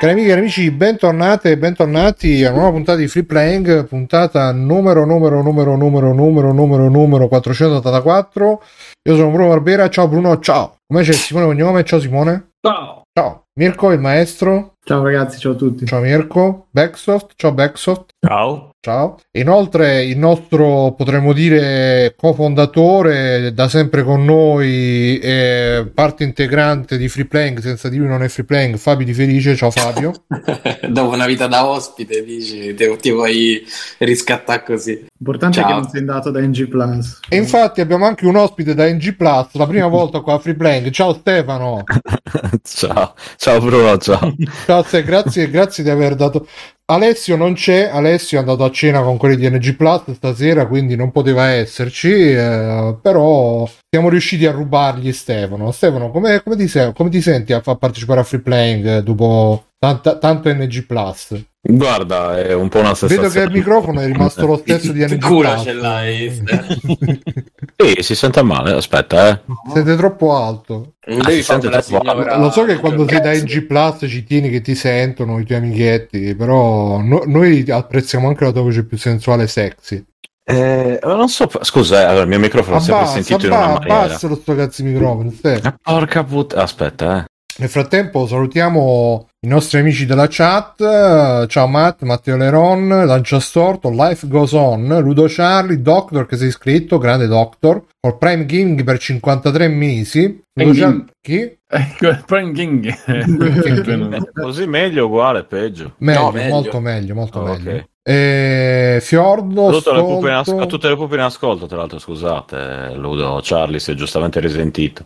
[0.00, 4.50] Cari amiche e amici, bentornate e bentornati a una nuova puntata di Free Playing, puntata
[4.50, 8.62] numero numero numero numero numero numero numero 484.
[9.02, 10.78] Io sono Bruno Barbera, ciao Bruno, ciao.
[10.86, 11.84] Come c'è Simone Cognome?
[11.84, 12.52] Ciao Simone.
[12.62, 13.02] Ciao.
[13.12, 13.44] Ciao.
[13.58, 14.76] Mirko, il maestro.
[14.82, 15.86] Ciao ragazzi, ciao a tutti.
[15.86, 16.66] Ciao Mirko.
[16.70, 18.14] Backsoft, ciao Backsoft.
[18.18, 18.70] Ciao.
[18.82, 19.18] Ciao.
[19.32, 27.26] Inoltre il nostro, potremmo dire, cofondatore, da sempre con noi, e parte integrante di Free
[27.26, 29.54] Playing, senza di lui non è Free Playing, Fabio Di Felice.
[29.54, 30.12] Ciao Fabio.
[30.88, 33.62] Dopo una vita da ospite, dici, te, ti vuoi
[33.98, 35.04] riscattare così.
[35.18, 35.64] L'importante Ciao.
[35.64, 37.20] è che non sei andato da NG Plus.
[37.28, 40.54] E infatti abbiamo anche un ospite da NG Plus, la prima volta qua a Free
[40.54, 40.88] Playing.
[40.88, 41.84] Ciao Stefano.
[42.64, 43.14] ciao.
[43.36, 44.34] Ciao Bruno, ciao.
[44.70, 46.46] Te, grazie, grazie di aver dato.
[46.86, 50.94] Alessio non c'è, Alessio è andato a cena con quelli di NG Plus stasera, quindi
[50.94, 55.72] non poteva esserci, eh, però siamo riusciti a rubargli Stefano.
[55.72, 59.69] Stefano, come, come ti, come ti senti a, a partecipare a Free Playing eh, dopo
[59.80, 61.34] tanta- tanto NG Plus?
[61.62, 63.28] Guarda, è un po' una sensazione.
[63.28, 65.62] Vedo che il microfono è rimasto lo stesso di NG Cura Plus.
[65.64, 66.42] ce l'hai.
[67.80, 69.40] Sì, si sente male, aspetta, eh.
[69.72, 70.96] Siete troppo alto.
[71.06, 72.36] Non devi si sente troppo- signora.
[72.36, 75.58] Lo so che quando sei da NG Plus ci tieni che ti sentono i tuoi
[75.58, 80.04] amichetti, però no- noi apprezziamo anche la tua voce più sensuale e sexy.
[80.44, 83.66] Eh, non so, scusa, eh, allora, il mio microfono è sempre Abbassa, sentito in una
[83.66, 84.00] maniera.
[84.02, 85.32] abbassa lo sto cazzo di microfono.
[85.42, 87.24] Ah, Porca puttana, aspetta, eh.
[87.58, 91.46] Nel frattempo salutiamo i nostri amici della chat.
[91.46, 96.98] Ciao Matt, Matteo Leron, Lancia Storto, Life Goes On, Ludo Charlie, Doctor che sei iscritto,
[96.98, 100.42] grande Doctor, col Prime Gaming per 53 mesi.
[100.52, 101.56] Ludo Prime Char- chi?
[102.26, 102.94] Prime King.
[103.06, 105.94] Eh, Così meglio, uguale, peggio.
[105.98, 106.52] Meglio, No, meglio.
[106.54, 107.70] molto meglio, molto Oh, meglio.
[107.76, 107.84] ok.
[108.02, 113.78] E Fiordo, le Stolto- a tutte le pupe in ascolto, tra l'altro, scusate, Ludo Charlie
[113.78, 115.04] si è giustamente risentito.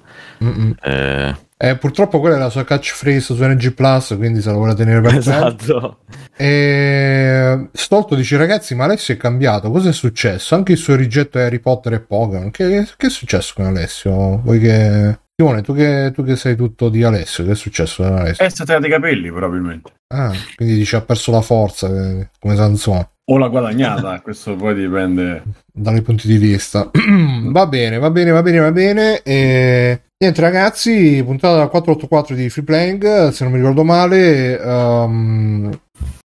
[0.83, 4.75] Eh, Eh, purtroppo quella è la sua catchphrase su NG Plus, quindi se la vuole
[4.75, 5.19] tenere per sé.
[5.19, 5.99] esatto.
[6.37, 10.55] E Stolto dice ragazzi ma Alessio è cambiato, cosa è successo?
[10.55, 14.43] Anche il suo rigetto a Harry Potter e Pokémon, che, che è successo con Alessio?
[14.43, 15.19] Voi che...
[15.37, 18.45] Simone, tu che, tu che sei tutto di Alessio, che è successo con Alessio?
[18.45, 19.93] È stata dei capelli, probabilmente.
[20.15, 24.75] Ah, quindi dice ha perso la forza, eh, come Sansone, O l'ha guadagnata, questo poi
[24.75, 25.43] dipende.
[25.73, 26.91] dai punti di vista.
[27.51, 29.23] va bene, va bene, va bene, va bene.
[29.23, 30.01] E...
[30.17, 35.81] Niente ragazzi, puntata 484 di Free Playing, se non mi ricordo male, ehm,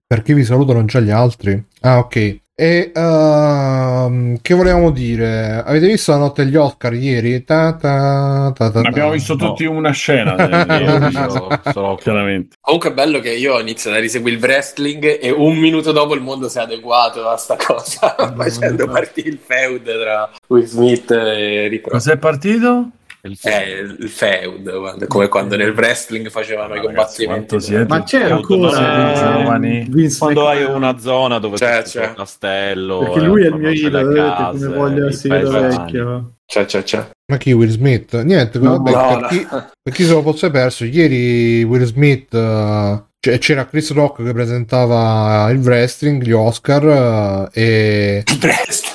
[0.06, 1.62] perché vi saluto non c'è gli altri.
[1.82, 2.40] Ah ok.
[2.60, 5.64] E ehm, che volevamo dire?
[5.66, 7.46] Avete visto la notte degli Oscar ieri?
[7.46, 8.88] Ta, ta, ta, ta, ta.
[8.90, 9.48] Abbiamo visto no.
[9.48, 10.36] tutti una scena,
[10.78, 12.58] Io sono- chiaramente.
[12.60, 16.14] Comunque è bello che io ho iniziato a riseguire il wrestling e un minuto dopo
[16.16, 21.12] il mondo si è adeguato a sta cosa, facendo partire il feud tra Will Smith
[21.12, 21.94] e Rick Ross.
[21.94, 22.90] Cos'è partito?
[23.22, 27.60] Il Eh, il feud, come quando nel wrestling facevano i combattimenti.
[27.60, 29.86] siete Ma c'era Quando ancora siete giovani.
[29.90, 32.06] Vince Quando hai una zona dove C'è, c'è c'è.
[32.10, 36.34] il castello, Perché eh, lui è il mio idolo, case, come voglio essere vecchio.
[36.46, 37.10] C'è, c'è, c'è.
[37.32, 38.20] Ma chi Will Smith?
[38.24, 39.28] Niente, No, vabbè, no, per, no.
[39.28, 39.48] Chi,
[39.84, 44.34] per chi se lo fosse perso, ieri Will Smith eh, c- c'era Chris Rock che
[44.34, 48.24] presentava il wrestling, gli Oscar eh, e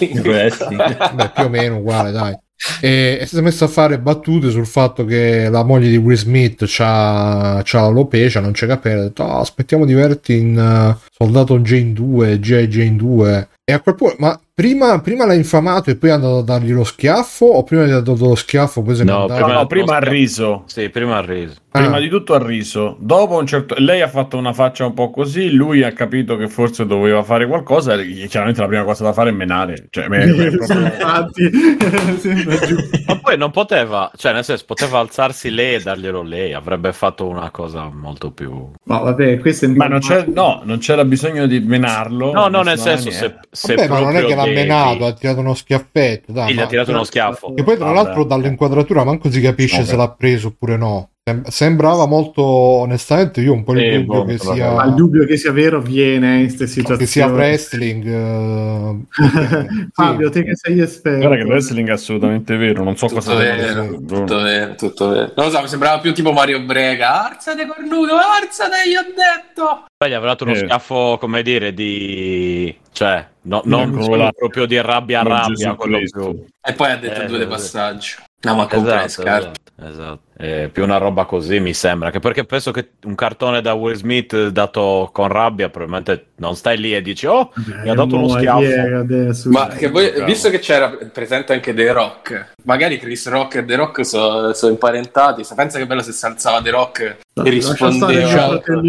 [0.01, 1.13] Il wrestling.
[1.15, 2.37] Beh, più o meno uguale, dai.
[2.81, 6.65] E è stato messo a fare battute sul fatto che la moglie di Will Smith
[6.67, 9.01] c'ha, c'ha l'alopecia, non c'è capelli.
[9.01, 12.69] Ha detto, "Ah, aspettiamo di vederti in eh, Soldato Jane 2, G.I.
[12.69, 13.49] Jane 2.
[13.65, 16.73] E a quel punto, ma prima, prima l'ha infamato e poi è andato a dargli
[16.73, 17.47] lo schiaffo?
[17.47, 20.63] O prima gli ha dato lo schiaffo poi se No, Prima- no, prima ha riso.
[20.67, 21.57] Sì, prima ha riso.
[21.75, 22.01] Prima Ah.
[22.01, 22.97] di tutto ha riso.
[23.01, 23.75] Dopo un certo...
[23.79, 27.49] Lei ha fatto una faccia un po' così, lui ha capito che forse doveva fare
[27.49, 29.87] qualcosa e chiaramente la prima cosa da fare è menare.
[29.91, 31.51] Cioè, me- me- proprio- infatti.
[33.07, 37.27] Ma poi non poteva, cioè nel senso, poteva alzarsi lei e darglielo lei, avrebbe fatto
[37.27, 38.51] una cosa molto più...
[38.85, 42.33] No, vabbè, questo è Ma non, c'è, no, non c'era bisogno di menarlo.
[42.33, 45.13] No, no, nel senso, se, se Vabbè, ma non è proprio che l'ha menato, ha
[45.13, 46.33] tirato uno schiaffetto.
[46.33, 47.57] Dai, Sì, gli ha ma- tirato uno schiaffo.
[47.57, 49.89] E poi tra l'altro dall'inquadratura manco si capisce Vabbè.
[49.89, 51.11] se l'ha preso oppure no.
[51.27, 54.73] Sem- sembrava molto, onestamente, io un po' il Sì, dubbio boh, che sia...
[54.73, 56.99] Ma il dubbio che sia vero viene in queste situazioni.
[56.99, 60.33] che sia wrestling eh, Fabio, sì.
[60.33, 61.21] te che sei esperto.
[61.21, 65.09] Guarda che il wrestling è assolutamente vero, non so Tutto cosa vero, tutto vero, tutto
[65.09, 65.33] vero.
[65.35, 67.25] Non lo so, mi sembrava più tipo Mario Brega.
[67.31, 69.85] Arzate cornuto, arzate, gli ho detto.
[69.97, 70.57] Poi gli avrà dato uno Eh.
[70.59, 72.77] schiaffo, come dire, di...
[72.93, 74.31] cioè, no- non crolla.
[74.31, 76.45] proprio di rabbia a rabbia, quello più...
[76.61, 78.17] E poi ha detto Eh, due dei sì.
[78.45, 79.51] No, ma compra Esatto, scarpe.
[79.77, 80.19] esatto, esatto.
[80.37, 83.95] È più una roba così mi sembra, che perché penso che un cartone da Will
[83.95, 87.53] Smith dato con rabbia probabilmente non stai lì e dici oh,
[87.83, 89.49] mi ha dato uno schiaffo.
[89.51, 93.77] Ma che voi, visto che c'era presente anche The Rock, magari Chris Rock e The
[93.77, 95.45] Rock sono imparentati.
[95.45, 97.17] Se pensa che bello se si alzava The Rock e
[97.49, 98.61] rispondeva.
[98.61, 98.81] Esatto.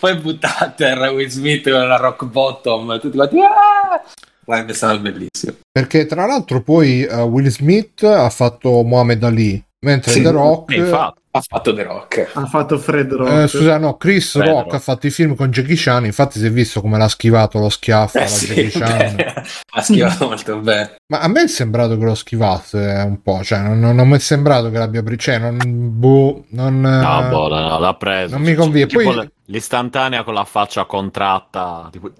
[0.00, 3.36] Poi buttava a terra Will Smith con la rock bottom, tutti quanti.
[3.40, 4.02] "Ah!"
[4.48, 5.52] Sarebbe stato bellissimo.
[5.70, 10.74] Perché tra l'altro poi eh, Will Smith ha fatto Mohamed Ali, mentre Sì, The Rock...
[10.74, 12.30] Infatti, Ha fatto The Rock.
[12.32, 13.30] Ha fatto Fred Rock.
[13.30, 14.74] eh, scusa, no, Chris Fred Rock Rock.
[14.74, 17.68] ha fatto i film con Jackie Chan, infatti si è visto come l'ha schivato lo
[17.68, 19.14] schiaffo Eh sì, Jackie Chan.
[19.16, 19.34] beh,
[19.74, 20.96] ha schivato molto bene.
[21.12, 24.16] Ma a me è sembrato che lo schivasse un po', cioè non, non, non mi
[24.16, 28.34] è sembrato che l'abbia preso, cioè non, boh, non, no, eh, boh, no, l'ha preso.
[28.36, 28.88] non mi conviene.
[28.88, 32.10] Tipo Poi- l'istantanea con la faccia contratta, tipo,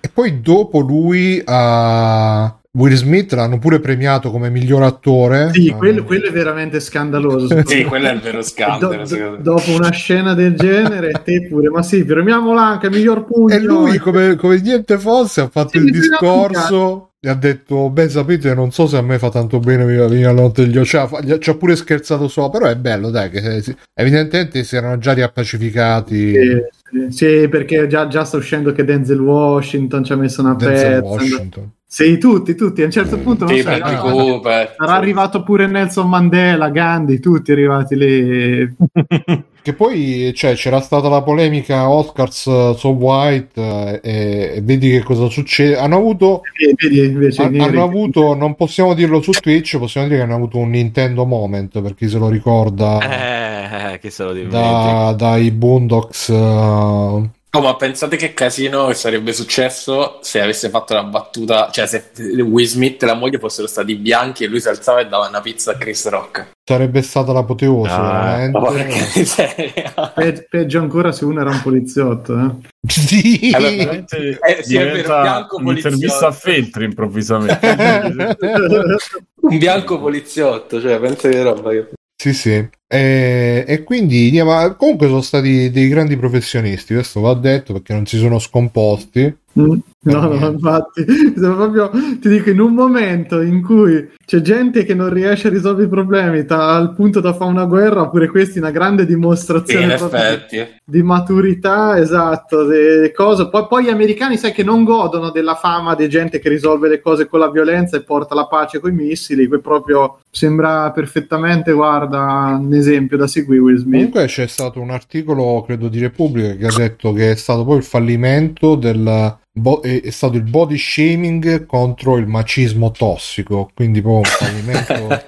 [0.00, 5.50] E poi dopo lui a Will Smith l'hanno pure premiato come miglior attore.
[5.52, 7.62] Sì, No, quello, quello è veramente scandaloso.
[7.66, 9.04] Sì, quello è il vero scandalo.
[9.04, 13.54] do- dopo una scena del genere, te pure, ma sì, premiamola anche, miglior pugno.
[13.54, 18.08] E lui, come, come niente fosse, ha fatto Sì, il discorso e ha detto: Beh,
[18.08, 20.82] sapete, non so se a me fa tanto bene venire alla notte degli.
[20.84, 23.30] Cioè, ci ha pure scherzato sopra, però è bello, dai.
[23.30, 26.32] Che si- evidentemente si erano già riappacificati.
[26.32, 26.64] Sì,
[27.10, 31.08] sì, perché già, già sta uscendo che Denzel Washington ci ha messo una Denzel pezza.
[31.08, 31.70] Washington.
[31.86, 32.82] Sì, tutti, tutti.
[32.82, 34.74] A un certo punto non Sì, ah, Cooper.
[34.78, 38.76] sarà arrivato pure Nelson Mandela, Gandhi, tutti arrivati lì.
[39.62, 44.88] Che poi cioè, c'era stata la polemica Oscars eh, So White eh, e, e vedi
[44.90, 45.76] che cosa succede.
[45.76, 47.58] Hanno avuto, E vedi neri.
[47.60, 51.80] hanno avuto, non possiamo dirlo su Twitch, possiamo dire che hanno avuto un Nintendo moment
[51.82, 54.58] per chi se lo ricorda eh, chi se lo dimentica.
[54.60, 56.28] da- dai Boondocks.
[56.30, 62.10] eh, Oh, ma pensate che casino sarebbe successo se avesse fatto la battuta, cioè se
[62.42, 65.40] Will Smith e la moglie fossero stati bianchi e lui si alzava e dava una
[65.40, 66.50] pizza a Chris Rock.
[66.64, 69.74] sarebbe stata l'apoteosi, Ah, veramente.
[70.14, 72.38] Pe- peggio ancora se uno era un poliziotto.
[72.38, 72.68] Eh.
[72.88, 73.50] Sì.
[73.52, 76.32] Allora, Veramente Eh, sì, è vero, diventa bianco un'intervista a.
[76.32, 77.66] Feltri improvvisamente.
[79.40, 81.88] Un bianco poliziotto, cioè pensa che roba che...
[82.20, 82.68] Sì, sì.
[82.86, 88.04] E, e quindi ma comunque sono stati dei grandi professionisti, questo va detto perché non
[88.04, 89.34] si sono scomposti.
[89.58, 91.04] Mm, No, no, infatti,
[91.36, 95.88] proprio, ti dico, in un momento in cui c'è gente che non riesce a risolvere
[95.88, 99.96] i problemi ta- al punto da fare una guerra, oppure questi una grande Sì, dimostrazione
[99.96, 100.78] proprio effetti.
[100.86, 103.50] di maturità, esatto, di cose.
[103.50, 107.00] Poi, poi gli americani, sai che non godono della fama di gente che risolve le
[107.02, 111.72] cose con la violenza e porta la pace con i missili, que proprio sembra perfettamente,
[111.72, 113.96] guarda, un esempio da seguire Will Smith.
[113.96, 117.76] Comunque c'è stato un articolo, credo, di Repubblica che ha detto che è stato poi
[117.76, 124.00] il fallimento del bo- è, è stato il body shaming contro il macismo tossico, quindi
[124.02, 125.26] poi un fallimento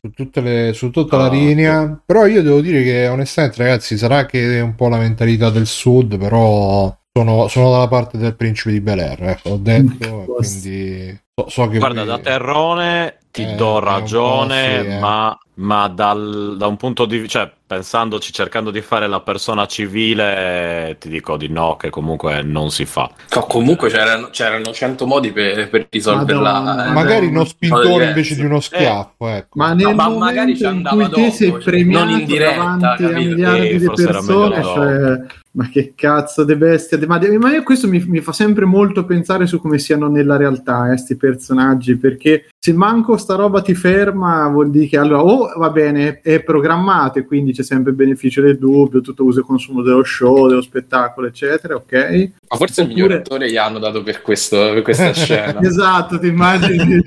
[0.00, 2.02] su, tutte le- su tutta la Ah, linea.
[2.04, 5.66] Però io devo dire che onestamente, ragazzi, sarà che è un po' la mentalità del
[5.66, 10.32] sud, però sono, sono dalla parte del principe di Bel Air, ecco, ho detto, e
[10.34, 14.98] quindi so, so che Guarda, voi- da terrone ti Eh, do ragione, sì, eh.
[14.98, 19.64] ma, ma dal- da un punto di vista, cioè, pensandoci, cercando di fare la persona
[19.66, 23.10] civile, ti dico di no, che comunque non si fa.
[23.48, 26.52] Comunque c'erano, c'erano 100 modi per, per risolverla.
[26.60, 26.86] Madonna.
[26.86, 26.92] eh.
[26.92, 28.02] magari uno diverso.
[28.02, 29.58] invece di uno schiaffo, ecco.
[29.58, 32.04] Ma nel No, ma momento magari ci in andava cui te sei dopo, cioè, premiato
[32.10, 33.18] non in diretta, davanti a capito?
[33.18, 36.98] miliardi Sì, di forse era persone, cioè, ma che cazzo di bestia.
[37.06, 40.92] Ma, ma io questo mi, mi fa sempre molto pensare su come siano nella realtà,
[40.92, 45.52] eh, sti personaggi, perché se manco sta roba ti ferma, vuol dire che allora, o
[45.58, 49.42] va bene, è programmato e quindi c'è sempre il beneficio del dubbio, tutto uso e
[49.42, 52.30] consumo dello show, dello spettacolo, eccetera, ok?
[52.48, 55.60] Ma forse il miglior Oppure- attore gli hanno dato per, questo, per questa scena.
[55.60, 57.02] Esatto, ti immagini?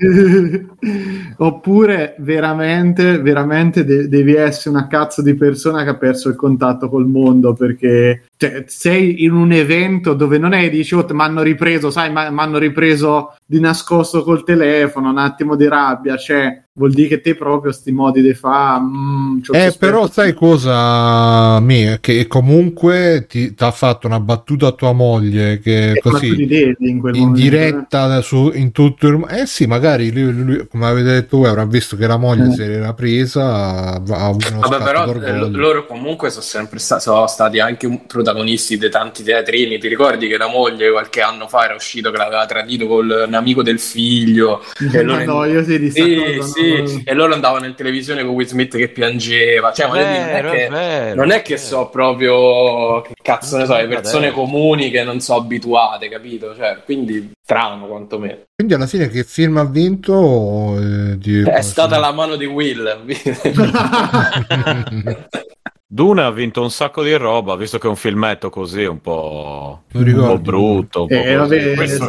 [1.38, 6.90] Oppure veramente, veramente de- devi essere una cazzo di persona che ha perso il contatto
[6.90, 11.22] col mondo perché cioè, sei in un evento dove non è che dici, oh, mi
[11.22, 16.65] hanno ripreso, sai, mi hanno ripreso di nascosto col telefono, un attimo di rabbia, cioè
[16.76, 18.78] vuol dire che te proprio sti modi di fa.
[18.78, 21.96] mm, Eh, però sai cosa, Mi?
[22.00, 27.00] Che comunque ti ha fatto una battuta a tua moglie che Eh, li così in
[27.00, 27.42] quel in momento, eh.
[27.42, 31.48] diretta da- su, in tutto il eh sì magari lui, lui, come avete detto voi
[31.48, 32.52] avrà visto che la moglie Eh.
[32.52, 37.58] si era presa ha, avuto Vabbè, però eh, loro comunque sono sempre sta- sono stati
[37.58, 39.78] anche protagonisti di tanti teatrini.
[39.78, 43.34] Ti ricordi che la moglie qualche anno fa era uscito che l'aveva tradito con un
[43.34, 44.62] amico del figlio?
[44.92, 46.46] E Ma loro- no, io sì, di sta Sì, cosa,
[46.86, 49.72] sì, e loro andavano in televisione con Will Smith che piangeva.
[49.72, 51.66] Cioè, voglio dire, non è Vero, che, vero, non è è che vero.
[51.66, 56.54] so proprio che cazzo ne so, le persone comuni che non so abituate, capito?
[56.56, 58.38] Cioè, quindi strano quantomeno.
[58.54, 60.76] Quindi alla fine che film ha vinto?
[60.78, 63.04] eh, di- È stata la mano di Will.
[65.88, 69.82] Dune ha vinto un sacco di roba, visto che è un filmetto così un po',
[69.92, 71.02] un po' brutto.
[71.02, 72.06] Un po' Eh, vabbè, Questo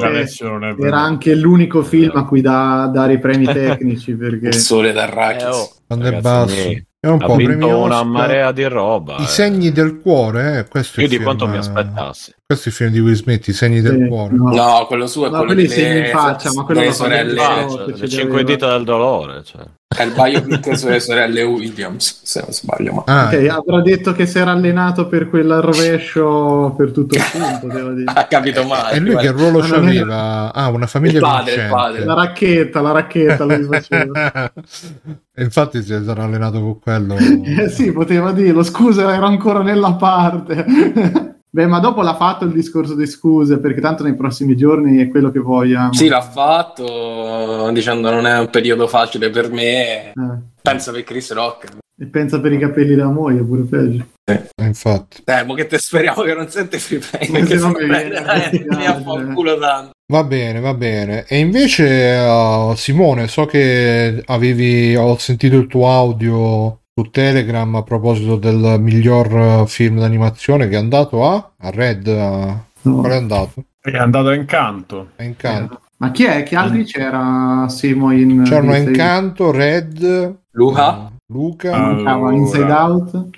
[0.47, 0.87] non è vero.
[0.87, 4.93] Era anche l'unico film a cui dà, dare i premi tecnici perché Il sole Eh,
[4.93, 5.43] d'Arrakis.
[5.45, 6.55] oh, Quando è ragazzi basso.
[6.55, 9.15] miei, È un ha po' vinto una marea di roba.
[9.17, 9.27] I eh.
[9.27, 12.35] segni del cuore, eh, questo il di film, quanto mi eh, aspettassi.
[12.45, 14.33] Questo è il film di Will Smith, I segni del Sì, cuore.
[14.35, 14.53] no.
[14.53, 17.41] No, quello suo è No, quello di segni in le, faccia, ma quello sorelle.
[17.41, 19.41] Ah, no, cioè, cinque dita del dolore.
[19.45, 19.61] Cioè.
[19.87, 22.91] È il biopic sulle sorelle Williams, se non sbaglio.
[22.91, 23.03] Ma...
[23.05, 27.59] Ah, Ok, avrà detto che si era allenato per quel rovescio per tutto il film,
[27.61, 28.11] potevo dire.
[28.13, 28.97] Ha capito male.
[28.97, 30.53] e lui che ruolo c'aveva?
[30.53, 32.03] Ah, una famiglia Il padre, il padre.
[32.03, 34.51] La racchetta, la racchetta lui faceva.
[35.39, 37.15] e infatti si sarà allenato con quello.
[37.45, 38.63] Eh sì, poteva dirlo.
[38.63, 40.65] Scusa, ero ancora nella parte.
[41.47, 45.09] Beh, ma dopo l'ha fatto il discorso di scuse, perché tanto nei prossimi giorni è
[45.09, 45.93] quello che vogliamo.
[45.93, 50.09] Sì, l'ha fatto dicendo non è un periodo facile per me.
[50.09, 50.13] Eh,
[50.59, 51.77] Pensa per Chris Rock.
[51.99, 54.07] E pensa per i capelli della moglie, pure peggio.
[54.25, 55.21] Eh, infatti.
[55.23, 58.23] Eh, ma che te speriamo che non sente free play, perché se no mi viene
[58.23, 59.91] fa culo tanto.
[60.09, 61.25] Va bene, va bene.
[61.27, 67.83] E invece, uh, Simone, so che avevi, ho sentito il tuo audio su Telegram a
[67.83, 72.07] proposito del miglior uh, film d'animazione che è andato a, a Red.
[72.07, 73.01] a- No.
[73.01, 73.51] Qual è andato?
[73.81, 75.09] È andato a Incanto.
[75.17, 75.81] A Incanto.
[75.97, 76.43] Ma chi è?
[76.43, 78.43] Che altri c'era Simo in...
[78.45, 81.11] C'erano in Incanto, Red, Luca?
[81.33, 81.73] Luca.
[81.73, 81.87] Ah.
[82.13, 82.33] Allora.
[82.33, 83.29] Inside Out?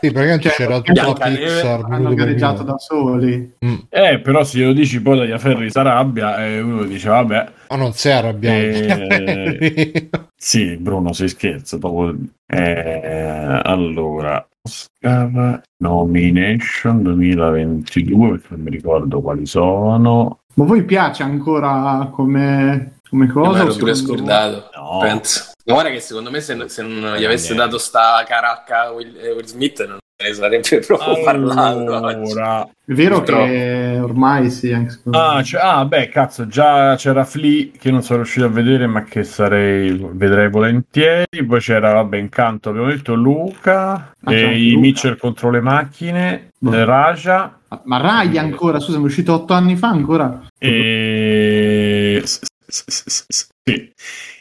[0.00, 1.84] Sì, praticamente Cioè, c'era tutta la Pixar.
[1.90, 3.52] Hanno gareggiato da soli.
[3.64, 3.76] Mm.
[3.88, 7.92] Eh, però se lo dici poi dagli Ferri s'arrabbia e uno dice vabbè, Ma non
[7.92, 8.56] sei arrabbiato.
[8.56, 11.78] Eh, sì, Bruno, si scherza.
[11.78, 12.16] Proprio...
[12.46, 20.40] Eh, allora, Oscar Nomination 2022, perché non mi ricordo quali sono.
[20.54, 23.50] Ma voi piace ancora come, come cosa?
[23.64, 24.70] mi ero pure scordato.
[24.74, 24.98] No.
[25.02, 25.44] Penso.
[25.64, 29.32] Guarda che secondo me se, se non gli avesse dato sta caracca a Will, eh,
[29.32, 31.24] Will Smith non ne sarebbe proprio.
[31.28, 32.62] Allora?
[32.84, 33.44] È vero Purtroppo.
[33.44, 35.42] che ormai sì, anche secondo ah, me.
[35.42, 39.22] c'è- ah, beh, cazzo, già c'era Flea che non sono riuscito a vedere, ma che
[39.22, 41.44] sarei vedrei volentieri.
[41.46, 44.80] Poi c'era, vabbè, Incanto, abbiamo detto Luca, Ah, e i Luca.
[44.80, 46.72] Mitchell contro le macchine, Boh.
[46.72, 47.58] eh, Raja.
[47.68, 50.46] Ma- Ma Rai ancora, scusa, è uscito otto anni fa ancora?
[50.58, 52.22] E...
[52.70, 53.92] sì.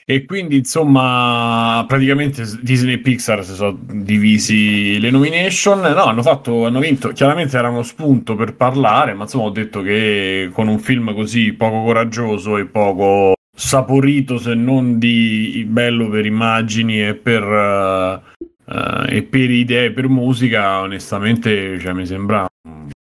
[0.06, 6.66] E quindi insomma praticamente Disney e Pixar si sono divisi le nomination no hanno fatto
[6.66, 10.80] hanno vinto chiaramente era uno spunto per parlare ma insomma ho detto che con un
[10.80, 17.44] film così poco coraggioso e poco saporito se non di bello per immagini e per
[17.44, 18.22] eh,
[18.70, 22.48] eh, e per idee per musica onestamente cioè, mi sembra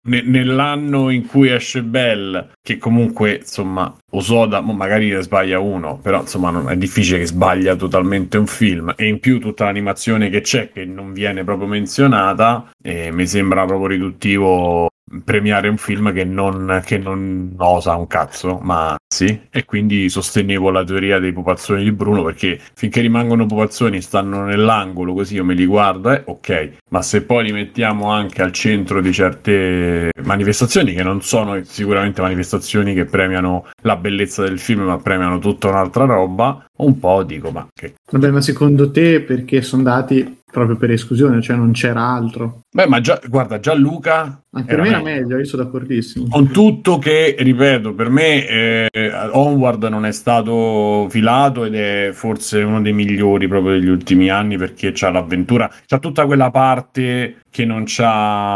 [0.09, 6.21] ne- nell'anno in cui esce Bell, che comunque insomma Osoda magari ne sbaglia uno, però
[6.21, 8.93] insomma non, è difficile che sbaglia totalmente un film.
[8.97, 13.65] E in più tutta l'animazione che c'è che non viene proprio menzionata e mi sembra
[13.65, 14.89] proprio riduttivo
[15.25, 20.71] premiare un film che non, che non osa un cazzo, ma sì, e quindi sostenevo
[20.71, 25.55] la teoria dei pupazzoni di Bruno perché finché rimangono pupazzoni stanno nell'angolo così io me
[25.55, 30.95] li guardo, eh, ok, ma se poi li mettiamo anche al centro di certe manifestazioni
[30.95, 36.05] che non sono sicuramente manifestazioni che premiano la bellezza del film, ma premiano tutta un'altra
[36.05, 40.91] roba, un po' dico, ma che Vabbè, ma secondo te perché sono dati proprio per
[40.91, 42.63] esclusione, cioè non c'era altro?
[42.71, 46.27] Beh, ma già, guarda, già Luca Anche per me era meglio, io sono d'accordissimo.
[46.29, 48.89] Con tutto che, ripeto, per me eh,
[49.33, 54.57] Onward non è stato filato ed è forse uno dei migliori proprio degli ultimi anni
[54.57, 58.55] perché c'ha l'avventura, c'ha tutta quella parte che non c'ha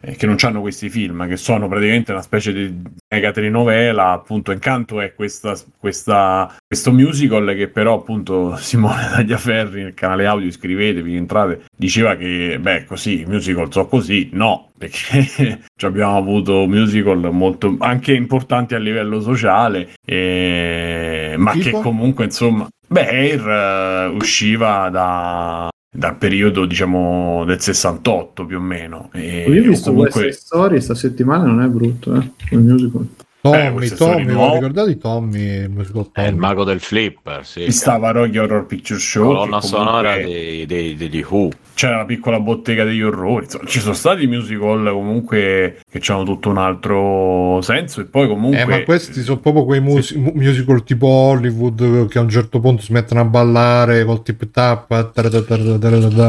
[0.00, 2.82] eh, che non c'hanno questi film, che sono praticamente una specie di
[3.12, 9.94] mega telenovela, appunto Incanto è questa, questa, questo musical che però appunto Simone Tagliaferri nel
[9.94, 15.86] canale audio iscrivetevi, entrate, diceva che beh così, i musical so così, no, perché ci
[15.86, 21.64] abbiamo avuto musical molto anche importanti a livello sociale, e- ma Tipo?
[21.64, 28.60] che comunque insomma, beh Air eh, usciva da dal periodo diciamo del 68 più o
[28.60, 32.58] meno e Io ho visto comunque West Story sta settimana, non è brutto, eh, il
[32.60, 33.06] musical.
[33.42, 35.40] Tommy, queste Tommy, ricordate di Tommy?
[35.62, 36.38] Il musical È il Tommy?
[36.38, 37.70] mago del flipper, sì.
[37.72, 41.48] stava Rocky Horror Picture Show colonna sonora comunque dei- degli Who.
[41.80, 46.50] C'era la piccola bottega degli orrori insomma, ci sono stati musical comunque che hanno tutto
[46.50, 50.84] un altro senso e poi comunque Eh, ma questi sono proprio quei mus- mu- musical
[50.84, 55.10] tipo Hollywood che a un certo punto si mettono a ballare col tip tap.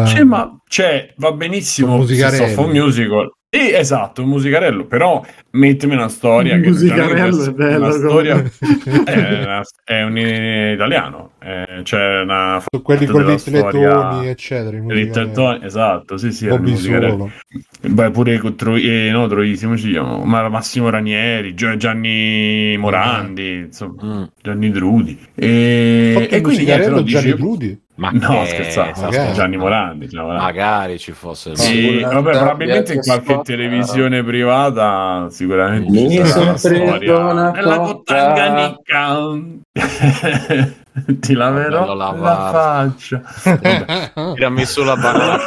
[0.05, 2.47] Sì, ma c'è, va benissimo Con se musicarelli.
[2.47, 7.35] so fa un musical Sì, esatto, un musicarello, però mettimi una storia Un che musicarello
[7.35, 8.43] cioè, è bello, Una storia
[9.03, 14.77] è, una- è un italiano, eh, c'è una Su quelli foto con gli storia- eccetera.
[14.77, 15.31] i Little musicali.
[15.33, 16.47] Tony, esatto, sì, sì.
[17.81, 20.23] Beh, pure con Troi, eh, no, Troisi, come si chiama?
[20.23, 24.23] Ma- Massimo Ranieri, Gianni Morandi, insomma, Mm.
[24.41, 25.19] Gianni Drudi.
[25.35, 27.79] E, e il quindi niente, no, Gianni dicevo- Drudi?
[28.01, 29.33] Ma No, che- scherzavo, magari.
[29.33, 30.07] Gianni Morandi.
[30.07, 30.43] Gianni Morandi.
[30.45, 33.41] Magari ci fosse il Sì, Sulla vabbè, probabilmente in che qualche scotta.
[33.43, 36.97] televisione privata sicuramente Mi ci sarà storia.
[36.97, 37.93] preso una Nella cotta.
[37.93, 39.17] Cotanganica
[41.19, 43.15] ti laverò la lavarsi.
[43.15, 43.21] faccia.
[44.33, 45.39] Tirami su la banana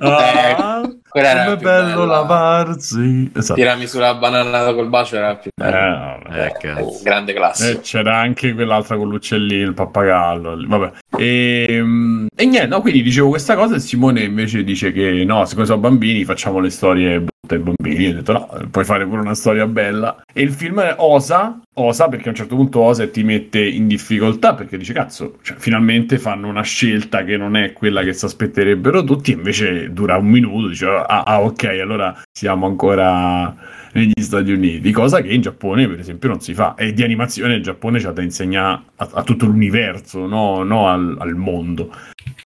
[0.00, 0.73] Ah,
[1.14, 3.30] Quella era come bello lavarsi.
[3.32, 3.54] Esatto.
[3.54, 6.22] Tirami sulla banana col bacio era più Eh, bello.
[6.28, 7.00] Eh, cazzo.
[7.04, 7.70] grande classe.
[7.70, 10.64] Eh, c'era anche quell'altra con l'uccellino, il pappagallo.
[10.66, 10.92] Vabbè.
[11.16, 15.44] E, mm, e niente, no, quindi dicevo questa cosa e Simone invece dice che no,
[15.44, 18.08] siccome sono bambini facciamo le storie ai bambini.
[18.08, 20.24] Ho detto no, puoi fare pure una storia bella.
[20.32, 23.86] E il film osa, osa perché a un certo punto osa e ti mette in
[23.86, 28.24] difficoltà perché dice cazzo, cioè, finalmente fanno una scelta che non è quella che si
[28.24, 33.54] aspetterebbero tutti, invece dura un minuto, dice ah, ah, ok, allora siamo ancora
[33.92, 37.54] negli Stati Uniti, cosa che in Giappone per esempio non si fa e di animazione
[37.54, 41.92] il Giappone c'ha da insegnare a, a tutto l'universo, no, no al, al mondo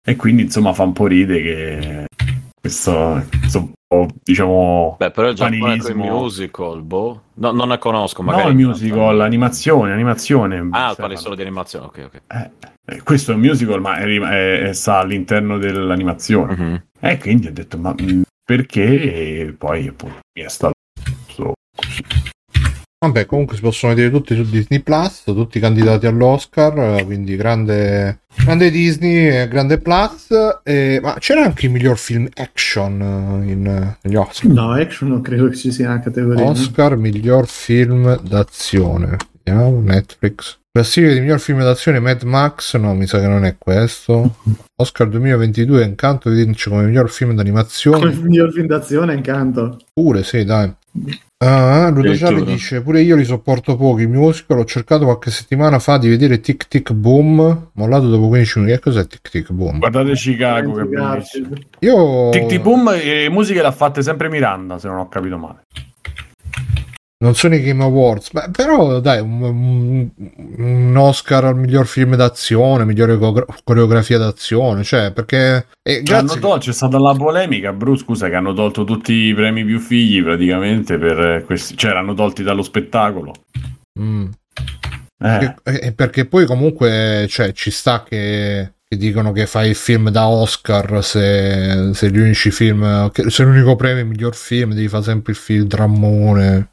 [0.06, 2.06] e quindi insomma fa un po' ride che
[2.64, 3.72] questo, questo
[4.22, 6.18] diciamo Beh, però il Giappone con i Fanilismo.
[6.20, 7.22] musical, boh.
[7.34, 8.50] No, non ne conosco, no magari.
[8.50, 12.20] il musical, l'animazione, animazione Ah, parli solo di animazione, ok, ok.
[12.26, 12.50] Eh,
[12.86, 16.82] eh, questo è un musical ma è, è- è- sta all'interno dell'animazione Mhm.
[17.00, 18.82] e quindi ho detto ma mh, perché
[19.46, 20.72] e poi appunto mi è stato
[23.06, 28.20] Vabbè, comunque si possono vedere tutti su Disney Plus, tutti candidati all'Oscar, eh, quindi grande,
[28.34, 30.28] grande Disney, e grande Plus.
[30.62, 33.00] eh, ma c'era anche il miglior film action
[33.46, 34.50] eh, in, negli Oscar.
[34.50, 36.44] No, action non credo che ci sia una categoria.
[36.44, 39.16] Oscar miglior film d'azione.
[39.42, 40.58] Vediamo, Netflix.
[40.72, 44.36] Classifica di miglior film d'azione Mad Max, no, mi sa che non è questo.
[44.76, 48.10] Oscar 2022 Incanto vince come miglior film Come d'animazione.
[48.10, 49.78] il miglior film d'azione, incanto.
[49.92, 50.72] Pure, sì, dai.
[51.38, 55.78] Ah, Ludo Gialli dice pure io li sopporto pochi il musical ho cercato qualche settimana
[55.78, 58.76] fa di vedere Tic Tic Boom mollato dopo 15 minuti.
[58.76, 59.78] Che cos'è Tic Tic Boom?
[59.78, 61.48] guardate Chicago che bellissimo.
[61.80, 65.64] Io Tic Tic Boom e musiche l'ha fatte sempre Miranda se non ho capito male
[67.24, 70.10] non sono i Game Awards beh, però dai un,
[70.58, 76.58] un- Oscar al miglior film d'azione migliore coreogra- coreografia d'azione cioè perché eh, grazie tol-
[76.60, 80.96] c'è stata la polemica, Bruce, scusa, che hanno tolto tutti i premi più figli praticamente
[80.96, 83.34] per eh, questi, cioè erano tolti dallo spettacolo.
[84.00, 84.26] Mm.
[84.26, 90.10] Eh, Perché, perché poi comunque cioè, ci sta che, che dicono che fai il film
[90.10, 94.88] da Oscar se, se gli unici film se l'unico premio è il miglior film devi
[94.88, 96.70] fare sempre il film drammone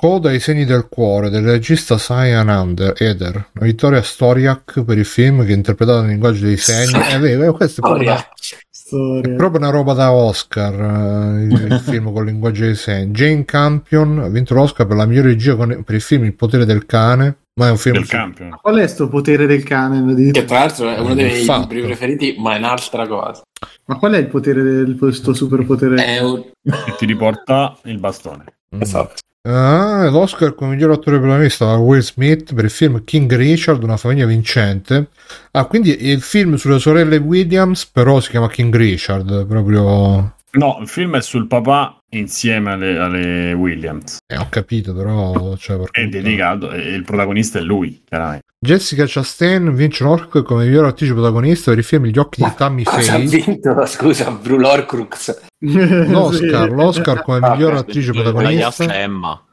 [0.00, 5.04] Coda ai segni del cuore del regista Cyan Under Eder una vittoria Storiak per il
[5.04, 9.34] film che è interpretato nel linguaggio dei segni è vero, questo è proprio, una, è
[9.34, 13.44] proprio una roba da Oscar eh, il, il film con il linguaggio dei segni Jane
[13.44, 16.86] Campion ha vinto l'Oscar per la migliore regia con- per il film Il potere del
[16.86, 18.56] cane ma è un film del campione.
[18.62, 20.30] Qual è sto potere del cane?
[20.30, 23.42] Che tra l'altro è uno dei miei libri preferiti, ma è un'altra cosa.
[23.86, 26.04] Ma qual è il potere del questo superpotere?
[26.04, 26.38] È un...
[26.38, 28.44] E ti riporta il bastone.
[28.76, 28.80] Mm.
[28.80, 29.14] Esatto.
[29.42, 33.96] Ah, l'Oscar come miglior attore protagonista da Will Smith per il film King Richard, una
[33.96, 35.08] famiglia vincente.
[35.52, 40.34] Ah, quindi il film sulle sorelle Williams, però si chiama King Richard, proprio...
[40.50, 44.18] No, il film è sul papà insieme alle, alle Williams.
[44.26, 45.56] Eh, ho capito, però...
[45.56, 48.46] Cioè, è delicato, e eh, il protagonista è lui, chiaramente.
[48.60, 52.82] Jessica Chastain vince un come miglior attrice protagonista per il film Gli occhi di Tammy
[52.82, 53.10] Faye.
[53.10, 55.46] Ha vinto, scusa, Brulorcrux.
[55.60, 58.86] L'Oscar, l'Oscar come ah, miglior attrice protagonista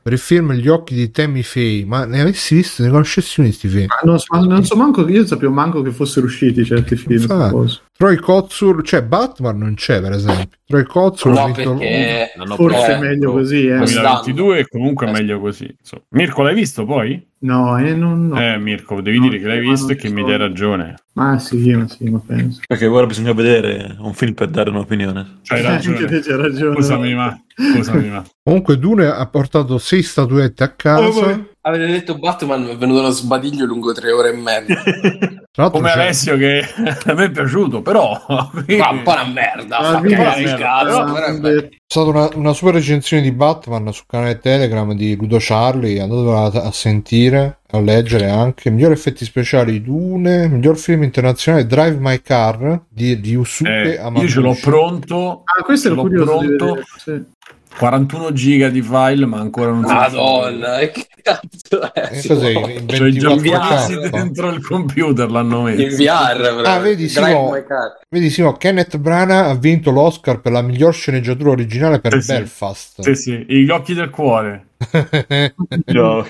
[0.02, 1.86] per il film Gli occhi di Tammy Faye.
[1.86, 3.88] Ma ne avessi visto, ne conoscessi uno questi film?
[4.04, 7.20] Non so, non so manco, io sapevo manco che fossero usciti certi film.
[7.20, 10.58] Infatti, Troy Kotsur, cioè Batman non c'è per esempio.
[10.66, 12.32] Troy Kotsur no, perché...
[12.46, 13.68] Hanno Forse è ecco, meglio così.
[13.68, 13.78] Eh.
[13.78, 15.12] 2022 comunque eh.
[15.12, 15.76] meglio così.
[15.78, 16.04] Insomma.
[16.10, 17.28] Mirko, l'hai visto poi?
[17.40, 18.40] No, eh, non, no.
[18.40, 20.96] Eh, Mirko, devi no, dire che l'hai visto e che mi dai ragione.
[21.16, 22.60] Ma sì, ma sì, ma penso.
[22.68, 25.40] Perché ora bisogna vedere un film per dare un'opinione.
[25.44, 26.06] C'hai Eh, ragione.
[26.20, 26.76] c'hai ragione.
[26.76, 27.42] Scusami, ma.
[27.56, 28.26] Scusami, ma.
[28.44, 31.42] Comunque Dune ha portato sei statuette a casa.
[31.62, 34.84] Avete detto Batman mi è venuto uno sbadiglio lungo tre ore e mezza.
[35.72, 36.60] Come c'è- Alessio che
[37.06, 38.22] a me è piaciuto, però.
[38.28, 39.78] Ma un po' una merda.
[39.78, 40.58] Ah, merda.
[40.58, 45.16] cazzo, però è C'è stata una, una super recensione di Batman sul canale Telegram di
[45.16, 48.70] Ludo Charlie, andatela a, a sentire, a leggere anche.
[48.70, 54.02] Miglior effetti speciali Dune, miglior film internazionale Drive My Car di, di Yusuke Eh, io
[54.02, 54.32] Amaguchi.
[54.32, 55.42] ce l'ho pronto.
[55.46, 56.80] Ah, questo ce ero l'ho pronto.
[56.98, 57.34] sì.
[57.78, 62.10] 41 giga di file, ma ancora non si Madonna, e che cazzo è?
[62.14, 62.52] Eh, cos'è?
[62.52, 65.82] In Cioè, i 24 giapponesi dentro il computer l'hanno messo.
[65.82, 66.62] In VR.
[66.64, 67.52] Ah, vedi, Simo.
[68.10, 72.32] Vedi Simo, Kenneth Branagh ha vinto l'Oscar per la miglior sceneggiatura originale per Sì.
[72.32, 73.02] Belfast.
[73.02, 74.68] Sì, sì, gli occhi del cuore.
[75.88, 76.26] Io-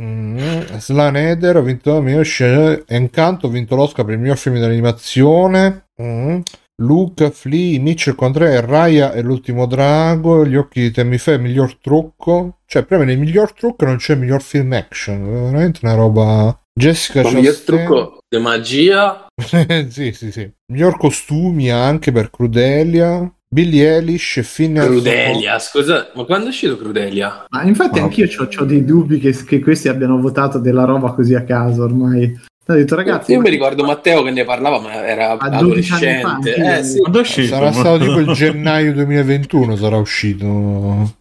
[0.00, 2.82] Mm, Slan Eder ha vinto miglior scena.
[2.86, 5.88] Encanto ha vinto l'Oscar per il miglior film d'animazione.
[6.02, 6.40] Mm.
[6.78, 10.44] Luke, Flea, Mitchell contro e Raya e l'ultimo drago.
[10.44, 12.58] Gli occhi di Tammy Faye, miglior trucco.
[12.66, 15.22] Cioè, proprio nel miglior trucco non c'è il miglior film action.
[15.22, 16.58] Veramente una roba.
[16.76, 19.26] Jessica Ma miglior trucco di magia.
[19.88, 20.52] sì, sì, sì.
[20.72, 23.32] Miglior costumi anche per Crudelia.
[23.54, 27.44] Billie Eilish e Phineas Crudelia, scusa, ma quando è uscito Crudelia?
[27.50, 28.26] Ma infatti Ma- anch'io
[28.58, 32.36] ho dei dubbi che, che questi abbiano votato della roba così a caso ormai.
[32.66, 35.92] Ho detto ragazzi, Io ma- mi ricordo Matteo che ne parlava, ma era A 12
[35.92, 36.60] anni fa, adolescente.
[36.60, 36.74] io.
[36.78, 36.98] Eh sì.
[36.98, 37.46] Quando è uscito?
[37.54, 41.14] Sarà stato tipo il gennaio 2021 sarà uscito.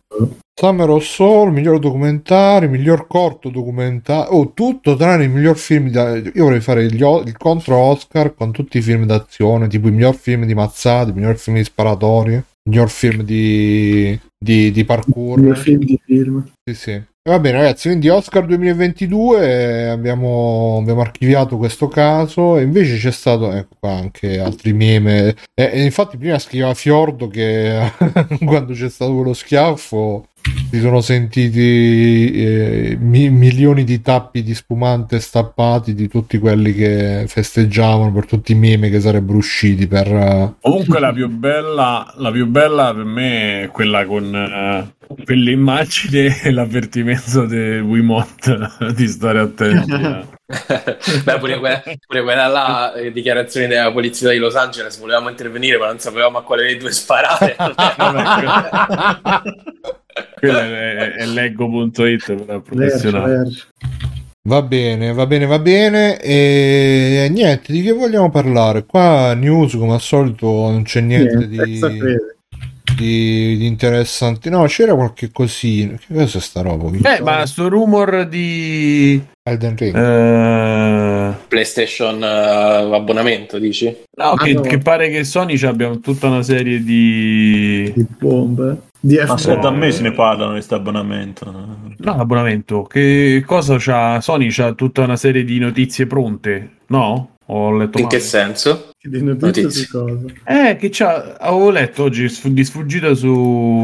[0.55, 6.15] Summer of Soul, miglior documentario, miglior corto documentario, oh, tutto tranne il miglior film da...
[6.15, 10.15] Io vorrei fare gli il contro Oscar con tutti i film d'azione, tipo il miglior
[10.15, 14.85] film di mazzate, il miglior film di sparatorie, il miglior film di, di, di il
[14.85, 15.57] parkour.
[15.57, 16.45] film di film.
[16.63, 17.03] Sì, sì.
[17.25, 23.11] Va bene, ragazzi, quindi Oscar 2022 eh, abbiamo, abbiamo archiviato questo caso e invece c'è
[23.11, 25.33] stato, ecco qua, anche altri meme.
[25.53, 27.79] E, e infatti prima scriveva Fiordo che
[28.43, 30.25] quando c'è stato quello schiaffo
[30.69, 37.23] si sono sentiti eh, mi- milioni di tappi di spumante stappati di tutti quelli che
[37.27, 40.07] festeggiavano per tutti i meme che sarebbero usciti per...
[40.07, 46.39] eh, Comunque la più bella, la più bella per me è quella con eh, quell'immagine
[46.43, 48.57] e l'avvertimento di Wiimote
[48.95, 49.91] di stare attenti.
[49.91, 50.25] eh.
[51.23, 55.77] Beh, pure quella, pure quella là, eh, dichiarazione della polizia di Los Angeles, volevamo intervenire,
[55.77, 57.55] ma non sapevamo a quale dei due sparare.
[60.39, 63.49] Quello è, è leggo.it Verso, professionale.
[64.45, 66.19] Va bene, va bene, va bene.
[66.19, 68.85] E niente, di che vogliamo parlare?
[68.85, 72.32] Qua news come al solito non c'è niente Niente, di, sapete.
[72.95, 74.49] Di, di interessante.
[74.49, 75.97] No, c'era qualche cosina.
[75.97, 76.89] Che cosa è sta roba?
[77.15, 79.95] Eh, ma sto rumor di Elden Ring.
[79.95, 83.85] eh, PlayStation eh, abbonamento, dici?
[84.17, 84.61] no, Ah, che, no.
[84.61, 88.77] che pare che Sony ci abbia tutta una serie di Di bombe.
[88.99, 91.51] Di Ma se da me se ne parlano di questo abbonamento.
[91.97, 92.83] no, abbonamento.
[92.83, 97.31] Che cosa c'ha Sony c'ha tutta una serie di notizie pronte, no?
[97.47, 98.17] Ho letto In male.
[98.17, 98.91] che senso?
[99.01, 99.87] di notizie Notizie.
[99.87, 100.25] cosa.
[100.45, 103.83] Eh, che c'ha, avevo letto oggi di sfuggita su,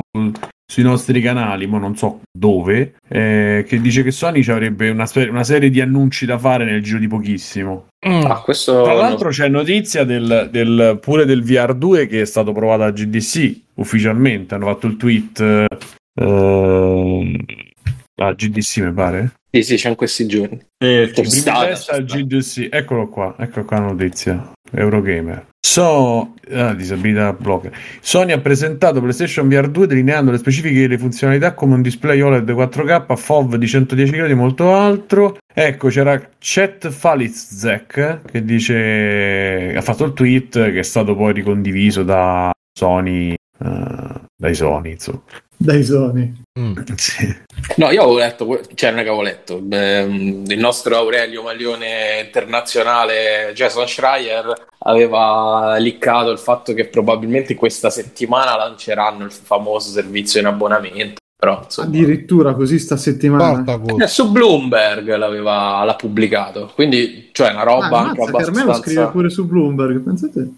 [0.65, 5.05] sui nostri canali, ma non so dove, eh, che dice che Sony ci avrebbe una,
[5.05, 7.87] spe- una serie di annunci da fare nel giro di pochissimo.
[8.07, 8.21] Mm.
[8.27, 8.83] Ah, questo...
[8.83, 13.59] Tra l'altro c'è notizia del, del- pure del VR2 che è stato provato a GDC
[13.75, 15.67] ufficialmente, hanno fatto il tweet eh,
[18.21, 19.33] a GDC mi pare.
[19.51, 20.59] Sì, sì, c'è in questi giorni.
[20.77, 21.11] Eh,
[21.45, 22.05] al.
[22.05, 24.51] GDC, eccolo qua, ecco qua la notizia.
[24.71, 25.47] Eurogamer.
[25.59, 27.71] So, ah, disabilità blogger.
[27.99, 32.21] Sony ha presentato PlayStation VR 2 delineando le specifiche e le funzionalità come un display
[32.21, 35.37] OLED 4K, FOV di 110 gradi e molto altro.
[35.51, 42.03] Ecco, c'era Chet Falizek che dice ha fatto il tweet che è stato poi ricondiviso
[42.03, 45.21] da Sony eh, dai Sony, insomma.
[45.55, 46.33] Dai Sony.
[46.59, 46.77] Mm.
[46.95, 47.27] Sì.
[47.75, 52.21] No, io avevo letto, cioè non è che avevo letto, ehm, il nostro Aurelio Maglione
[52.25, 60.39] internazionale Jason Schreier aveva liccato il fatto che probabilmente questa settimana lanceranno il famoso servizio
[60.39, 61.87] in abbonamento, però insomma...
[61.87, 63.63] Addirittura così sta settimana.
[63.97, 68.63] Eh, su Bloomberg l'aveva l'ha pubblicato, quindi cioè una Ah, roba anche ammazza, per me
[68.65, 69.07] lo scrive abbastanza...
[69.07, 70.49] pure su Bloomberg, pensate.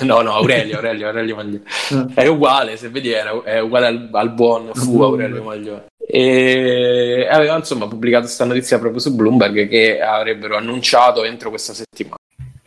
[0.06, 1.62] no, no, Aurelio, Aurelio, Aurelio Maglione.
[1.90, 2.22] Eh.
[2.22, 5.32] È uguale, se vedi, era- è uguale al, al buon fu Bloomberg.
[5.32, 5.84] Aurelio Maglione.
[6.08, 12.16] E aveva insomma pubblicato questa notizia proprio su Bloomberg che avrebbero annunciato entro questa settimana.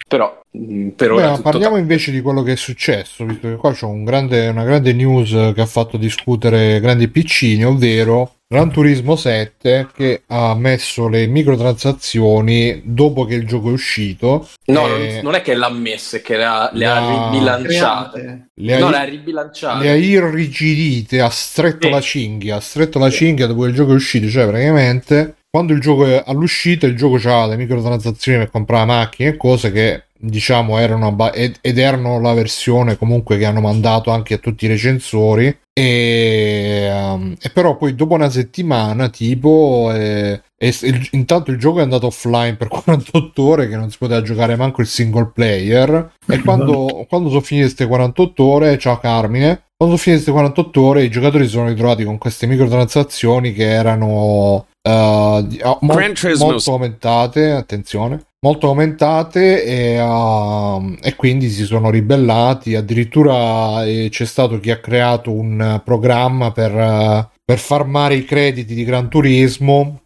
[0.09, 3.47] Però mh, per Beh, ora tutto parliamo ta- invece di quello che è successo, visto
[3.47, 8.33] che qua c'è un grande- una grande news che ha fatto discutere grandi piccini, ovvero
[8.51, 14.47] Gran Turismo 7 che ha messo le microtransazioni dopo che il gioco è uscito.
[14.65, 18.49] No, eh, non, è che l'ha messa, è che le ha, le ha ribilanciate.
[18.55, 19.83] Le ha, No, le ha ribilanciate.
[19.83, 21.93] le ha irrigidite, ha stretto Sì.
[21.93, 25.73] la cinghia, ha stretto la cinghia dopo che il gioco è uscito, cioè praticamente quando
[25.73, 30.03] il gioco è all'uscita il gioco c'ha le microtransazioni per comprare macchine e cose che
[30.21, 34.65] diciamo erano abba- ed, ed erano la versione comunque che hanno mandato anche a tutti
[34.65, 35.57] i recensori.
[35.73, 41.79] E, um, e però poi dopo una settimana tipo eh, e il- intanto il gioco
[41.79, 46.11] è andato offline per 48 ore che non si poteva giocare manco il single player.
[46.27, 50.81] E quando, quando sono finite queste 48 ore ciao Carmine quando sono finite queste 48
[50.81, 56.15] ore i giocatori si sono ritrovati con queste microtransazioni che erano eh, di- ah, mol-
[56.37, 62.75] molto aumentate, attenzione, molto aumentate e, uh, e quindi si sono ribellati.
[62.75, 68.25] Addirittura eh, c'è stato chi ha creato un eh, programma per, eh, per farmare i
[68.25, 70.01] crediti di Gran Turismo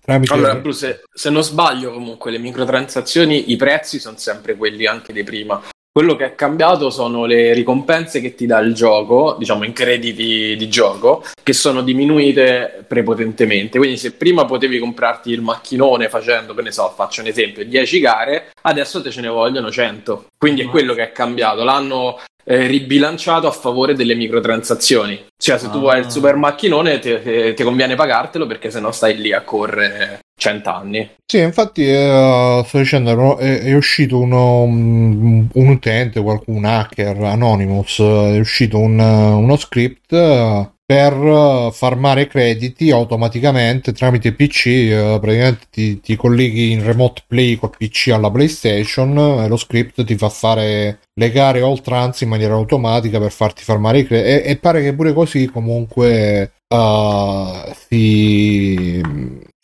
[0.00, 4.86] tramite Allora, Bruce, se, se non sbaglio, comunque le microtransazioni, i prezzi sono sempre quelli
[4.86, 5.60] anche di prima.
[5.96, 10.54] Quello che è cambiato sono le ricompense che ti dà il gioco, diciamo in crediti
[10.54, 13.78] di gioco, che sono diminuite prepotentemente.
[13.78, 17.98] Quindi se prima potevi comprarti il macchinone facendo, che ne so, faccio un esempio, 10
[18.00, 20.26] gare, adesso te ce ne vogliono 100.
[20.36, 21.64] Quindi è quello che è cambiato.
[21.64, 25.24] L'hanno eh, ribilanciato a favore delle microtransazioni.
[25.42, 25.80] Cioè se tu Ah.
[25.80, 30.20] vuoi il super macchinone ti, ti- ti conviene pagartelo perché sennò stai lì a correre
[30.36, 31.10] 100 anni.
[31.24, 37.98] Sì, infatti eh, sto dicendo, è, è uscito uno, un, un utente, un hacker, Anonymous,
[37.98, 45.66] è uscito un, uno script eh, per eh, farmare crediti automaticamente tramite PC, eh, praticamente
[45.70, 50.28] ti, ti colleghi in remote play col PC alla PlayStation e lo script ti fa
[50.28, 54.56] fare le gare a oltranza in maniera automatica per farti farmare i crediti e, e
[54.58, 59.02] pare che pure così comunque eh, si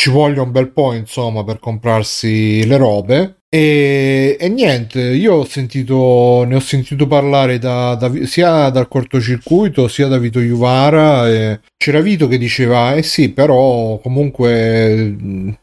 [0.02, 3.36] ci voglia un bel po' insomma per comprarsi le robe.
[3.48, 9.86] E, e niente io ho sentito ne ho sentito parlare da, da- sia dal cortocircuito
[9.86, 15.16] sia da Vito Juvara e c'era Vito che diceva eh sì però comunque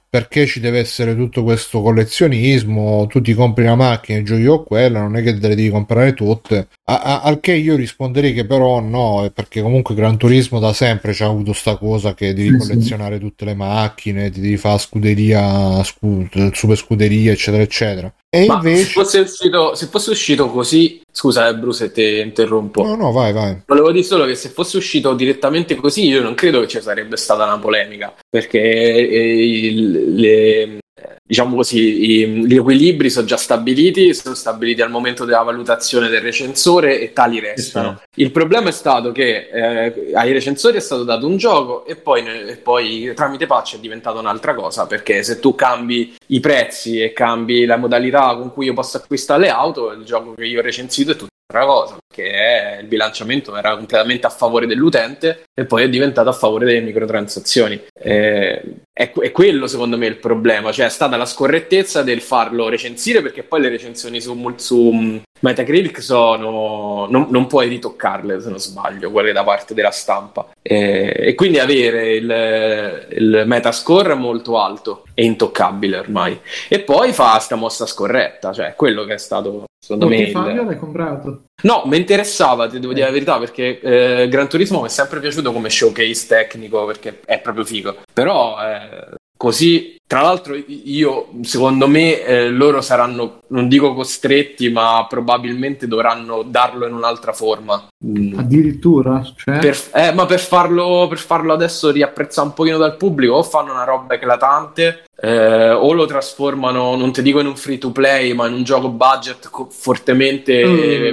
[0.10, 3.06] perché ci deve essere tutto questo collezionismo?
[3.08, 5.70] Tu ti compri una macchina e giochi con quella non è che te le devi
[5.70, 6.68] comprare tutte.
[6.86, 11.14] A- a- al che io risponderei che però no perché comunque Gran Turismo da sempre
[11.14, 16.54] c'ha avuto sta cosa che devi collezionare tutte le macchine ti devi fare scuderia scu-
[16.54, 21.48] super scuderia eccetera eccetera e Ma se invece fosse, uscito, se fosse uscito così, scusa
[21.48, 23.62] eh, Bruce se ti interrompo, no no vai vai.
[23.66, 27.18] Volevo dire solo che se fosse uscito direttamente così io non credo che ci sarebbe
[27.18, 30.78] stata una polemica, perché eh, il- le-
[31.24, 36.22] diciamo così, i- gli equilibri sono già stabiliti, sono stabiliti al momento della valutazione del
[36.22, 38.02] recensore e tali restano.
[38.16, 42.26] Il problema è stato che eh, ai recensori è stato dato un gioco e poi,
[42.26, 47.14] e poi tramite patch è diventata un'altra cosa, perché se tu cambi i prezzi e
[47.14, 50.64] cambi la modalità con cui io posso acquistare le auto, il gioco che io ho
[50.64, 55.84] recensito è tutt'altra cosa, perché è- il bilanciamento era completamente a favore dell'utente e poi
[55.84, 57.82] è diventato a favore delle microtransazioni.
[58.00, 58.62] Eh,
[58.94, 63.22] è, è quello secondo me il problema, cioè è stata la scorrettezza del farlo recensire
[63.22, 69.10] perché poi le recensioni su, su Metacritic sono non, non puoi ritoccarle se non sbaglio,
[69.10, 75.24] quelle da parte della stampa Eh, e quindi avere il, il metascore molto alto e
[75.24, 80.16] intoccabile ormai e poi fa sta mossa scorretta, cioè quello che è stato secondo me
[80.18, 81.44] Perché il- Fabio l'hai comprato?
[81.64, 85.20] No, mi interessava, ti devo dire la verità, perché eh, Gran Turismo mi è sempre
[85.20, 87.98] piaciuto come showcase tecnico, perché è proprio figo.
[88.14, 95.06] Però eh, così, tra l'altro, io, secondo me, eh, loro saranno, non dico costretti, ma
[95.08, 97.88] probabilmente dovranno darlo in un'altra forma.
[98.04, 98.40] Mm.
[98.40, 99.22] Addirittura?
[99.36, 99.60] Cioè?
[99.60, 103.72] Per- eh, ma per farlo, per farlo adesso riapprezzare un pochino dal pubblico, o fanno
[103.72, 108.34] una roba eclatante, eh, o lo trasformano, non ti dico in un free to play,
[108.34, 110.48] ma in un gioco budget co- fortemente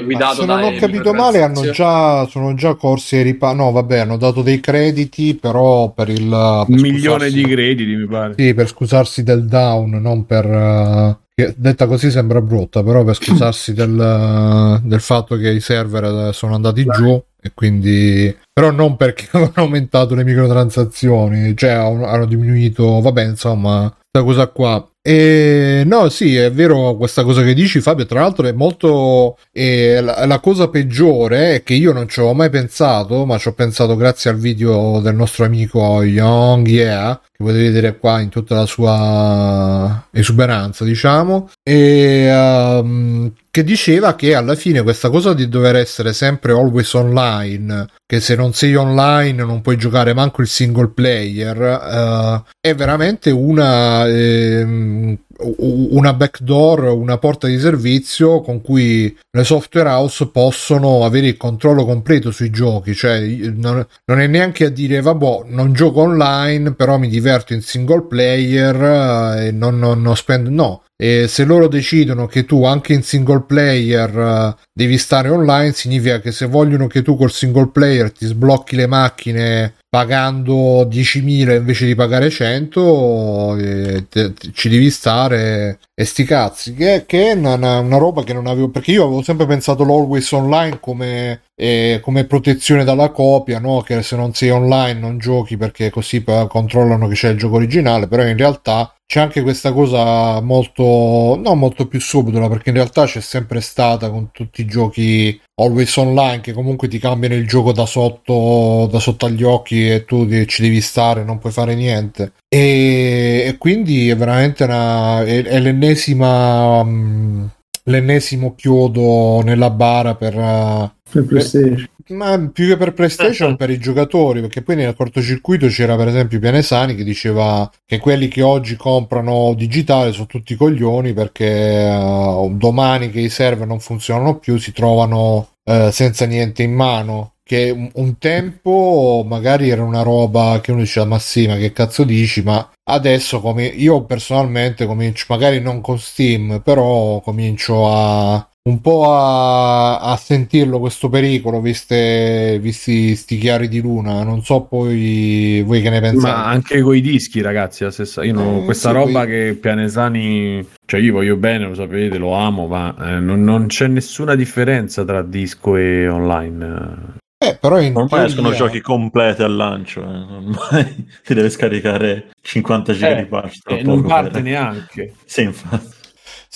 [0.01, 3.53] Mm, guidato se non dai ho capito male hanno già sono già corsi ai ripa
[3.53, 7.95] no vabbè hanno dato dei crediti però per il per Un milione scusarsi- di crediti,
[7.97, 8.35] mi pare.
[8.37, 8.86] Sì, per scusarsi
[9.23, 11.19] del down, non per...
[11.35, 16.29] che detta così sembra brutta, però per scusarsi del, eh, del fatto che i server
[16.29, 18.35] eh, sono andati giù e quindi...
[18.53, 24.47] Però non perché hanno aumentato le microtransazioni, cioè hanno, hanno diminuito, vabbè, insomma, questa cosa
[24.49, 24.89] qua.
[25.03, 28.07] E no, sì, è vero questa cosa che dici, Fabio.
[28.07, 29.39] Tra l'altro, è molto.
[29.53, 33.49] eh, la, la cosa peggiore è che io non ci avevo mai pensato, ma ci
[33.49, 38.31] ho pensato grazie al video del nostro amico Young Yeah, che potete vedere qua in
[38.31, 41.51] tutta la sua esuberanza, diciamo.
[41.63, 47.87] E ehm, che diceva che alla fine questa cosa di dover essere sempre always online,
[48.07, 53.31] che se non sei online non puoi giocare manco il single player, eh, è veramente
[53.31, 61.29] una, u- una backdoor, una porta di servizio con cui le software house possono avere
[61.29, 66.01] il controllo completo sui giochi, cioè non, non è neanche a dire vabbè non gioco
[66.01, 71.29] online però mi diverto in single player eh, e non, non, non spendo no e
[71.29, 76.33] se loro decidono che tu anche in single player eh, devi stare online significa che
[76.33, 81.95] se vogliono che tu col single player ti sblocchi le macchine pagando 10.000 invece di
[81.95, 87.55] pagare 100 eh, te- te- ci devi stare e sti cazzi che, che è una,
[87.79, 92.25] una- roba che non avevo perché io avevo sempre pensato l'always online come, eh, come
[92.25, 93.81] protezione dalla copia no?
[93.81, 98.07] che se non sei online non giochi perché così controllano che c'è il gioco originale
[98.07, 103.05] però in realtà c'è anche questa cosa molto non molto più subdola perché in realtà
[103.07, 107.73] c'è sempre stata con tutti i giochi always online che comunque ti cambiano il gioco
[107.73, 112.33] da sotto da sotto agli occhi e tu ci devi stare non puoi fare niente.
[112.49, 117.47] E, e quindi è veramente una è, è l'ennesima mm,
[117.87, 121.87] l'ennesimo chiodo nella bara per eh, Per PlayStation.
[122.09, 126.39] ma più che per PlayStation per i giocatori perché poi nel cortocircuito c'era per esempio
[126.39, 133.11] Pianesani che diceva che quelli che oggi comprano digitale sono tutti coglioni perché eh, domani
[133.11, 138.19] che i server non funzionano più si trovano eh, senza niente in mano che un,
[138.19, 142.73] tempo magari era una roba che uno diceva ma sì ma che cazzo dici ma
[142.91, 150.01] adesso come io personalmente comincio magari non con Steam però comincio a un po' a,
[150.01, 155.91] a sentirlo questo pericolo viste visti sti chiari di luna non so poi voi che
[155.91, 158.25] ne pensate Ma anche coi dischi, ragazzi, la stessa.
[158.25, 162.19] Io non- Eh, questa sì, roba poi- che Pianesani, cioè io voglio bene, lo sapete,
[162.19, 167.15] lo amo, ma eh, non, non c'è nessuna differenza tra disco e online.
[167.39, 170.07] Eh, però in Ormai teoria- escono giochi completi al lancio, eh.
[170.07, 173.57] ormai si deve scaricare 50 giga Eh, di patch.
[173.67, 175.15] E tra non parte per- neanche.
[175.25, 175.95] Sì, infatti.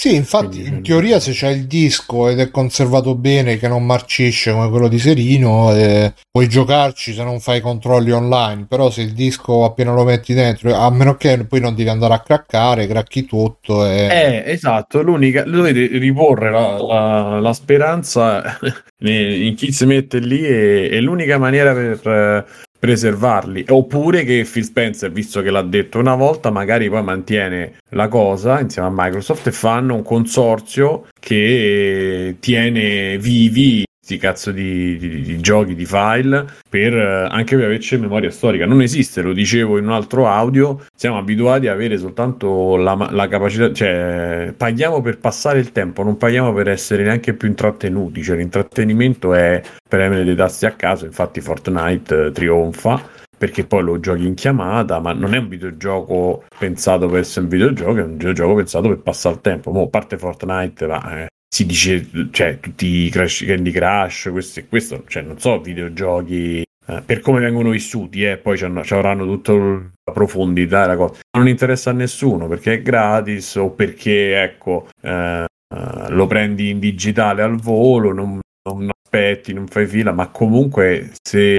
[0.01, 3.85] Sì, infatti, Quindi- in teoria se c'è il disco ed è conservato bene, che non
[3.85, 8.89] marcisce come quello di Serino, eh, puoi giocarci se non fai i controlli online, però
[8.89, 12.21] se il disco appena lo metti dentro, a meno che poi non devi andare a
[12.21, 14.07] craccare, cracchi tutto e...
[14.11, 18.57] Eh, esatto, l'unica, dovete riporre la, la- la speranza
[19.05, 22.47] in chi si mette lì e, è l'unica maniera per
[22.81, 23.67] preservarli.
[23.69, 28.59] Oppure che Phil Spencer, visto che l'ha detto una volta, magari poi mantiene la cosa
[28.59, 35.41] insieme a Microsoft e fanno un consorzio che tiene vivi questi cazzo di, di- di
[35.41, 38.65] giochi, di file, per, eh, anche per averci memoria storica.
[38.65, 43.29] Non esiste, lo dicevo in un altro audio, siamo abituati a avere soltanto la, la
[43.29, 48.37] capacità, cioè paghiamo per passare il tempo, non paghiamo per essere neanche più intrattenuti, cioè
[48.37, 54.27] l'intrattenimento è premere dei tasti a caso, infatti Fortnite eh, trionfa perché poi lo giochi
[54.27, 58.55] in chiamata, ma non è un videogioco pensato per essere un videogioco, è un videogioco
[58.55, 59.71] pensato per passare il tempo.
[59.71, 64.61] Mo, a parte Fortnite, ma, eh, si dice, cioè, tutti i Crash, Candy Crush, questo
[64.61, 69.25] e questo, cioè, non so, videogiochi eh, per come vengono vissuti, eh, poi c'hanno- c'avranno
[69.25, 71.21] tutta la profondità della cosa.
[71.37, 75.45] Non interessa a nessuno perché è gratis o perché, ecco, eh,
[76.09, 81.59] lo prendi in digitale al volo, non, non aspetti, non fai fila, ma comunque se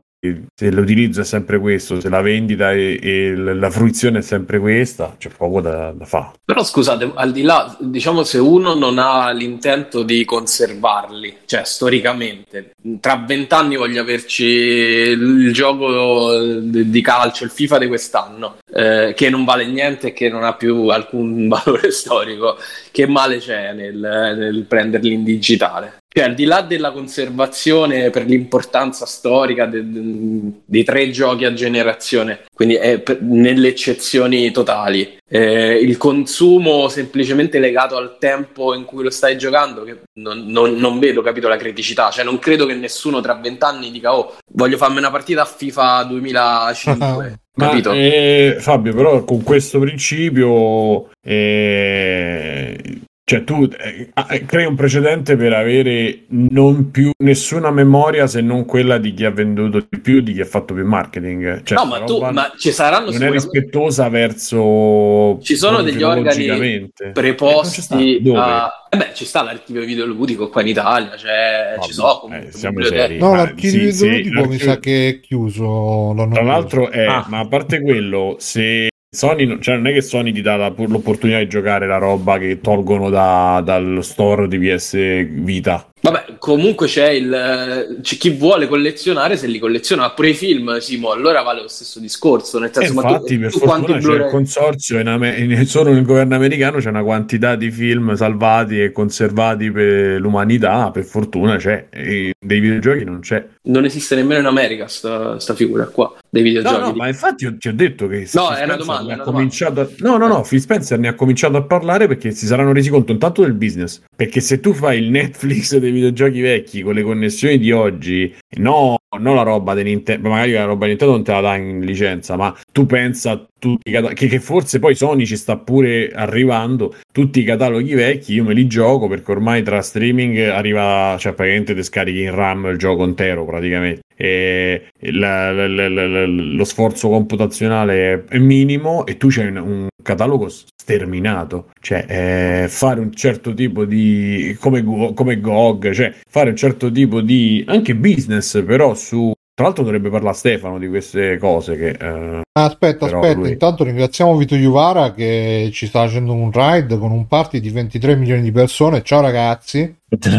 [0.53, 5.15] se l'utilizzo è sempre questo, se la vendita e, e la fruizione è sempre questa,
[5.17, 6.33] c'è poco da, da fare.
[6.45, 12.73] Però scusate, al di là, diciamo se uno non ha l'intento di conservarli, cioè storicamente,
[12.99, 19.43] tra vent'anni voglio averci il gioco di calcio, il FIFA di quest'anno, eh, che non
[19.43, 22.57] vale niente e che non ha più alcun valore storico,
[22.91, 26.00] che male c'è nel, nel prenderli in digitale?
[26.13, 31.53] Cioè, al di là della conservazione per l'importanza storica de- de- dei tre giochi a
[31.53, 38.83] generazione, quindi è per- nelle eccezioni totali, eh, il consumo semplicemente legato al tempo in
[38.83, 42.09] cui lo stai giocando, che non, non- non vedo, capito, la criticità.
[42.11, 46.03] Cioè, non credo che nessuno tra vent'anni dica, oh, voglio farmi una partita a FIFA
[46.03, 47.39] 2005.
[47.55, 47.91] Ma, capito?
[47.91, 55.53] eh, Fabio, però con questo principio, eh, cioè tu eh, ah, crei un precedente per
[55.53, 60.33] avere non più nessuna memoria se non quella di chi ha venduto di più, di
[60.33, 61.63] chi ha fatto più marketing.
[61.63, 66.03] Cioè, no, ma tu, ma ci saranno non è sicuramente- rispettosa verso Ci sono degli
[66.03, 66.91] organi.
[66.97, 68.19] Eh, preposti.
[68.21, 68.37] Dove?
[68.39, 68.71] a...
[68.93, 72.51] Eh beh, ci sta l'archivio videoludico qua in Italia, cioè, Vabbè, ci sono comunque eh,
[72.51, 73.17] siamo seri.
[73.17, 76.13] No, l'archivio sì, sì, videoludico mi l'archivio- sa che è chiuso.
[76.13, 77.25] l'hanno Tra l'altro, è, Ah.
[77.29, 80.73] ma a parte quello, se Sony, non- cioè non è che Sony ti dà la-
[80.73, 84.93] l'opportunità di giocare la roba che tolgono da- dal store di PS
[85.27, 85.85] Vita.
[85.99, 90.77] Vabbè, comunque c'è il c'è chi vuole collezionare se li colleziona, ma pure i film,
[90.77, 94.13] Simo, allora vale lo stesso discorso, nel senso, ma tu- infatti, per tu fortuna c'è
[94.13, 98.81] il consorzio in Ame- in- solo nel governo americano c'è una quantità di film salvati
[98.81, 100.89] e conservati per l'umanità.
[100.89, 103.45] Per fortuna c'è, e dei videogiochi non c'è.
[103.63, 106.15] non esiste nemmeno in America sta, sta figura qua.
[106.31, 106.79] Dei No, videogiochi.
[106.79, 109.89] no, ma infatti io ti ho detto che No, è una domanda, una cominciato a...
[109.99, 113.11] No, no, no, Phil Spencer ne ha cominciato a parlare perché si saranno resi conto
[113.11, 114.01] intanto del business.
[114.15, 118.97] Perché se tu fai il Netflix dei videogiochi vecchi con le connessioni di oggi, no,
[119.19, 121.81] non la roba di Nintendo, magari la roba di Nintendo non te la dà in
[121.81, 125.57] licenza, ma tu pensa a tutti i cata- che, che forse poi Sony ci sta
[125.57, 131.15] pure arrivando, tutti i cataloghi vecchi io me li gioco perché ormai tra streaming arriva,
[131.19, 133.99] cioè praticamente te scarichi in RAM il gioco intero praticamente.
[134.23, 140.47] E la- la- la- lo sforzo computazionale è, minimo e tu c'hai un, un catalogo
[140.49, 144.83] sterminato, cioè eh, fare un certo tipo di come,
[145.15, 150.09] come GOG, cioè fare un certo tipo di anche business però su tra l'altro dovrebbe
[150.09, 155.13] parlare Stefano di queste cose che eh, Ah, Aspetta, aspetta, lui- intanto ringraziamo Vito Juvara
[155.13, 159.01] che ci sta facendo un ride con un party di 23 milioni di persone.
[159.03, 159.95] Ciao ragazzi,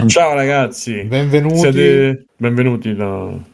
[0.08, 1.56] Ciao ragazzi, benvenuti.
[1.56, 3.50] siete benvenuti da.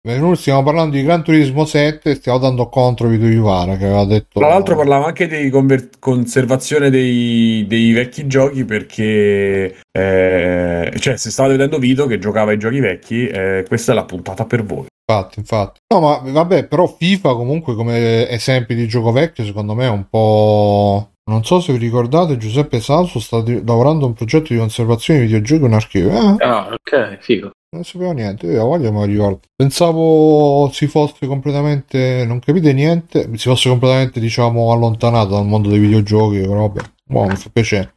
[0.00, 4.04] Benvenuti, stiamo parlando di Gran Turismo 7 e stiamo dando contro Vito Juvara che aveva
[4.04, 4.38] detto...
[4.38, 11.30] Tra l'altro parlavo anche di conver- conservazione dei, dei vecchi giochi perché eh, cioè se
[11.30, 14.86] state vedendo Vito che giocava ai giochi vecchi eh, questa è la puntata per voi.
[15.08, 15.80] Infatti, infatti.
[15.92, 20.08] No, ma vabbè, però FIFA comunque come esempio di gioco vecchio secondo me è un
[20.08, 21.10] po'...
[21.30, 25.20] Non so se vi ricordate, Giuseppe Salso sta di- lavorando a un progetto di conservazione
[25.20, 26.10] di videogiochi in archivio.
[26.10, 27.50] Eh, Ah, ok, figo.
[27.72, 29.40] Non sapevo niente, io a voglia me ricordo.
[29.56, 32.24] Pensavo si fosse completamente...
[32.26, 37.36] non capite niente, si fosse completamente, diciamo, allontanato dal mondo dei videogiochi, però boh, mi
[37.36, 37.91] fa piacere.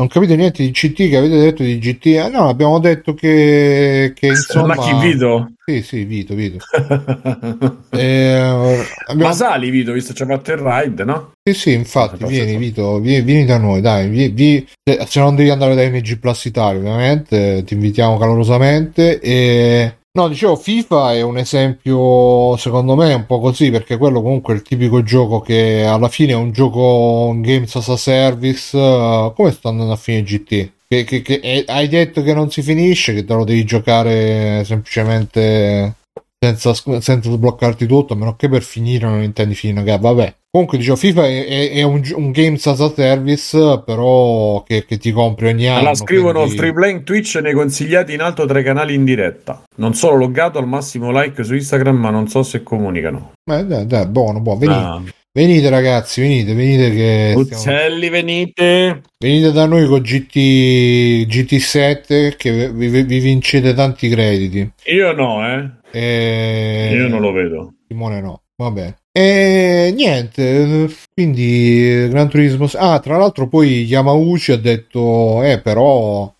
[0.00, 2.06] Non capite niente di GT che avete detto di GT?
[2.06, 4.74] Eh, no, abbiamo detto che, che insomma...
[4.74, 5.52] Ma chi Vito?
[5.62, 6.56] Sì, sì, Vito, Vito.
[7.90, 8.88] Eh, abbiamo-
[9.28, 11.32] Ma sali Vito visto c'è fatto il ride, no?
[11.42, 12.56] Sì, sì, infatti, vieni?
[12.56, 16.18] Vito, vieni, vieni da noi, dai, vi- vi- se se non devi andare da NG
[16.18, 19.20] Plus Italia, ovviamente, ti invitiamo calorosamente.
[19.20, 19.96] E...
[20.12, 24.56] No, dicevo, FIFA è un esempio, secondo me, un po' così, perché quello comunque è
[24.56, 28.76] il tipico gioco che alla fine è un gioco un Games as a Service.
[28.76, 30.72] eh, come sta andando a finire GT?
[30.88, 34.64] Che, che- che- eh, hai detto che non si finisce, che te lo devi giocare
[34.64, 35.94] semplicemente
[36.42, 39.84] senza, senza sbloccarti tutto, a meno che per finire non intendi finire.
[39.84, 40.34] che- Vabbè.
[40.50, 44.96] Comunque, dicevo, FIFA è, è- è un, un games as a service, però che, che
[44.96, 45.78] ti compri ogni anno.
[45.80, 49.04] Allora scrivono quindi- Free Play in Twitch nei consigliati in alto tra i canali in
[49.04, 49.62] diretta.
[49.76, 53.32] Non solo loggato al massimo like su Instagram, ma non so se comunicano.
[53.48, 54.58] Eh, dai, dai, buono, buono.
[54.58, 55.02] Venite, Ah.
[55.32, 59.02] venite ragazzi, venite, venite che stiamo- Uccelli, venite.
[59.18, 64.68] venite da noi con GT, GT7 che vi, vi- vi vincete tanti crediti.
[64.86, 65.78] Io no, eh.
[65.92, 66.90] E...
[66.94, 67.74] Io non lo vedo.
[67.88, 68.94] Simone no, vabbè.
[69.12, 72.68] E niente, eh, quindi eh, Gran Turismo.
[72.74, 76.32] Ah, tra l'altro poi Yamauchi ha detto, eh però...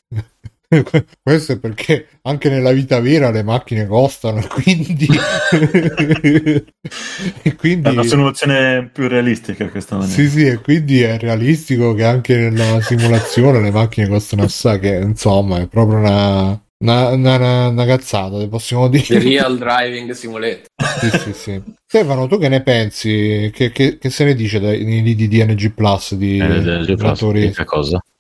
[1.20, 5.09] Questo è perché anche nella vita vera le macchine costano, quindi...
[7.42, 7.88] e quindi...
[7.88, 10.14] È una soluzione più realistica questa maniera.
[10.14, 14.94] Sì, sì, e quindi è realistico che anche nella simulazione le macchine costano assai, che
[14.94, 19.20] insomma è proprio una, una, una, una cazzata, possiamo The dire.
[19.22, 20.62] Real Driving Simulator.
[21.00, 21.62] Sì, sì, sì.
[21.86, 23.50] Stefano, tu che ne pensi?
[23.52, 27.16] Che, che- che se ne dice nei lidi di NG Plus di, Eh, del- Gran
[27.16, 27.64] Turismo,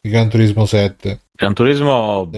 [0.00, 1.20] di Gran Turismo 7?
[1.32, 2.28] Gran Turismo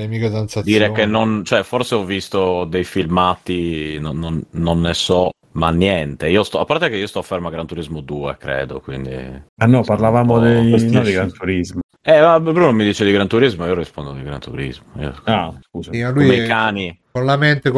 [0.62, 5.70] dire che non, cioè forse ho visto dei filmati, non, non- non ne so, ma
[5.70, 6.28] niente.
[6.28, 9.12] Io sto, a parte che io sto fermo a Gran Turismo 2, credo, quindi...
[9.12, 11.80] Ah no, parlavamo dei, questi- no, di Gran Turismo.
[12.04, 14.86] Eh, ma Bruno mi dice di Gran Turismo, io rispondo di Gran Turismo.
[14.98, 15.92] Io- Ah, scusa.
[15.92, 17.00] Sì, ma lui come è i cani.
[17.12, 17.70] con la mente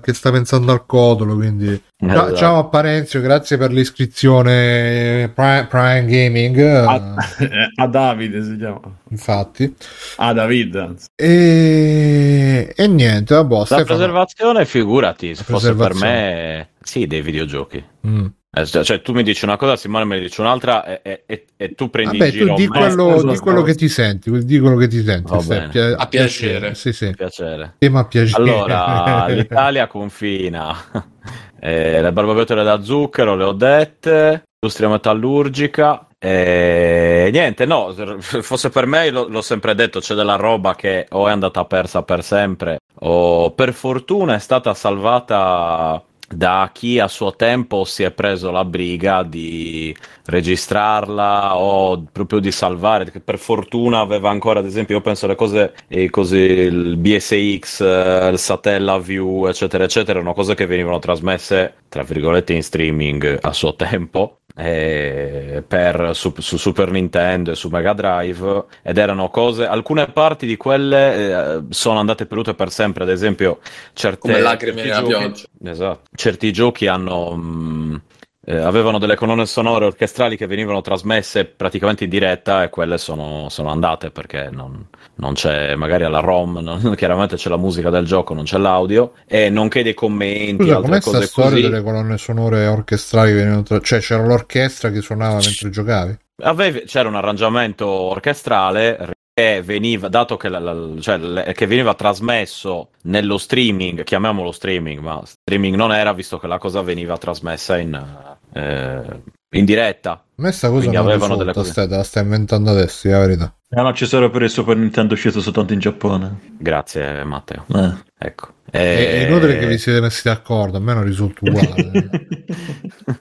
[0.00, 1.66] che sta pensando al codolo, quindi...
[1.98, 2.36] Ciao, Esatto.
[2.36, 7.48] ciao a Parenzio, grazie per l'iscrizione Prime, Prime Gaming, A, eh,
[7.82, 8.80] a Davide si chiama.
[9.10, 9.74] infatti.
[10.16, 10.94] A David.
[11.16, 13.84] E, e niente, vabbè, La Stefano...
[13.86, 16.68] preservazione, figurati, se fosse per me...
[16.82, 17.84] Sì, dei videogiochi.
[18.06, 18.26] Mm.
[18.54, 21.22] Eh, cioè, cioè, tu mi dici una cosa, Simone me ne dice un'altra e, e-
[21.24, 24.30] e- e tu prendi Vabbè, in giro tu di quello, di quello che ti senti,
[24.44, 25.34] di quello che ti senti.
[25.46, 25.68] Bene.
[25.68, 26.74] pia- A piacere.
[26.74, 27.12] Sì, sì.
[27.16, 27.76] piacere.
[27.78, 28.42] Sì, ma piacere.
[28.42, 30.76] Allora, l'Italia confina
[31.58, 36.08] eh, le barbabietole da zucchero, le ho dette, industria metallurgica.
[36.18, 41.06] E niente, no, se fosse per me, lo- l'ho sempre detto, c'è della roba che
[41.12, 47.08] o è andata persa per sempre, o per fortuna è stata salvata da chi a
[47.08, 53.38] suo tempo si è preso la briga di registrarla o proprio di salvare, che per
[53.38, 58.38] fortuna aveva ancora, ad esempio, io penso alle cose eh, così, il BSX, eh, il
[58.38, 63.74] Satella View, eccetera, eccetera, erano cose che venivano trasmesse, tra virgolette, in streaming a suo
[63.74, 64.41] tempo.
[64.54, 70.46] Eh, per, su, su Super Nintendo e su Mega Drive ed erano cose, alcune parti
[70.46, 73.60] di quelle eh, sono andate perdute per sempre, ad esempio
[73.92, 75.70] certe, Come lacrime certi nella giochi- pioggia.
[75.70, 76.00] Esatto.
[76.14, 78.00] Certi giochi hanno, mh,
[78.44, 83.48] eh, avevano delle colonne sonore orchestrali che venivano trasmesse praticamente in diretta e quelle sono,
[83.48, 84.86] sono andate perché non,
[85.16, 89.12] non c'è, magari alla ROM, non- chiaramente c'è la musica del gioco, non c'è l'audio,
[89.26, 91.62] e nonché dei commenti, Scusa, com'è sta cose storia così.
[91.62, 96.18] delle colonne sonore orchestrali che venivano tra- Cioè c'era l'orchestra che suonava mentre giocavi?
[96.42, 101.94] Avevi- c'era un arrangiamento orchestrale che veniva, dato che, la- la- cioè, le- che veniva
[101.94, 107.78] trasmesso nello streaming, chiamiamolo streaming, ma streaming non era visto che la cosa veniva trasmessa
[107.78, 109.22] in, eh,
[109.54, 110.10] in diretta.
[110.12, 111.70] A me sta cosa Quindi non avevano delle cose.
[111.70, 113.54] stai, te la stai inventando adesso, è la verità.
[113.68, 116.40] È un accessorio per il Super Nintendo uscito soltanto in Giappone.
[116.58, 117.64] Grazie Matteo.
[117.74, 117.92] Eh.
[118.18, 118.48] Ecco.
[118.70, 122.08] È, Eh, è inutile che vi siete messi d'accordo, a me non risulta uguale.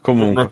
[0.00, 0.48] Comunque,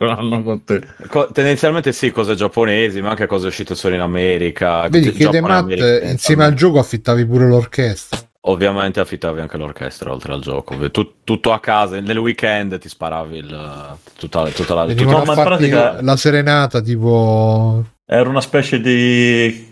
[1.09, 4.89] co- tendenzialmente sì, cose giapponesi, ma anche cose uscite solo in America.
[4.89, 8.19] Vedi Il che De Giappone e Matt America, insieme al gioco affittavi pure l'orchestra.
[8.45, 10.91] Ovviamente affittavi anche l'orchestra oltre al gioco.
[10.91, 14.93] Tu- tutto a casa, nel weekend ti sparavi il, tutta, tutta la...
[14.93, 17.85] No, ma in pratica- la serenata tipo...
[18.05, 19.71] Era una specie di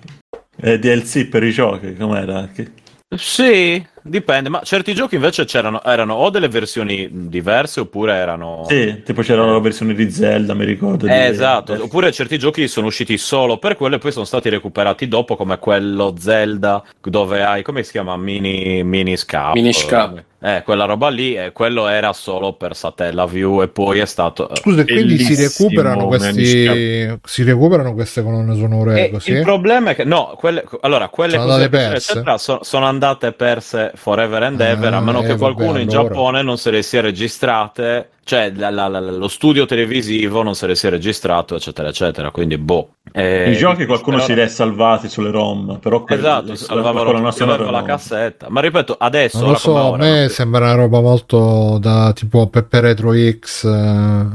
[0.63, 2.49] eh, DLC per i giochi, com'era?
[2.55, 2.71] Che-
[3.17, 8.65] Sì, dipende, ma certi giochi invece c'erano, erano o delle versioni diverse oppure erano...
[8.69, 11.07] Sì, tipo c'era la versione di Zelda, mi ricordo.
[11.07, 14.25] di- Eh, esatto, del- oppure certi giochi sono usciti solo per quello e poi sono
[14.25, 18.17] stati recuperati dopo come quello Zelda dove hai, come si chiama?
[18.17, 19.55] Mini, mini Scap.
[19.55, 20.25] Mini Scap.
[20.43, 24.49] Eh, quella roba lì, e quello era solo per Satellaview e poi è stato...
[24.55, 27.19] Scusa, e quindi si recuperano questi...
[27.25, 29.33] Si recuperano queste colonne sonore E così?
[29.33, 32.13] il problema è che no, quelle, allora, quelle Sono cose andate perse?
[32.13, 35.81] eccetera, so- sono andate perse forever and ever, Ah, a meno eh, che qualcuno vabbè,
[35.83, 36.09] in allora.
[36.09, 40.67] Giappone non se le sia registrate, cioè la- la- la- lo studio televisivo non se
[40.67, 42.31] le sia registrato, eccetera, eccetera.
[42.31, 42.91] Quindi, boh.
[43.13, 46.93] Eh, I giochi qualcuno però- si li è salvati sulle ROM, però Esatto, la- quella
[47.11, 47.71] tutti, nostra no.
[47.71, 48.47] la cassetta.
[48.51, 52.13] Ma ripeto, adesso, Non lo so, a ora, me non- sembra una roba molto da
[52.13, 53.69] tipo Peppe Retro X, eh,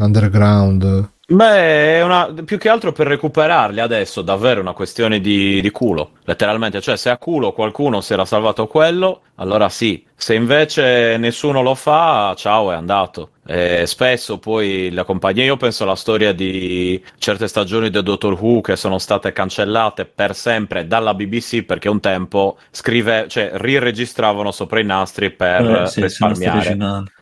[0.04, 1.10] Underground.
[1.28, 6.12] Beh, è una, più che altro per recuperarli adesso, davvero una questione di, di culo,
[6.26, 6.82] letteralmente.
[6.82, 10.06] Cioè, se a culo qualcuno si era salvato quello, allora sì.
[10.16, 13.30] Se invece nessuno lo fa, ciao, è andato.
[13.48, 18.62] E spesso poi la compagnia, io penso alla storia di certe stagioni del Doctor Who
[18.62, 24.80] che sono state cancellate per sempre dalla BBC perché un tempo scrive, cioè riregistravano sopra
[24.80, 26.76] i nastri per Eh, sì, risparmiare.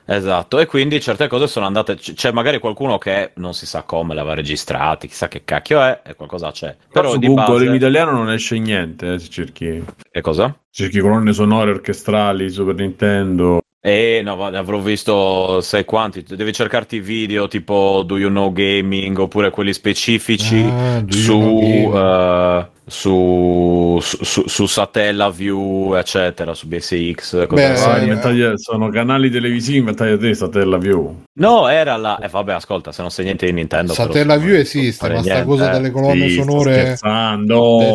[0.06, 1.96] Esatto, e quindi certe cose sono andate.
[1.96, 5.82] c- C'è magari qualcuno che non si sa come le aveva registrati, chissà che cacchio
[5.82, 6.76] è, e qualcosa c'è.
[6.92, 7.66] Però Però su di Google base.
[7.66, 10.54] in italiano non esce niente, eh, se cerchi, Che cosa?
[10.70, 13.62] cerchi colonne sonore orchestrali Super Nintendo.
[13.86, 16.24] Eh, no, avrò visto sai quanti.
[16.26, 23.98] Devi cercarti video tipo Do You Know Gaming oppure quelli specifici Ah, su, eh, su,
[24.02, 27.48] su, su, Satellaview, eccetera, su BSX.
[27.48, 31.22] Beh, eh, inventati- sono canali televisivi inventati da te, Satella View.
[31.36, 32.20] No, era la.
[32.20, 33.94] Eh, vabbè, ascolta, se non sai niente di Nintendo.
[33.94, 35.74] Satellaview esiste, ma sta cosa eh.
[35.74, 36.98] delle colonne Sì, sonore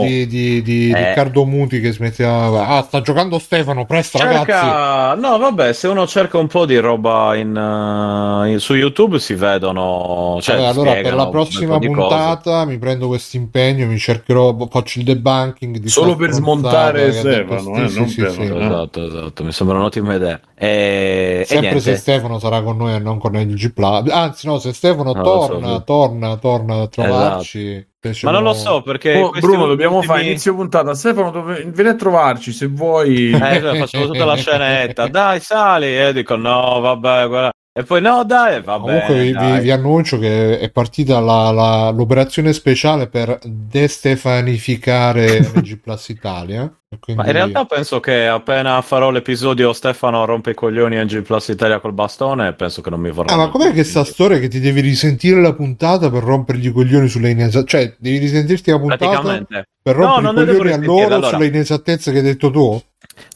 [0.03, 1.09] di, di- di Eh.
[1.09, 2.67] Riccardo Muti che smetteva...
[2.67, 4.47] Ah, sta giocando Stefano, presto ragazzi!
[4.47, 5.15] Cerca...
[5.15, 9.35] No, vabbè, se uno cerca un po' di roba in, eh, in- su YouTube si
[9.35, 10.39] vedono.
[10.41, 15.05] Cioè, Vabbè, allora per la prossima puntata mi prendo questo impegno, mi cercherò, faccio il
[15.05, 18.53] debunking di Solo per smontare Stefano, eh, non sì, per- sì, sì.
[18.53, 18.65] eh.
[18.65, 20.41] Esatto, esatto, mi sembra un'ottima idea.
[20.55, 21.81] E, e Sempre niente.
[21.93, 23.73] se Stefano sarà con noi e non con il G.
[24.11, 25.83] Anzi, no, se Stefano Non lo so, torna, sì.
[25.85, 27.87] torna, torna a trovarci.
[28.23, 29.17] Ma non lo so perché.
[29.17, 30.95] Oh, Bruno, dobbiamo ultimi- fare inizio puntata.
[30.95, 31.65] Stefano, dove...
[31.67, 33.31] vieni a trovarci se vuoi.
[33.33, 35.09] Eh, cioè, facciamo tutta la scenetta.
[35.09, 35.87] Dai, sali.
[35.87, 37.51] E io dico no, vabbè, guarda.
[37.79, 39.21] E poi no, dai, va Comunque bene.
[39.21, 39.61] vi, vi- dai.
[39.61, 46.73] vi annuncio che è partita la- la- l'operazione speciale per destefanificare G Plus Italia.
[46.99, 51.21] Quindi- Ma in realtà penso che appena farò l'episodio Stefano rompe i coglioni a G
[51.23, 53.33] Plus Italia col bastone, penso che non mi vorrà.
[53.35, 56.73] Ah, ma com'è che sta storia che ti devi risentire la puntata per rompergli i
[56.73, 57.67] coglioni sulle inesattezze?
[57.67, 59.21] Cioè, devi risentirti la puntata
[59.83, 61.29] per No, rompere non i coglioni a loro allora.
[61.29, 62.83] sulle inesattezze che hai detto tu?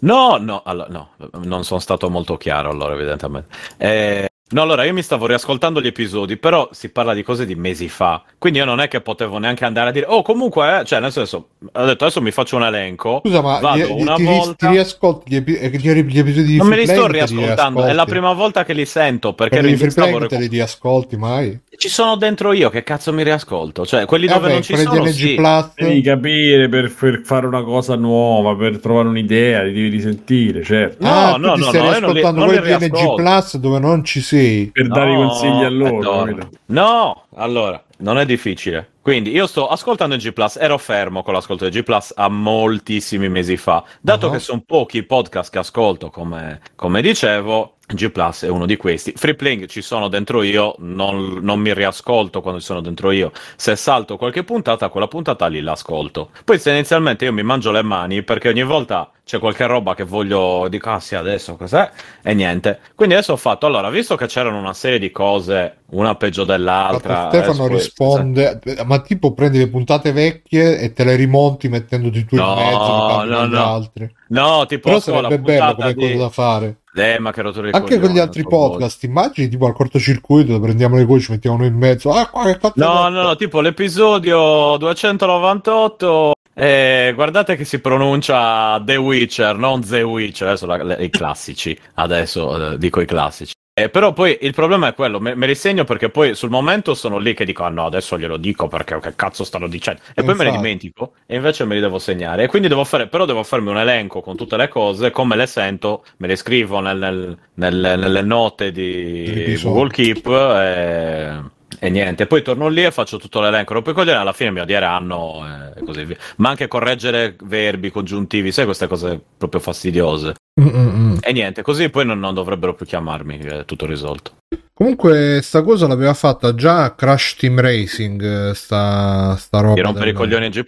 [0.01, 1.11] No, no, allora, no,
[1.45, 3.55] non sono stato molto chiaro allora, evidentemente.
[3.77, 7.55] Eh, no, allora io mi stavo riascoltando gli episodi, però si parla di cose di
[7.55, 10.85] mesi fa, quindi io non è che potevo neanche andare a dire, oh, comunque, eh",
[10.85, 14.15] cioè, nel senso, ho detto adesso mi faccio un elenco, Scusa, ma vado gli- una
[14.15, 14.67] ti, volta...
[14.67, 17.93] ti riascolti gli, epi- gli, gli episodi di Non me li sto li riascoltando, è
[17.93, 21.59] la prima volta che li sento perché mi Free stavo recu- li riascolti mai?
[21.77, 23.85] Ci sono dentro io, che cazzo mi riascolto?
[23.87, 25.35] Cioè, quelli Eh, dove vabbè, non ci sono, sì.
[25.35, 25.73] Plus.
[25.75, 31.03] Devi capire per, per fare una cosa nuova, per trovare un'idea, li devi risentire, certo.
[31.05, 33.15] No, ah, no, ti no, stai no, io non li- ascoltando quelli di NG.
[33.15, 34.67] Plus dove non ci sei.
[34.73, 36.39] Per dare i No, consigli a loro.
[36.67, 38.89] No, allora, non è difficile.
[39.03, 43.29] Quindi io sto ascoltando G Plus, ero fermo con l'ascolto di G Plus a moltissimi
[43.29, 43.83] mesi fa.
[44.01, 44.31] Dato Ah.
[44.31, 48.77] che sono pochi i podcast che ascolto, come, come dicevo, G Plus è uno di
[48.77, 49.13] questi.
[49.15, 53.33] Free Playing ci sono dentro io, non, non mi riascolto quando ci sono dentro io.
[53.57, 56.31] Se salto qualche puntata, quella puntata lì l'ascolto.
[56.45, 60.05] Poi se inizialmente io mi mangio le mani perché ogni volta c'è qualche roba che
[60.05, 61.91] voglio, dico, ah sì, adesso cos'è?
[62.23, 62.81] E niente.
[62.95, 67.29] Quindi adesso ho fatto, allora, visto che c'erano una serie di cose, una peggio dell'altra.
[67.31, 72.53] Stefano risponde, ma tipo prendi le puntate vecchie e te le rimonti mettendoti tu No,
[72.59, 73.65] in mezzo no, no.
[73.65, 74.15] altri.
[74.29, 76.77] No, tipo Però sarebbe bello come di- cosa da fare.
[76.95, 80.97] Eh, ma che rottura di Anche con gli altri podcast, immagini tipo al cortocircuito prendiamo
[80.97, 82.11] le voci, mettiamo noi in mezzo.
[82.13, 86.35] Ah, qua No, no, no, tipo l'episodio 298.
[86.55, 90.49] Eh, guardate che si pronuncia The Witcher, non The Witcher.
[90.49, 91.79] Adesso la- le- i classici.
[91.95, 93.53] Adesso eh, dico i classici.
[93.75, 96.93] Eh, però poi il problema è quello, me, me li segno perché poi sul momento
[96.93, 100.03] sono lì che dico, ah no, adesso glielo dico perché che cazzo stanno dicendo.
[100.15, 100.57] E poi me ne Infatti.
[100.59, 102.43] dimentico e invece me li devo segnare.
[102.45, 105.47] E quindi devo fare, però devo farmi un elenco con tutte le cose, come le
[105.47, 109.59] sento, me le scrivo nel- nel- nel- nelle note di.
[109.63, 111.41] Google Keep e,
[111.85, 112.27] e niente.
[112.27, 113.75] Poi torno lì e faccio tutto l'elenco.
[113.75, 116.17] Rompo i coglioni, alla fine mi odieranno e così via.
[116.37, 120.35] Ma anche correggere verbi, congiuntivi, sai queste cose proprio fastidiose.
[120.61, 121.17] Mm, mm, mm.
[121.21, 124.37] E niente, così poi non, non dovrebbero più chiamarmi, è tutto risolto.
[124.73, 128.51] Comunque, sta cosa l'aveva fatta già Crash Team Racing.
[128.51, 129.75] eh, Sta, sta roba.
[129.75, 130.63] Di rompere i coglioni in G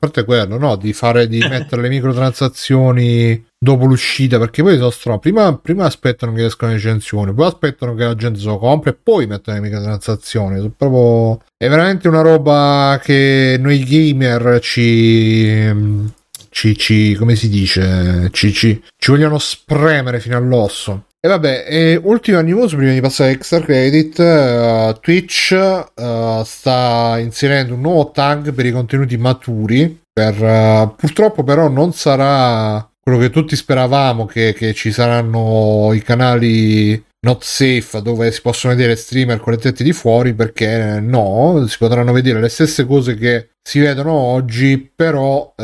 [0.00, 0.74] parte quello, no?
[0.76, 4.38] Di fare di mettere le microtransazioni dopo l'uscita.
[4.38, 8.14] Perché poi sono stro- prima, prima aspettano che escano le recensioni, poi aspettano che la
[8.16, 10.56] gente se lo compri e poi mettono le microtransazioni.
[10.56, 11.46] Sono proprio.
[11.56, 16.08] È veramente una roba che noi gamer ci.
[16.52, 18.28] Ci, ci come si dice?
[18.32, 21.04] Ci, ci, ci vogliono spremere fino all'osso.
[21.22, 27.18] E vabbè, e ultima news prima di passare a extra credit, eh, Twitch eh, sta
[27.18, 33.18] inserendo un nuovo tag per i contenuti maturi, per, eh, purtroppo però non sarà quello
[33.18, 38.96] che tutti speravamo, che, che ci saranno i canali not safe dove si possono vedere
[38.96, 43.50] streamer con le tette di fuori, perché no, si potranno vedere le stesse cose che
[43.62, 45.62] si vedono oggi, però eh,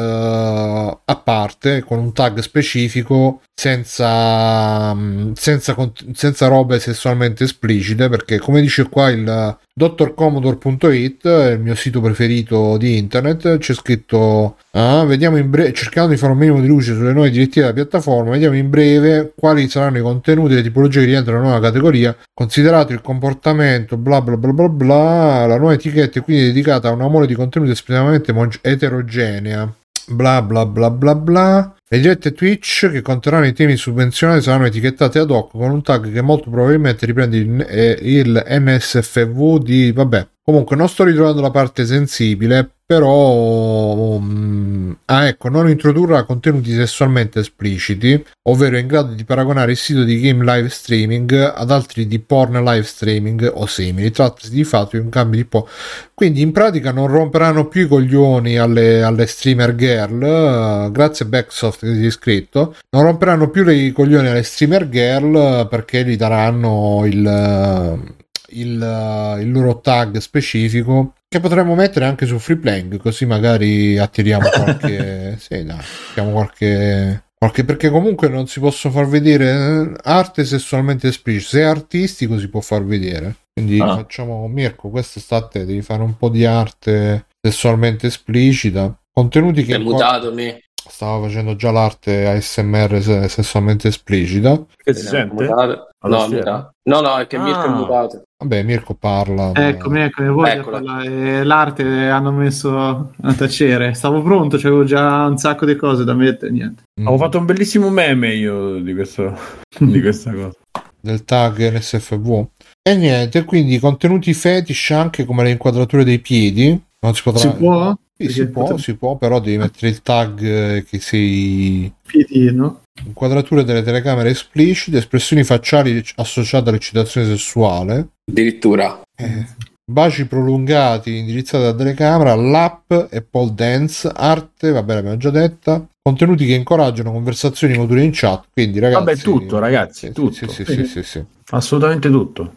[1.04, 5.74] a parte con un tag specifico senza, mm, senza,
[6.12, 12.98] senza robe sessualmente esplicite perché come dice qua il drcommodore.it il mio sito preferito di
[12.98, 17.12] internet c'è scritto ah, vediamo in breve cercando di fare un minimo di luce sulle
[17.12, 21.06] nuove direttive della piattaforma vediamo in breve quali saranno i contenuti e le tipologie che
[21.06, 26.18] rientrano nella nuova categoria considerato il comportamento bla bla bla bla bla la nuova etichetta
[26.18, 29.72] è quindi dedicata a una mole di contenuti estremamente eterogenea.
[30.08, 31.74] Bla bla bla bla bla.
[31.88, 36.12] Le dirette Twitch che conterranno i temi subbenzionati saranno etichettate ad hoc con un tag
[36.12, 40.26] che molto probabilmente riprende il, eh, il NSFV di vabbè.
[40.42, 47.40] Comunque non sto ritrovando la parte sensibile però mm, ah ecco non introdurrà contenuti sessualmente
[47.40, 52.20] espliciti ovvero in grado di paragonare il sito di game live streaming ad altri di
[52.20, 55.68] porn live streaming o simili trattasi di fatto di un cambio di po'
[56.14, 61.28] quindi in pratica non romperanno più i coglioni alle, alle streamer girl eh, grazie a
[61.28, 66.04] Backsoft che si è iscritto non romperanno più i coglioni alle streamer girl eh, perché
[66.04, 68.14] gli daranno il,
[68.58, 73.98] il, eh, il loro tag specifico che potremmo mettere anche su free playing così magari
[73.98, 79.96] attiriamo qualche sì dai attiriamo qualche qualche perché comunque non si possono far vedere eh,
[80.04, 83.94] arte sessualmente esplicita se è artistico si può far vedere quindi Ah.
[83.96, 89.64] facciamo Mirko questo sta a te devi fare un po' di arte sessualmente esplicita contenuti
[89.64, 90.58] che È mutatomi.
[90.88, 95.44] stava facendo già l'arte ASMR se- sessualmente esplicita Che si sente?
[95.46, 97.70] No, no, no, è che Mirko è Ah.
[97.70, 98.22] mutato.
[98.38, 100.80] Vabbè Mirko parla Eccomi, eccomi, voi Eccola.
[100.80, 103.94] parla- eh, l'arte hanno messo a tacere.
[103.94, 106.82] Stavo pronto, c'avevo già un sacco di cose da mettere, niente.
[107.00, 107.06] Mm.
[107.08, 109.36] Ho fatto un bellissimo meme io di, questo,
[109.78, 110.58] di questa cosa.
[111.00, 112.46] del tag NSFV.
[112.82, 116.80] E niente, quindi contenuti fetish anche come le inquadrature dei piedi.
[117.00, 117.40] Non si potrà.
[117.40, 117.94] Si può?
[118.18, 121.92] Sì, si può, potremmo- si può, però devi mettere il tag eh, che sei.
[122.06, 122.82] Piedino.
[123.04, 129.02] Inquadrature delle telecamere esplicite, espressioni facciali associate all'eccitazione sessuale, Addirittura.
[129.14, 129.44] eh,
[129.84, 136.46] baci prolungati indirizzati alla telecamera, l'app e pole dance, arte, vabbè l'abbiamo già detta, contenuti
[136.46, 139.04] che incoraggiano conversazioni mature in chat, quindi ragazzi...
[139.04, 140.32] Vabbè, tutto, ragazzi, Sì, tutto.
[140.32, 141.24] Sì, sì, sì, sì, sì.
[141.50, 142.54] Assolutamente tutto.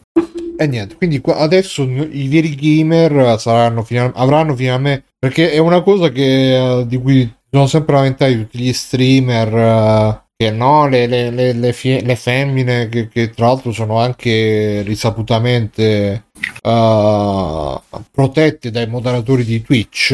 [0.57, 5.03] E niente, quindi adesso i veri gamer saranno avranno finalmente.
[5.19, 9.53] Perché è una cosa che, eh, di cui sono sempre lamentati tutti gli streamer.
[9.53, 14.81] eh, che no, le, le- le- le fie- femmine che, che tra l'altro sono anche
[14.83, 16.27] risaputamente
[16.61, 20.11] eh, protette dai moderatori di Twitch.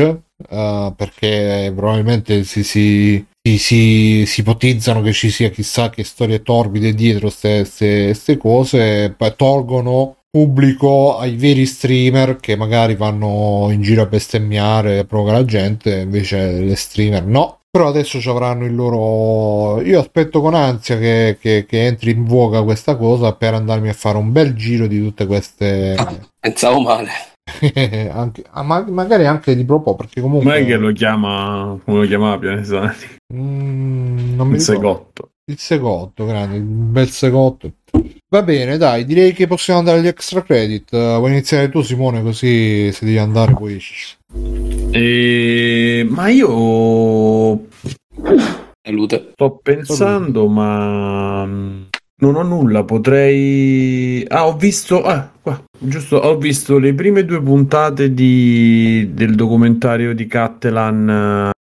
[0.50, 3.24] eh, perché probabilmente si, si,
[3.58, 10.18] si, si ipotizzano che ci sia chissà che storie torbide dietro queste cose, poi tolgono
[10.40, 16.00] pubblico ai veri streamer che magari vanno in giro a bestemmiare e provocare la gente,
[16.02, 17.60] invece le streamer no.
[17.72, 19.80] Però adesso ci avranno il loro.
[19.82, 23.94] Io aspetto con ansia che, che- che entri in voga questa cosa per andarmi a
[23.94, 25.96] fare un bel giro di tutte queste.
[26.38, 27.10] Pensavo male.
[28.12, 30.52] anche- ah, ma- magari anche di proprio perché comunque.
[30.52, 32.94] Com'è che lo chiama, come lo chiamava Pianesani?
[33.34, 34.64] Mm, non mi Il ricordo.
[34.64, 35.30] segotto.
[35.48, 37.72] Il segotto, grande, un bel segotto.
[38.36, 40.92] Va bene, dai, direi che possiamo andare agli extra credit.
[40.92, 43.82] Uh, vuoi iniziare tu, Simone, così se devi andare poi.
[44.92, 46.06] E...
[46.10, 47.68] Ma io
[48.84, 49.30] Salute.
[49.32, 51.84] sto pensando, ma mm,
[52.24, 52.84] non ho nulla.
[52.84, 54.26] Potrei.
[54.28, 55.02] Ah, ho visto.
[55.02, 56.18] Ah, qua, giusto.
[56.18, 59.12] Ho visto le prime due puntate di...
[59.14, 61.52] del documentario di Cattelan.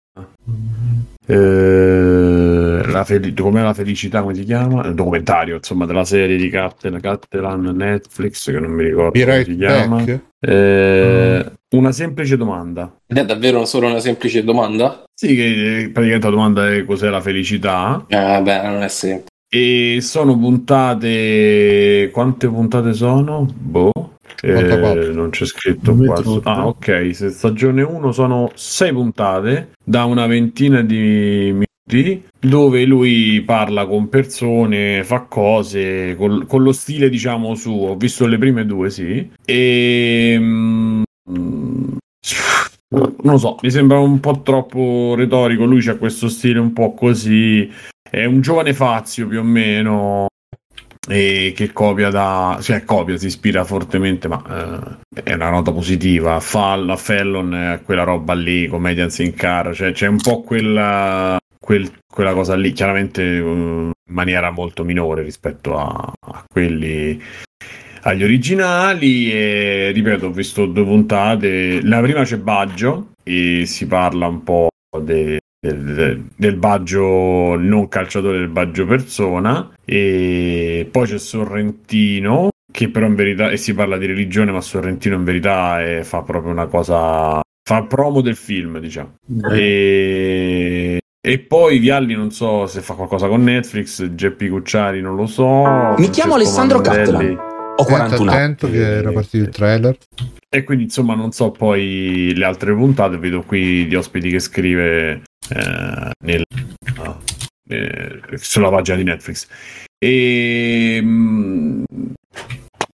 [1.25, 2.54] Eh,
[3.03, 4.85] fel- com'è la felicità, come si chiama?
[4.87, 9.35] Il documentario, insomma, della serie di Cattelan, Cattelan Netflix, che non mi ricordo Be come
[9.35, 9.95] right si chiama.
[9.97, 10.19] back.
[10.39, 12.95] Eh, Una semplice domanda.
[13.07, 15.03] Ed è davvero solo una semplice domanda?
[15.13, 15.43] Sì, che
[15.81, 18.05] eh, praticamente la domanda è cos'è la felicità.
[18.07, 19.29] Eh, beh, non è semplice.
[19.49, 22.09] E sono puntate.
[22.11, 23.47] Quante puntate sono?
[23.53, 23.91] Boh.
[24.41, 25.13] Eh, 54.
[25.13, 26.21] non c'è scritto qua.
[26.43, 27.09] Ah, ok.
[27.13, 30.95] Se stagione 1 sono 6 puntate da una ventina di
[31.51, 31.64] minuti
[32.39, 37.89] dove lui parla con persone, fa cose col- con lo stile, diciamo, suo.
[37.89, 39.29] Ho visto le prime due, sì.
[39.45, 40.35] E.
[40.39, 41.03] mm,
[42.89, 45.65] non lo so, mi sembra un po' troppo retorico.
[45.65, 47.69] Lui c'ha questo stile un po' così.
[48.09, 50.27] È un giovane Fazio più o meno.
[51.07, 52.57] E che copia da.
[52.61, 54.41] cioè copia, si ispira fortemente, ma
[55.15, 56.39] eh, è una nota positiva.
[56.39, 61.37] Fall, a Fallon, eh, quella roba lì, Comedians in Car, cioè c'è un po' quella.
[61.65, 67.19] Quel- quella cosa lì, chiaramente eh, in maniera molto minore rispetto a, a quelli
[68.03, 69.31] agli originali.
[69.31, 71.81] E ripeto ho visto due puntate.
[71.83, 74.67] La prima c'è Baggio e si parla un po'
[75.01, 79.73] de- del, del- del Baggio non calciatore del Baggio persona.
[79.83, 85.15] E poi c'è Sorrentino che però in verità e si parla di religione ma Sorrentino
[85.15, 89.15] in verità è- fa proprio una cosa fa promo del film diciamo.
[89.51, 95.25] E, e poi Vialli non so se fa qualcosa con Netflix Geppi Cucciari non lo
[95.25, 97.35] so Mi chiamo Alessandro Mandelli.
[97.35, 97.53] Cattelan.
[97.77, 98.39] Ho 41 anni.
[98.39, 99.97] attento che era partito il trailer.
[100.47, 105.23] E quindi insomma non so poi le altre puntate, vedo qui di ospiti che scrive
[105.49, 106.43] eh, nel-
[107.69, 109.47] eh, sulla pagina di Netflix.
[109.97, 111.83] E mm,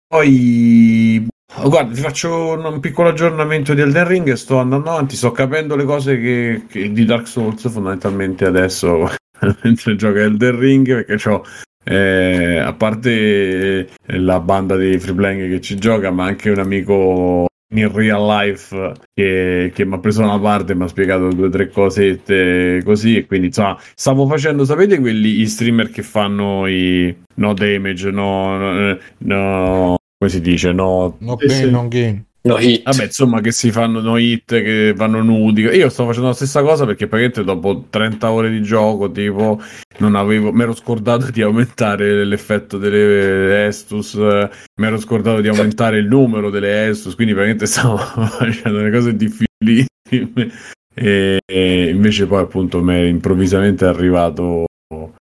[0.06, 1.26] poi
[1.64, 5.76] guarda, ti faccio un, un piccolo aggiornamento di Elden Ring, sto andando avanti, sto capendo
[5.76, 9.08] le cose che, che- di Dark Souls fondamentalmente adesso
[9.62, 11.42] mentre gioco Elden Ring perché ho
[11.84, 16.58] eh, a parte eh, la banda di free playing che ci gioca, ma anche un
[16.58, 21.46] amico in real life che, che mi ha preso una parte mi ha spiegato due
[21.46, 23.16] o tre cosette così.
[23.16, 28.58] E quindi insomma, stavo facendo, sapete quelli gli streamer che fanno i no damage, no,
[28.58, 31.70] no, no come si dice, no No pain, sì.
[31.70, 32.24] non gain.
[32.40, 32.82] No hit.
[32.84, 35.62] Vabbè, insomma, che si fanno no hit, che vanno nudi.
[35.62, 39.60] Io sto facendo la stessa cosa perché praticamente dopo 30 ore di gioco, tipo,
[39.98, 45.98] non avevo, mi ero scordato di aumentare l'effetto delle Estus, mi ero scordato di aumentare
[45.98, 47.96] il numero delle Estus, quindi praticamente stavo
[48.28, 50.52] facendo le cose difficilissime.
[50.94, 54.64] E, e invece poi appunto mi è improvvisamente arrivato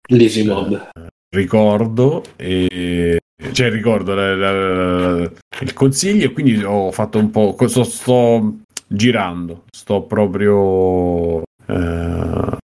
[0.10, 0.90] L'easy mob.
[1.30, 3.20] ricordo e
[3.52, 5.32] cioè ricordo la- la- la-
[5.62, 8.58] il consiglio e quindi ho fatto un po' sto, sto
[8.88, 12.58] girando sto proprio eh,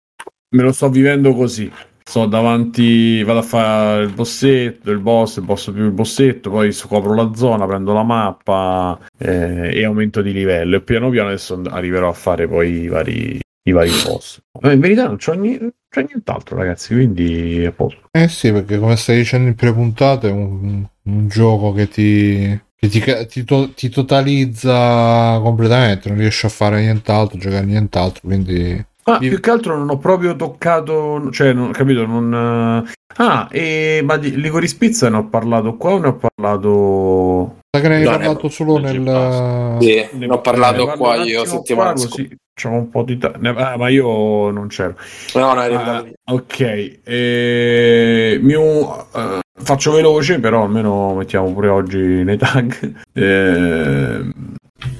[0.51, 1.71] me lo sto vivendo così.
[2.09, 6.71] Sto davanti vado a fare il bossetto il boss il boss più il bossetto poi
[6.71, 10.77] scopro la zona prendo la mappa eh, e aumento di livello.
[10.77, 14.39] E piano piano adesso arriverò a fare poi i vari i vari boss.
[14.61, 15.59] Ma in verità non c'ho, ni-
[15.95, 18.01] non c'ho nient'altro ragazzi quindi a posto.
[18.11, 22.87] Eh sì, perché come stai dicendo in pre-puntate è un, un gioco che ti, che
[22.87, 28.85] ti, ti to- ti totalizza completamente, non riesci a fare nient'altro, giocare nient'altro, quindi...
[29.03, 32.85] Ah, Io- più che altro non ho proprio toccato, cioè, non, capito, non...
[32.85, 37.58] eh, Ah, e, ma di Licorice Pizza ne ho parlato qua o ne ho parlato
[37.71, 39.77] Sa che ne hai No, parlato ne- solo nel...
[39.79, 42.09] Sì, ne ho parlato guarda qua io settimana scorsa.
[42.23, 44.95] così c'ho un po' di ta- ne- ah, ma io non c'ero.
[45.35, 52.37] No, no, Ah, ok, eh, mio, eh, faccio veloce, però almeno mettiamo pure oggi nei
[52.37, 52.93] tag.
[53.13, 54.25] Eh,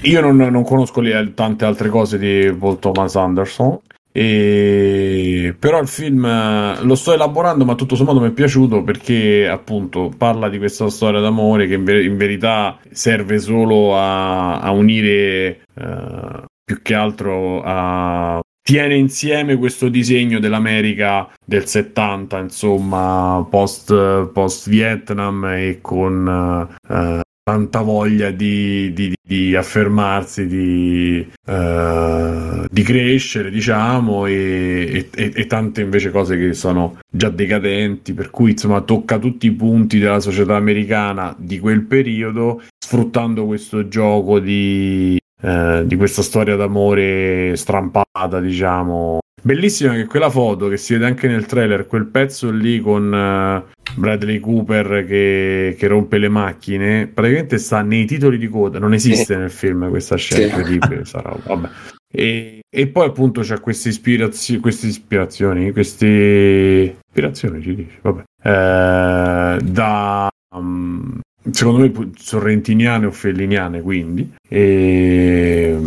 [0.02, 3.80] io non, non conosco le- tante altre cose di Paul Thomas Anderson.
[4.12, 5.56] E...
[5.58, 10.12] Però il film eh, lo sto elaborando, ma tutto sommato mi è piaciuto perché appunto
[10.18, 15.62] parla di questa storia d'amore che in, ver- in verità serve solo a, a unire
[15.76, 18.40] eh, più che altro a
[18.70, 27.82] tiene insieme questo disegno dell'America del 70, insomma, post, post Vietnam e con eh, tanta
[27.82, 36.12] voglia di, di- di affermarsi, di, eh, di crescere, diciamo, e, e- e tante invece
[36.12, 41.36] cose che sono già decadenti, per cui insomma tocca tutti i punti della società americana
[41.40, 49.20] di quel periodo, sfruttando questo gioco di eh, di questa storia d'amore strampata, diciamo.
[49.42, 53.64] Bellissima che quella foto che si vede anche nel trailer, quel pezzo lì con eh,
[53.96, 59.36] Bradley Cooper che, che rompe le macchine, praticamente sta nei titoli di coda, non esiste
[59.36, 61.70] nel film questa scena incredibile, sarà, vabbè.
[62.12, 69.60] E, e poi appunto c'è queste, ispirazio- queste ispirazioni, queste ispirazioni ci dice, vabbè, Eh,
[69.64, 71.20] da um,
[71.52, 74.34] secondo me sorrentiniane o felliniane quindi.
[74.48, 75.84] E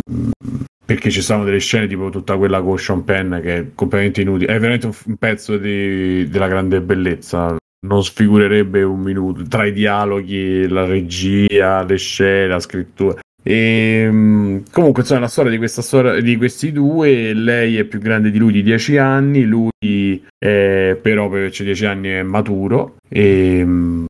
[0.93, 4.53] perché ci sono delle scene tipo tutta quella con Sean Penn che è completamente inutile
[4.53, 10.67] è veramente un, pezzo di- della grande bellezza non sfigurerebbe un minuto tra i dialoghi,
[10.69, 13.19] la regia, le scene, la scrittura.
[13.43, 17.33] E mm, comunque, insomma, la storia di questa storia di questi due.
[17.33, 21.85] Lei è più grande di lui di 10 anni, lui è, però per averci 10
[21.85, 24.05] anni è maturo e, mm,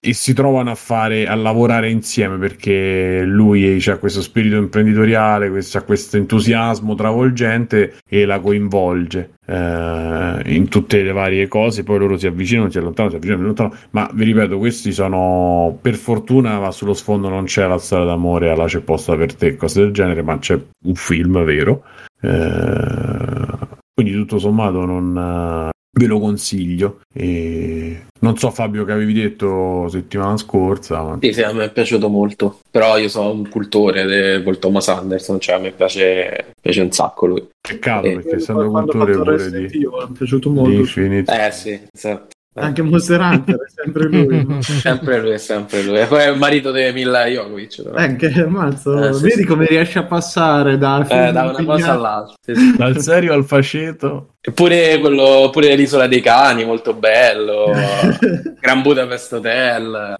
[0.00, 5.82] e si trovano a fare a lavorare insieme perché lui ha questo spirito imprenditoriale, ha
[5.82, 11.82] questo entusiasmo travolgente e la coinvolge eh, in tutte le varie cose.
[11.82, 13.88] Poi loro si avvicinano, si allontanano, si avvicinano, si allontanano.
[13.90, 18.50] Ma vi ripeto, questi sono per fortuna, ma sullo sfondo non c'è la storia d'amore,
[18.50, 21.82] alla c'è posta per te, cose del genere, ma c'è un film vero.
[22.20, 27.00] Eh, quindi tutto sommato non ve lo consiglio.
[27.12, 31.72] E non so Fabio che avevi detto settimana scorsa, ma Sì, sì, a me è
[31.72, 32.60] piaciuto molto.
[32.70, 36.92] Però io sono un cultore di Paul Thomas Anderson, cioè a me piace, piace un
[36.92, 37.46] sacco lui.
[37.60, 40.78] peccato Eh, perché essendo cultore pure di, mi è piaciuto di molto.
[40.78, 41.46] Infinite.
[41.46, 42.36] Eh sì, esatto.
[42.54, 44.44] Eh, Anche Monster Hunter è sempre lui.
[44.46, 44.60] no?
[44.62, 45.98] Sempre lui, è sempre lui.
[45.98, 47.82] E poi è il marito di Mila Jokovic.
[47.82, 47.96] però.
[47.96, 49.44] Eh, Anche mazzo, Eh, sì, vedi sì.
[49.44, 52.34] come riesce a passare da Eh, da una cosa all'altra.
[52.40, 52.76] sì, sì.
[52.76, 54.34] Dal serio al faceto.
[54.40, 57.70] Eppure quello, pure l'isola dei cani, molto bello.
[58.60, 60.14] Gran Budapest Hotel.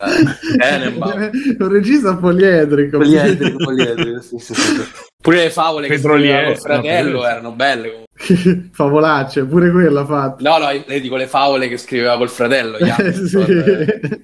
[0.58, 1.30] Tenenbaum.
[1.58, 2.98] un regista poliedrico.
[2.98, 4.54] Poliedrico, poliedrico, sì, sì.
[5.20, 8.02] Pure le favole che Petroliere, scriveva col fratello no, erano belle.
[8.72, 10.42] Favolacce, pure quella fatta.
[10.42, 12.76] No, no, le dico le favole che scriveva col fratello.
[13.28, 13.44] Sì.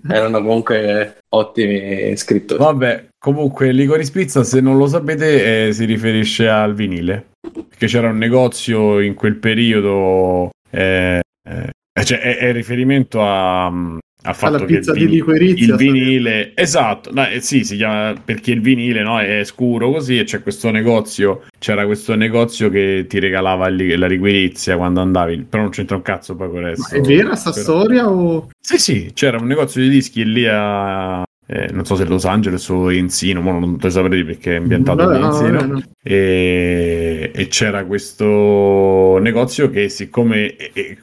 [0.09, 2.62] Erano comunque ottimi scrittori.
[2.62, 7.30] Vabbè, comunque Licorice Pizza, se non lo sapete, eh, si riferisce al vinile.
[7.68, 13.70] Perché c'era un negozio in quel periodo, eh, eh, cioè è, è riferimento a,
[14.27, 17.77] al fatto Alla che pizza il, di liquirizia, il vinile, esatto, no, eh, sì, si
[17.77, 22.70] chiama perché il vinile no, è scuro così e c'è questo negozio, c'era questo negozio
[22.70, 26.57] che ti regalava il la liquirizia quando andavi, però non c'entra un cazzo poi con
[26.57, 26.95] il Ma resto.
[26.95, 28.49] è vera sta storia o...
[28.59, 31.22] sì, sì, c'era un negozio di dischi lì a.
[31.47, 35.05] eh, non so se Los Angeles o Enzino, ma non te saprei perché è ambientato
[35.05, 35.59] no, Enzino.
[35.59, 35.82] vabbè, no.
[36.03, 40.97] E, e c'era questo negozio che, siccome eh,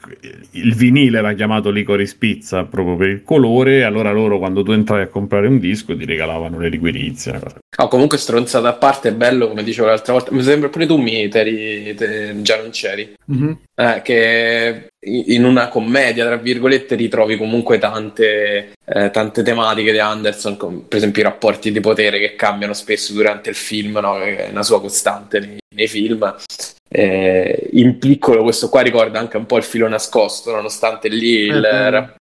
[0.52, 5.02] il vinile era chiamato Licorice Pizza proprio per il colore, allora loro quando tu entravi
[5.02, 7.40] a comprare un disco ti regalavano le liquirizie.
[7.78, 10.32] Oh, comunque stronzata a parte è bello, come dicevo l'altra volta.
[10.32, 13.12] Mi sembra pure tu mi t'eri- te- già non c'eri.
[13.26, 13.58] Mhm.
[13.74, 20.56] Eh, che in una commedia, tra virgolette, ritrovi comunque tante, eh, tante tematiche di Anderson,
[20.56, 24.20] com- per esempio i rapporti di potere che cambiano spesso durante il film, no?
[24.20, 26.34] è una sua costante nei, nei film.
[26.94, 31.64] Eh, in piccolo questo qua ricorda anche un po' il filo nascosto, nonostante lì il,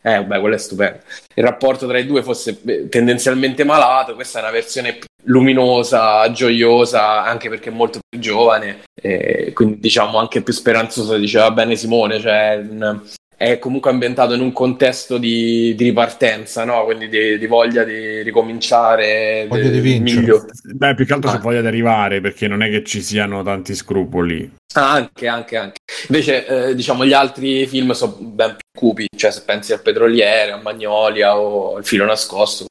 [0.02, 1.00] Eh, eh, beh, quello è stupendo.
[1.34, 7.24] Il rapporto tra i due fosse eh, tendenzialmente malato, questa è una versione luminosa, gioiosa,
[7.24, 12.20] anche perché è molto più giovane, eh, quindi diciamo anche più speranzosa, diceva bene Simone,
[12.20, 13.02] cioè un-
[13.38, 16.84] è comunque ambientato in un contesto di, di ripartenza, no?
[16.86, 20.42] quindi di, di voglia di ricominciare, Voglia di vincere.
[20.74, 21.40] Beh, più che altro c'è Ah.
[21.40, 24.52] voglia di arrivare perché non è che ci siano tanti scrupoli.
[24.74, 25.78] Ah, Anche, anche, anche.
[26.10, 30.52] Invece, eh, diciamo, gli altri film sono ben più cupi, cioè se pensi al Petroliere,
[30.52, 32.66] a Magnolia o al Filo Nascosto,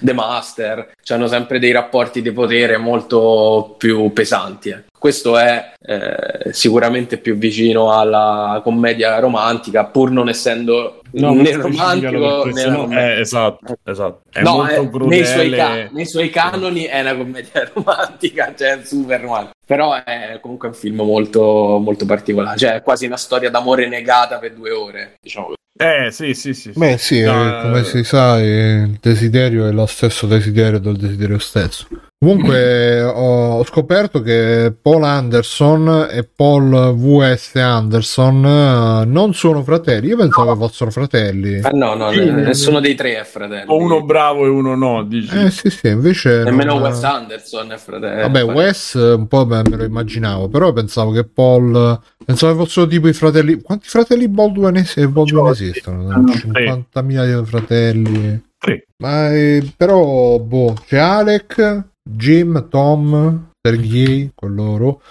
[0.00, 4.68] The Master, hanno sempre dei rapporti di potere molto più pesanti.
[4.70, 4.84] eh.
[4.96, 12.44] Questo è eh, sicuramente più vicino alla commedia romantica, pur non essendo No, né romantico
[12.44, 13.00] né no, romantico.
[13.00, 14.20] eh, esatto, esatto.
[14.30, 15.16] È No, molto eh, crudele.
[15.16, 19.52] nei, suoi ca- nei suoi canoni è una commedia romantica, cioè super romantica.
[19.66, 24.38] Però è comunque un film molto, molto particolare, cioè è quasi una storia d'amore negata
[24.38, 25.56] per due ore, diciamo così.
[25.80, 26.72] Eh, sì, sì, sì.
[26.74, 30.96] Beh, sì, No, eh, come eh, si sa, il desiderio è lo stesso desiderio del
[30.98, 31.86] desiderio stesso.
[32.22, 37.54] Comunque, ho, scoperto che Paul Anderson e Paul V.S.
[37.54, 40.08] Anderson eh, non sono fratelli.
[40.08, 41.60] Io pensavo che fossero fratelli.
[41.62, 42.18] Ah, no, no, Sì.
[42.18, 43.72] ne- nessuno dei tre è fratello.
[43.72, 45.34] O uno bravo e uno no, dici.
[45.34, 46.42] Eh, sì, sì, invece.
[46.44, 48.20] Nemmeno non- Wes Anderson è fratello.
[48.20, 51.98] Vabbè, Wes eh, un po' me me lo immaginavo, però pensavo che Paul.
[52.22, 53.62] Pensavo che fossero tipo i fratelli.
[53.62, 56.02] Quanti fratelli Baldwin, es- Baldwin esistono?
[56.02, 58.42] no, 50.000 fratelli.
[58.58, 58.78] Sì.
[58.98, 65.02] Ma eh, però, boh, c'è Alec, Jim, Tom, Sergei, con loro,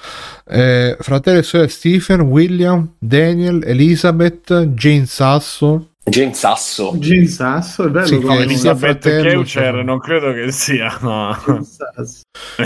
[0.47, 5.89] eh, fratello e sorella Stephen, William, Daniel, Elizabeth, Jane Sasso.
[6.03, 6.95] Jane Sasso.
[6.97, 10.97] Gene Sasso, è bello Sì, come fratello, Keucher sono- non credo che sia.
[11.01, 11.37] No.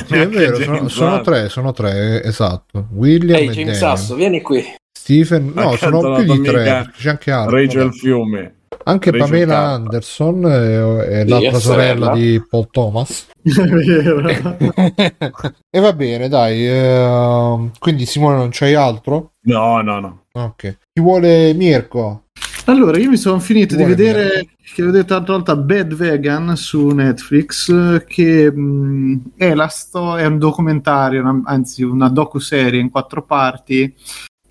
[0.05, 2.87] Sì, è vero, sono, sono tre, sono tre, esatto.
[2.93, 3.75] William Ehi, e Jane Daniel.
[3.75, 4.63] Sasso, vieni qui.
[4.97, 7.57] Stephen, no, Accanto sono più di tre, c'è anche altro.
[7.57, 7.93] Rachel.
[7.93, 8.55] Fiume.
[8.85, 9.69] Anche Rachel Pamela.
[9.69, 13.27] Anderson e, e l'altra è sorella di Paul Thomas.
[13.43, 15.03] È
[15.69, 16.65] e va bene, dai.
[16.67, 19.33] ehm, quindi Simone non c'hai altro?
[19.43, 20.23] No, no, no.
[20.33, 20.77] Ok.
[20.93, 22.23] Chi vuole Mirko?
[22.65, 26.87] Allora, io mi sono finito di vedere, che ho detto l'altra volta, Bad Vegan su
[26.87, 32.89] Netflix, eh, che mh, è, la sto- è un documentario, una- anzi una docu-serie in
[32.89, 33.93] quattro parti,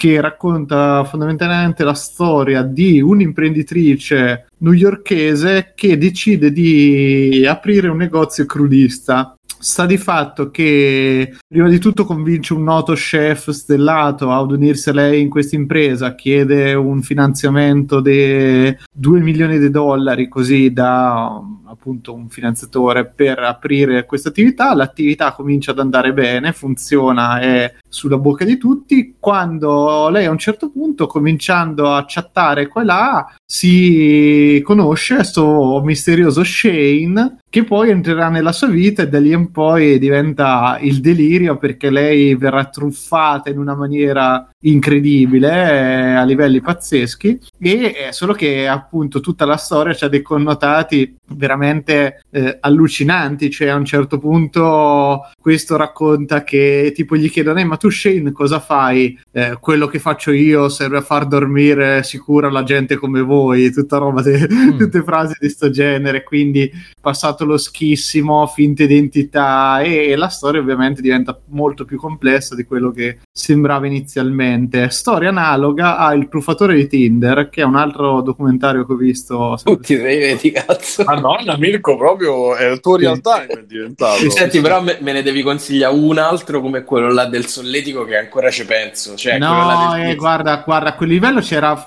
[0.02, 9.36] che racconta fondamentalmente la storia di un'imprenditrice newyorkese che decide di aprire un negozio crudista.
[9.60, 14.92] Sta di fatto che prima di tutto convince un noto chef stellato ad unirsi a
[14.92, 21.40] lei in questa impresa, chiede un finanziamento di 2 milioni di dollari così da
[21.72, 24.74] appunto un finanziatore per aprire questa attività.
[24.74, 29.16] L'attività comincia ad andare bene, funziona, è sulla bocca di tutti.
[29.18, 35.80] Quando lei a un certo punto, cominciando a chattare qua e là, si conosce questo
[35.84, 41.00] misterioso Shane che poi entrerà nella sua vita e da lì in poi diventa il
[41.00, 48.12] delirio perché lei verrà truffata in una maniera incredibile eh, a livelli pazzeschi e eh,
[48.12, 53.84] solo che appunto tutta la storia ha dei connotati veramente eh, allucinanti cioè a un
[53.84, 59.18] certo punto questo racconta che tipo gli chiedono "Eh, ma tu Shane cosa fai?
[59.30, 63.98] Eh, quello che faccio io serve a far dormire sicura la gente come voi tutta
[63.98, 64.46] roba de-
[64.78, 71.02] tutte frasi di sto genere quindi passato lo schissimo, finte identità e la storia ovviamente
[71.02, 74.90] diventa molto più complessa di quello che sembrava inizialmente.
[74.90, 79.58] Storia analoga a Il truffatore di Tinder, che è un altro documentario che ho visto.
[79.64, 81.02] Tutti te vedi, cazzo.
[81.04, 84.28] Madonna, Mirko, proprio è il tuo real time è diventato.
[84.30, 88.18] Senti, però me, me ne devi consigliare un altro come quello là del solletico che
[88.18, 89.16] ancora ci penso.
[89.16, 91.86] Cioè, quello là no, del eh, guarda, guarda, a quel livello c'era.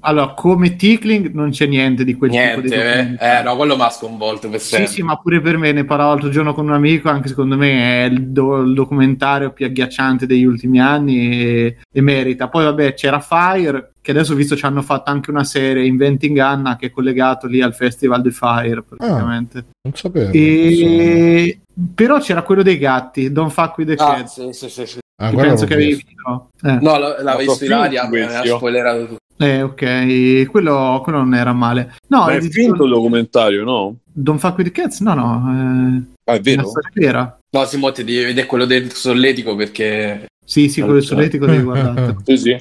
[0.00, 2.96] Allora, come Tickling non c'è niente di quel tipo di Niente, eh?
[2.96, 3.38] documentario.
[3.40, 4.88] Eh, no, quello mi ha sconvolto per Sì, sempre.
[4.88, 8.02] sì, ma pure per me ne parlavo l'altro giorno con un amico, anche secondo me
[8.02, 12.48] è il, do- il documentario più agghiacciante degli ultimi anni e, e merita.
[12.48, 16.38] Poi vabbè c'era Fire, che adesso ho visto ci hanno fatto anche una serie Inventing
[16.38, 19.64] Anna che è collegato lì al Festival di Fire praticamente.
[19.82, 20.32] Non sapevo.
[20.32, 21.60] E...
[21.94, 24.98] Però c'era quello dei gatti, Don't Fuck With The Ah, Cats, sì, sì, sì, sì.
[25.22, 26.50] Ah, che penso che avevi visto.
[26.62, 26.78] Eh.
[26.80, 29.20] No, l'avevo visto Ilaria, sono mi ha spoilerato tutto.
[29.38, 31.94] Eh, ok, quello, quello non era male.
[32.08, 33.96] No, Ma è finto il documentario, no?
[34.04, 35.00] Don't Fuck With The Cats?
[35.00, 36.60] No, no, eh, Ah, è è vero?
[36.60, 37.38] una storia vera.
[37.50, 40.26] No, Simo, ti devi vedere quello del solletico perché...
[40.44, 42.16] Sì, sì, quello del solletico devi guardare.
[42.24, 42.56] Sì, sì.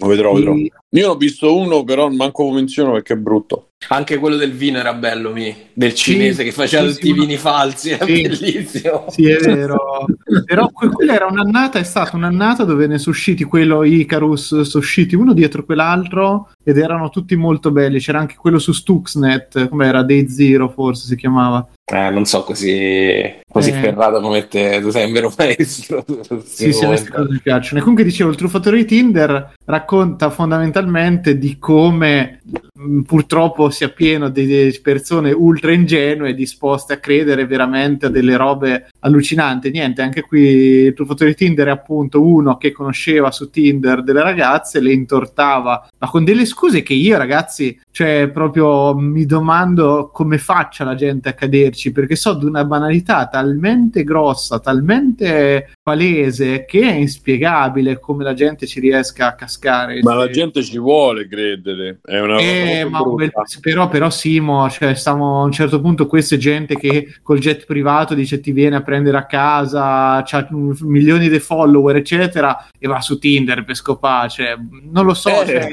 [0.00, 0.54] Lo vedrò, vedrò.
[0.54, 3.68] Io ne ho visto uno, però manco lo menziono perché è brutto.
[3.88, 5.54] Anche quello del vino era bello, mi.
[5.80, 8.20] Del cinese che faceva sì, tutti sì, i vini falsi, era sì.
[8.20, 9.06] bellissimo.
[9.08, 10.04] Sì, è vero.
[10.44, 14.84] Però que- quella era un'annata, è stata un'annata dove ne sono usciti quello Icarus, sono
[14.84, 17.98] usciti uno dietro quell'altro ed erano tutti molto belli.
[17.98, 21.66] C'era anche quello su Stuxnet, come era Day Zero forse si chiamava.
[21.92, 23.80] Eh, non so così, così Eh.
[23.80, 26.04] ferrato come te, tu sei un vero maestro.
[26.44, 27.78] Sì, sì, a queste cose mi piacciono.
[27.78, 32.40] E comunque dicevo, il truffatore di Tinder racconta fondamentalmente di come
[32.74, 38.36] mh, purtroppo sia pieno di di persone ultra ingenue disposte a credere veramente a delle
[38.36, 39.70] robe allucinante.
[39.70, 44.22] Niente, anche qui il truffatore di Tinder è appunto uno che conosceva su Tinder delle
[44.22, 50.38] ragazze, le intortava, ma con delle scuse che io, ragazzi, cioè proprio mi domando come
[50.38, 56.80] faccia la gente a caderci, perché so di una banalità talmente grossa, talmente palese che
[56.82, 60.00] è inspiegabile come la gente ci riesca a cascare.
[60.02, 63.28] Ma la gente ci vuole credere, è una Eh, cosa ma
[63.60, 68.14] però, però Simo, cioè, stiamo a un certo punto questa gente che col jet privato
[68.14, 70.48] dice ti viene a prendere a casa, ha
[70.80, 74.28] milioni di follower, eccetera, e va su Tinder per scopare.
[74.28, 74.56] Cioè,
[74.90, 75.46] non lo so, Eh.
[75.46, 75.68] cioè,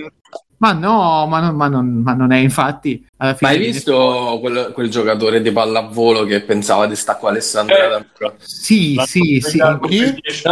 [0.60, 3.04] ma no, ma non, ma non- ma non è infatti.
[3.18, 7.20] Alla Ma fine hai viene visto quel, quel giocatore di pallavolo che pensava di stare
[7.20, 7.90] con Alessandra Eh.
[7.90, 8.38] D'Ambrosio?
[8.40, 9.60] Sì, L'hanno sì, sì.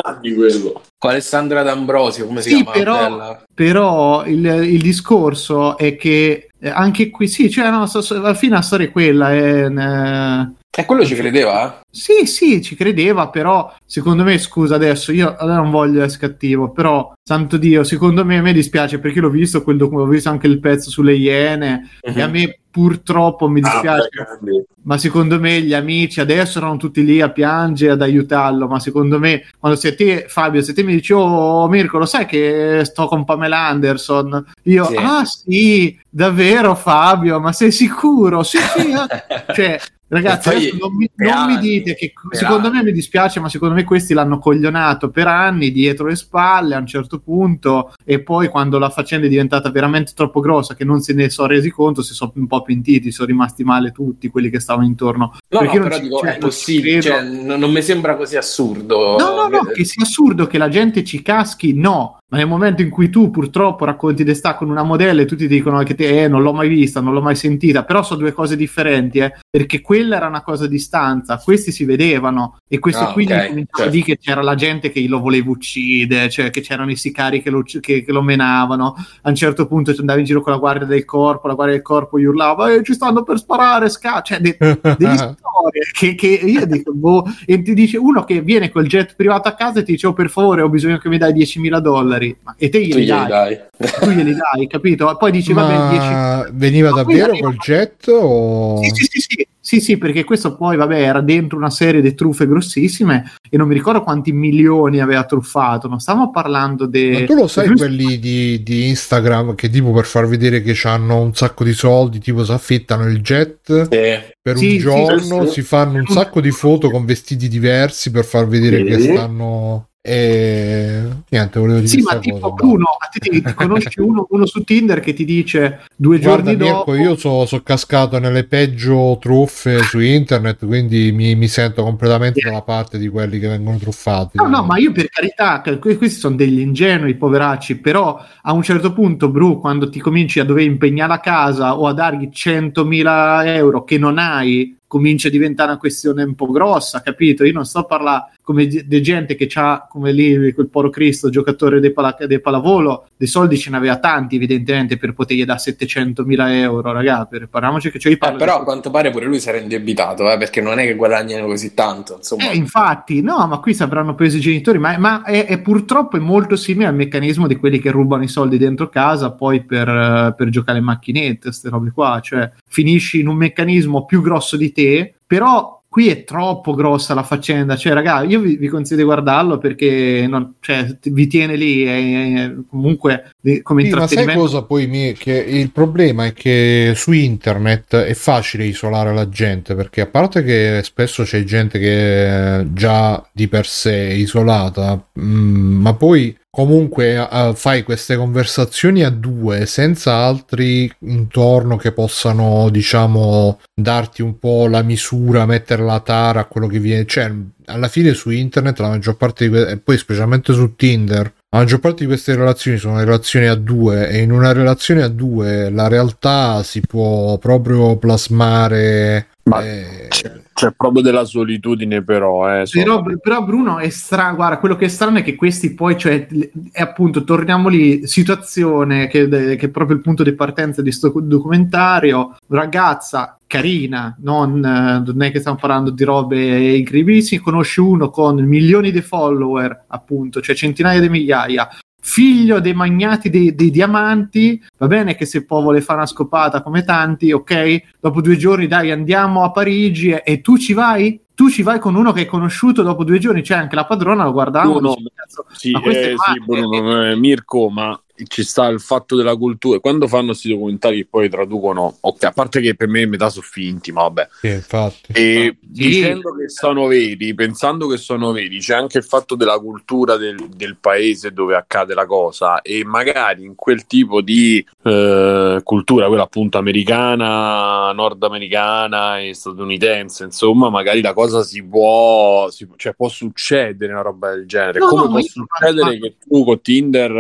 [0.02, 0.82] anni quello.
[0.98, 2.72] Con Alessandra D'Ambrosio, come si Sì, chiama?
[2.72, 8.16] però, però il, il discorso è che eh, anche qui, sì, cioè, no, so- so-
[8.16, 9.32] alla fine la storia è quella.
[9.32, 11.80] È, eh, E quello ci credeva?
[11.90, 16.72] Sì, sì, ci credeva, però secondo me, scusa adesso, io allora non voglio essere cattivo,
[16.72, 20.30] però santo Dio, secondo me a me dispiace perché l'ho visto quel documento, ho visto
[20.30, 24.64] anche il pezzo sulle Iene e a me purtroppo mi Ah, dispiace, grandi.
[24.84, 29.18] ma secondo me gli amici adesso erano tutti lì a piangere, ad aiutarlo, ma secondo
[29.18, 33.08] me quando sei te, Fabio, se te mi dici, oh Mirko, lo sai che sto
[33.08, 34.44] con Pamela Anderson?
[34.64, 34.96] Io, Sì.
[34.98, 38.44] ah sì, davvero Fabio, ma sei sicuro?
[38.44, 39.80] Sì, sì, eh." cioè...
[40.08, 42.88] Ragazzi, poi non mi, non mi dite che secondo me anni.
[42.88, 46.86] mi dispiace, ma secondo me questi l'hanno coglionato per anni dietro le spalle a un
[46.86, 47.94] certo punto.
[48.04, 51.48] E poi, quando la faccenda è diventata veramente troppo grossa, che non se ne sono
[51.48, 55.38] resi conto, si sono un po' pentiti, sono rimasti male tutti quelli che stavano intorno.
[55.50, 58.38] No, Perché no, non però dico, cioè, è possibile, cioè, non, non mi sembra così
[58.38, 59.18] assurdo.
[59.18, 62.20] No, no, no, Eh, che sia assurdo che la gente ci caschi, no.
[62.28, 65.48] Ma nel momento in cui tu purtroppo racconti di sta con una modella e tutti
[65.48, 68.32] dicono che te, eh, non l'ho mai vista, non l'ho mai sentita, però sono due
[68.32, 73.04] cose differenti, eh, perché quella era una cosa di stanza, questi si vedevano e questi
[73.04, 74.06] Ah, qui ok, cominciavano a certo.
[74.06, 77.62] che c'era la gente che lo voleva uccidere, cioè che c'erano i sicari che lo,
[77.62, 78.96] che- che lo menavano.
[79.22, 81.76] A un certo punto tu andavi in giro con la guardia del corpo, la guardia
[81.76, 86.16] del corpo gli urlava, eh, ci stanno per sparare, sca-", cioè de- delle storie che,
[86.16, 89.80] che io dico, boh, e ti dice uno che viene col jet privato a casa
[89.80, 92.70] e ti dice, oh per favore, ho bisogno che mi dai 10.000 dollari, Ma- e
[92.70, 93.60] te glieli dai, dai.
[93.78, 95.12] tu glieli dai, capito?
[95.12, 98.78] E poi dici, vabbè, 10 Ma veniva davvero col jet o...
[98.84, 102.14] sì, sì, sì, sì, sì, sì, perché questo poi, vabbè, era dentro una serie di
[102.14, 107.10] truffe grossissime e non mi ricordo quanti milioni aveva truffato, non stiamo parlando di...
[107.10, 111.20] Ma tu lo sai quelli di, di Instagram che tipo per far vedere che hanno
[111.20, 114.34] un sacco di soldi, tipo si affittano il jet Sì.
[114.40, 115.54] per Sì, un sì, giorno, sì.
[115.54, 118.84] si fanno un sacco di foto con vestiti diversi per far vedere Sì.
[118.84, 119.90] che stanno...
[120.08, 122.54] E niente, volevo dire Sì, ma tipo cosa.
[122.54, 126.64] Bruno, a te ti, conosci uno, uno su Tinder che ti dice due Guarda, giorni
[126.64, 126.96] Mirko, dopo...
[126.96, 133.00] io sono cascato nelle peggio truffe su internet, quindi mi, mi sento completamente dalla parte
[133.00, 134.38] di quelli che vengono truffati.
[134.38, 138.94] No, no, ma io per carità, questi sono degli ingenui, poveracci, però a un certo
[138.94, 143.84] punto, Bru, quando ti cominci a dover impegnare la casa o a dargli 100.000 euro
[143.84, 147.44] che non hai, comincia a diventare una questione un po' grossa, capito?
[147.44, 151.30] Io non sto a parlare come di, gente che ha, come lì, quel poro Cristo,
[151.30, 156.54] giocatore di pala- di pallavolo, dei soldi ce n'aveva tanti, evidentemente, per potergli dare 700.000
[156.54, 159.58] euro, raga, parliamoci che cioè, io Eh, parlo però a quanto pare pure lui era
[159.58, 162.18] indebitato, eh, perché non è che guadagnano così tanto.
[162.18, 166.18] Insomma, Eh, infatti, no, ma qui avranno preso i genitori, ma, ma è, è purtroppo
[166.18, 169.88] è molto simile al meccanismo di quelli che rubano i soldi dentro casa poi per,
[169.88, 174.56] eh, per giocare in macchinette, queste robe qua, cioè finisci in un meccanismo più grosso
[174.56, 178.98] di te, però qui è troppo grossa la faccenda, cioè raga, io vi, vi consiglio
[179.00, 183.32] di guardarlo perché non- cioè, vi tiene lì, è- è- comunque
[183.64, 184.42] come Sì, ma sai intrattenimento.
[184.42, 189.74] cosa poi mi, che il problema è che su internet è facile isolare la gente
[189.74, 192.26] perché a parte che spesso c'è gente che
[192.60, 199.04] è già di per sé è isolata, mm, ma poi comunque eh, fai queste conversazioni
[199.04, 206.00] a due senza altri intorno che possano diciamo darti un po' la misura, mettere la
[206.00, 207.30] tara a quello che viene, cioè
[207.66, 211.62] alla fine su internet la maggior parte di que- e poi specialmente su Tinder la
[211.62, 215.70] maggior parte di queste relazioni sono relazioni a due e in una relazione a due
[215.70, 222.62] la realtà si può proprio plasmare Ma eh, c'è, c'è proprio della solitudine, però.
[222.62, 225.98] Eh, Però, però Bruno è strano, guarda, quello che è strano è che questi poi,
[225.98, 226.28] cioè,
[226.72, 231.14] è appunto, torniamo lì, situazione che, che è proprio il punto di partenza di sto
[231.16, 238.38] documentario, ragazza carina, non, non è che stiamo parlando di robe incredibilissime, conosce uno con
[238.44, 241.70] milioni di follower, appunto, cioè centinaia di migliaia,
[242.08, 246.62] figlio dei magnati dei, dei diamanti, va bene che se poi vuole fare una scopata
[246.62, 251.20] come tanti, ok, dopo due giorni dai andiamo a Parigi e, e tu ci vai?
[251.36, 254.24] tu ci vai con uno che hai conosciuto dopo due giorni, c'è anche la padrona,
[254.24, 254.80] lo guardavo.
[254.80, 258.80] No, no, dice, "Cazzo, Sì, eh, sì, male." Bruno, eh, Mirko, ma ci sta il
[258.80, 259.80] fatto della cultura.
[259.80, 263.46] Quando fanno questi documentari che poi traducono, ok, a parte che per me metà sono
[263.50, 264.28] finti, ma vabbè.
[264.42, 265.12] Sì, infatti.
[265.14, 265.68] E Sì.
[265.68, 270.38] dicendo che sono veri, pensando che sono veri, c'è anche il fatto della cultura del,
[270.56, 276.24] del paese dove accade la cosa e magari in quel tipo di eh, cultura, quella
[276.24, 283.92] appunto americana, nordamericana e statunitense, insomma, magari la cosa si può, si- cioè può succedere
[283.92, 284.80] una roba del genere.
[284.80, 287.12] No, Come no, può succedere che tu con Tinder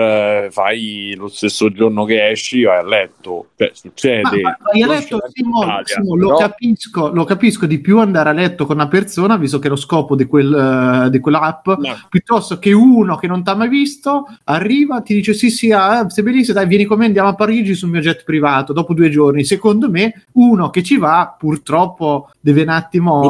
[0.45, 0.84] eh, fai
[1.15, 3.49] lo stesso giorno che esci, vai a letto?
[3.55, 4.41] Cioè, succede.
[4.41, 8.29] Ma, ma a letto, Simo, Italia, Simo, lo, però- capisco, lo capisco di più andare
[8.29, 11.67] a letto con una persona, visto che è lo scopo di, quel, eh, di quell'app,
[11.67, 15.71] Ma- piuttosto che uno che non ti ha mai visto, arriva, ti dice sì sì,
[15.71, 18.93] ah, sei bellissimo, dai vieni con me, andiamo a Parigi sul mio jet privato, dopo
[18.93, 19.43] due giorni.
[19.43, 23.21] Secondo me uno che ci va purtroppo deve un attimo...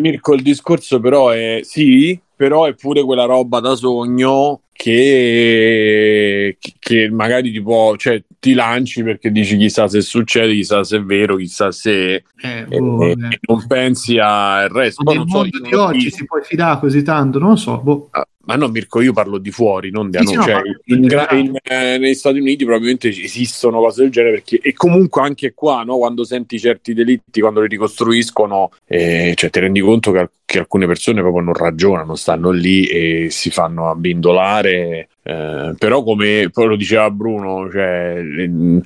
[0.00, 7.08] Mirko, il discorso però è sì, però è pure quella roba da sogno che, che
[7.08, 11.36] magari ti può, cioè ti lanci perché dici chissà se succede, chissà se è vero,
[11.36, 13.16] chissà se Eh, boh, eh.
[13.42, 15.04] non pensi al resto.
[15.04, 17.78] Ma nel non so, mondo di oggi si può fidare così tanto, non lo so.
[17.78, 18.10] Boh.
[18.44, 20.46] Ma no, Mirko, io parlo di fuori, non di Sì, a sì, noi.
[20.46, 21.04] no, Cioè, in
[21.38, 25.82] in, eh, negli Stati Uniti probabilmente esistono cose del genere perché, e comunque anche qua,
[25.84, 30.58] no, quando senti certi delitti, quando li ricostruiscono, eh, cioè, ti rendi conto che, che
[30.58, 35.08] alcune persone proprio non ragionano, stanno lì e si fanno abbindolare.
[35.22, 38.82] eh, però, come poi lo diceva Bruno, cioè, ehm,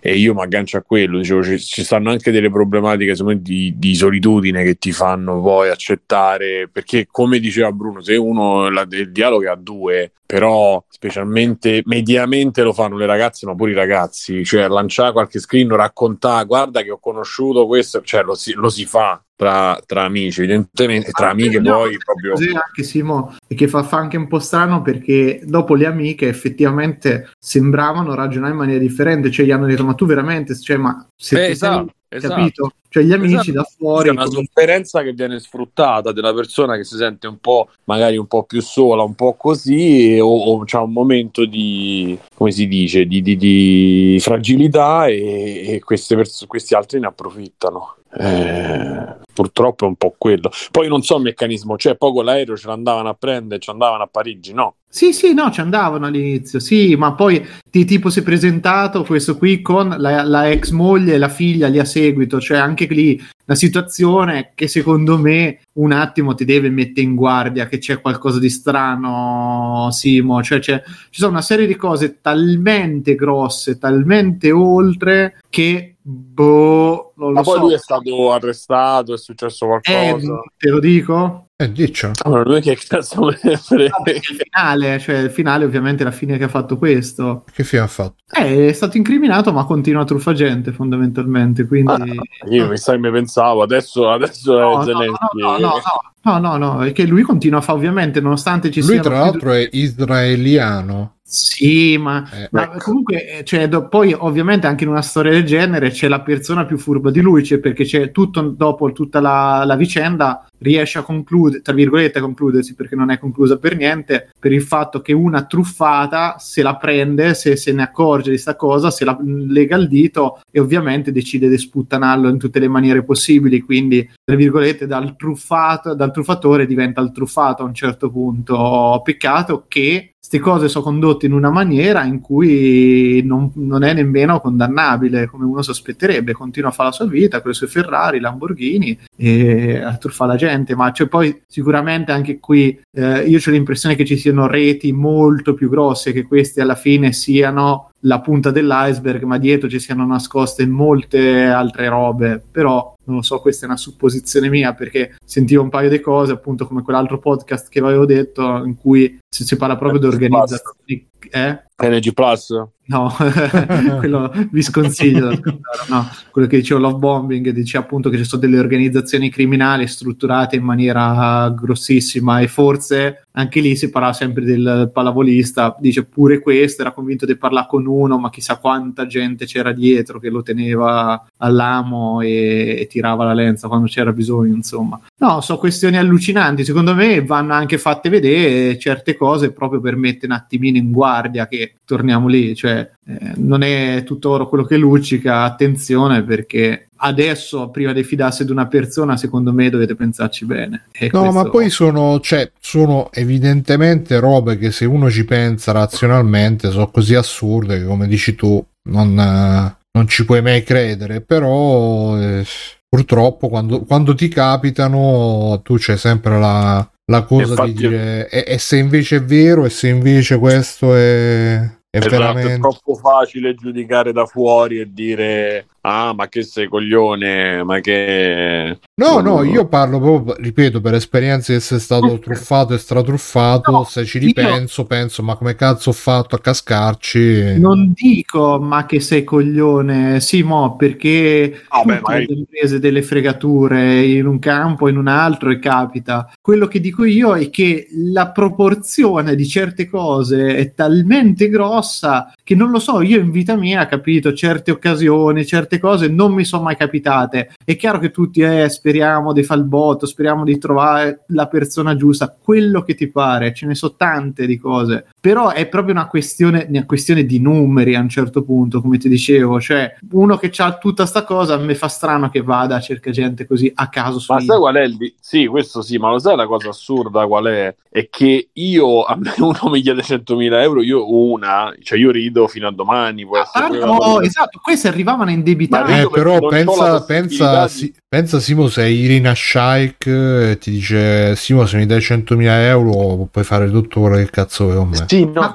[0.00, 3.74] e io mi aggancio a quello, dicevo, ci, ci stanno anche delle problematiche me, di,
[3.76, 9.12] di solitudine che ti fanno poi accettare, perché come diceva Bruno, se uno la, il
[9.12, 14.44] dialogo è a due, però specialmente mediamente lo fanno le ragazze, ma pure i ragazzi,
[14.44, 18.84] cioè lanciare qualche screen, raccontare, guarda che ho conosciuto questo, cioè lo si, lo si
[18.84, 22.32] fa tra, tra amici, evidentemente, tra amiche no, poi proprio...
[22.32, 26.26] Così anche Simo, e che fa, fa anche un po' strano perché dopo le amiche
[26.26, 31.06] effettivamente sembravano ragionare in maniera differente, cioè gli hanno detto ma tu veramente, cioè ma
[31.16, 32.34] se Eh, esatto, sei, esatto.
[32.34, 32.72] capito?
[32.90, 33.52] Cioè gli amici Esatto.
[33.52, 37.38] da fuori C'è una come- sofferenza che viene sfruttata della persona che si sente un
[37.38, 42.18] po', magari un po' più sola, un po' così, o, o c'ha un momento di,
[42.34, 47.97] come si dice, di, di- di fragilità e, e queste pers- questi altri ne approfittano.
[48.10, 50.50] Eh, purtroppo è un po' quello.
[50.70, 54.02] Poi non so il meccanismo, cioè poi con l'aereo ce l'andavano a prendere, ci andavano
[54.02, 54.76] a Parigi, no?
[54.90, 59.36] Sì, sì, no, ci andavano all'inizio, sì, ma poi ti tipo si è presentato questo
[59.36, 63.22] qui con la, la ex moglie e la figlia lì a seguito, cioè anche lì
[63.46, 68.38] una situazione che secondo me un attimo ti deve mettere in guardia che c'è qualcosa
[68.38, 70.80] di strano, Simo, cioè ci
[71.10, 77.60] sono una serie di cose talmente grosse, talmente oltre che boh, non Ma poi so.
[77.60, 80.40] lui è stato arrestato, è successo Eh, qualcosa.
[80.56, 81.42] te lo dico?
[81.60, 82.12] Eh, diccelo.
[82.24, 83.96] Allora, lui che cazzo me ne frega?
[84.04, 87.44] Il finale, cioè il finale ovviamente la fine che ha fatto questo.
[87.52, 88.14] Che fine ha fatto?
[88.32, 91.66] Eh, è stato incriminato, ma continua a truffa gente fondamentalmente.
[91.66, 92.04] Quindi, Ah,
[92.48, 95.40] io mi sai, mi pensavo, adesso, adesso no, è no, Zelensky.
[95.40, 95.80] no, no, no,
[96.22, 99.00] no, no, no, è che lui continua a fare, ovviamente, nonostante ci Lui, sia.
[99.02, 101.16] tra l'altro, è israeliano.
[101.30, 105.44] Sì, ma, Eh, ma comunque, eh, cioè, do- poi ovviamente anche in una storia del
[105.44, 109.62] genere c'è la persona più furba di lui, cioè, perché c'è tutto dopo tutta la,
[109.66, 114.30] la vicenda riesce a concludere, tra virgolette, a concludersi perché non è conclusa per niente,
[114.38, 118.56] per il fatto che una truffata se la prende, se, se ne accorge di sta
[118.56, 123.04] cosa, se la lega al dito e ovviamente decide di sputtanarlo in tutte le maniere
[123.04, 129.02] possibili, quindi tra virgolette dal truffato, dal truffatore diventa il truffato a un certo punto.
[129.04, 134.40] Peccato che queste cose sono condotte in una maniera in cui non, non è nemmeno
[134.40, 136.32] condannabile come uno sospetterebbe.
[136.32, 140.36] Continua a fare la sua vita con le sue Ferrari, Lamborghini e a truffare la
[140.36, 140.74] gente.
[140.74, 145.54] Ma c'è poi sicuramente anche qui eh, io ho l'impressione che ci siano reti molto
[145.54, 150.66] più grosse, che queste alla fine siano la punta dell'iceberg, ma dietro ci siano nascoste
[150.66, 152.42] molte altre robe.
[152.50, 156.32] Però non lo so, questa è una supposizione mia perché sentivo un paio di cose,
[156.32, 161.08] appunto come quell'altro podcast che avevo detto, in cui si, si parla proprio di organizzazioni.
[161.30, 161.62] Eh?
[161.80, 162.52] Energy Plus?
[162.86, 163.12] No,
[163.98, 165.30] quello vi sconsiglio.
[165.88, 170.56] No, quello che dicevo Love Bombing dice appunto che ci sono delle organizzazioni criminali strutturate
[170.56, 176.82] in maniera grossissima e forse anche lì si parla sempre del pallavolista, dice pure questo,
[176.82, 181.26] era convinto di parlare con uno, ma chissà quanta gente c'era dietro che lo teneva
[181.38, 185.00] all'amo e, e tirava la lenza quando c'era bisogno, insomma.
[185.18, 190.26] No, sono questioni allucinanti, secondo me vanno anche fatte vedere certe cose proprio per mettere
[190.26, 194.76] un attimino in guardia che torniamo lì, cioè eh, non è tutto oro quello che
[194.76, 200.86] luccica, attenzione perché adesso prima di fidarsi di una persona secondo me dovete pensarci bene.
[200.92, 205.70] E No, questo- ma poi sono, cioè, sono evidentemente robe che se uno ci pensa
[205.72, 211.20] razionalmente sono così assurde che come dici tu non, eh, non ci puoi mai credere,
[211.20, 212.44] però eh,
[212.88, 218.44] purtroppo quando, quando ti capitano tu c'è sempre la, la cosa Infatti- di dire e,
[218.46, 222.58] e se invece è vero e se invece questo è, è Esatto, è veramente...
[222.58, 229.20] troppo facile giudicare da fuori e dire ah ma che sei coglione ma che No,
[229.20, 234.04] no, io parlo proprio, ripeto, per esperienze di essere stato truffato e stratruffato, No, se
[234.04, 237.58] ci io- ripenso, penso, ma come cazzo ho fatto a cascarci?
[237.60, 244.02] Non dico ma che sei coglione, sì, mo, perché tutte magari- le imprese delle fregature
[244.04, 246.28] in un campo, in un altro e capita.
[246.40, 252.54] Quello che dico io è che la proporzione di certe cose è talmente grossa che
[252.56, 256.62] non lo so, io in vita mia, capito, certe occasioni, certe cose non mi sono
[256.62, 257.52] mai capitate.
[257.64, 261.96] È chiaro che tutti, eh, speriamo di fare il botto, speriamo di trovare la persona
[261.96, 266.06] giusta, quello che ti pare, ce ne sono tante di cose, però è proprio una
[266.06, 270.50] questione, una questione di numeri a un certo punto, come ti dicevo, cioè uno che
[270.56, 274.22] ha tutta sta cosa, mi fa strano che vada a cercare gente così a caso
[274.32, 277.26] Ma sai qual è il di- Sì, questo sì, ma lo sai la cosa assurda
[277.26, 277.74] qual è?
[277.90, 282.46] È che io, a me uno mi chiede 100.000 euro, io una, cioè io rido
[282.48, 285.32] fino a domani, può essere Ah, no, esatto, questi arrivavano a
[285.68, 291.66] Ma Eh, però pensa, pensa, si- pensa Simo se Irina Shaik e ti dice Simo
[291.66, 295.04] se mi dai 100.000 euro puoi fare tutto quello che cazzo vuoi con me.
[295.06, 295.54] Sì, no, ma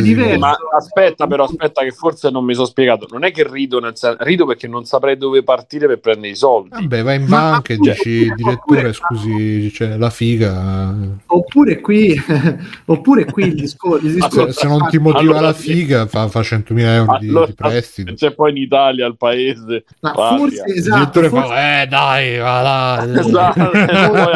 [0.00, 0.38] diverso.
[0.38, 3.06] Ma aspetta, però, aspetta, che forse non mi sono spiegato.
[3.10, 6.36] Non è che rido, nel sen- rido perché non saprei dove partire per prendere i
[6.36, 6.70] soldi.
[6.70, 10.94] Vabbè, vai in Ma- banca e dici direttore oppure- scusi, cioè, la figa
[11.26, 12.18] Oppure qui,
[12.86, 14.06] oppure qui il discorso.
[14.06, 17.28] il se, discorso- se non ti motiva Allora, la figa fa, fa 100.000 euro di,
[17.28, 18.14] Allora, di prestito.
[18.14, 19.84] C'è poi in Italia, il paese.
[20.00, 20.38] Ma patria.
[20.38, 24.32] forse Il esatto, direttore forse- fa eh dai va là Esatto, e poi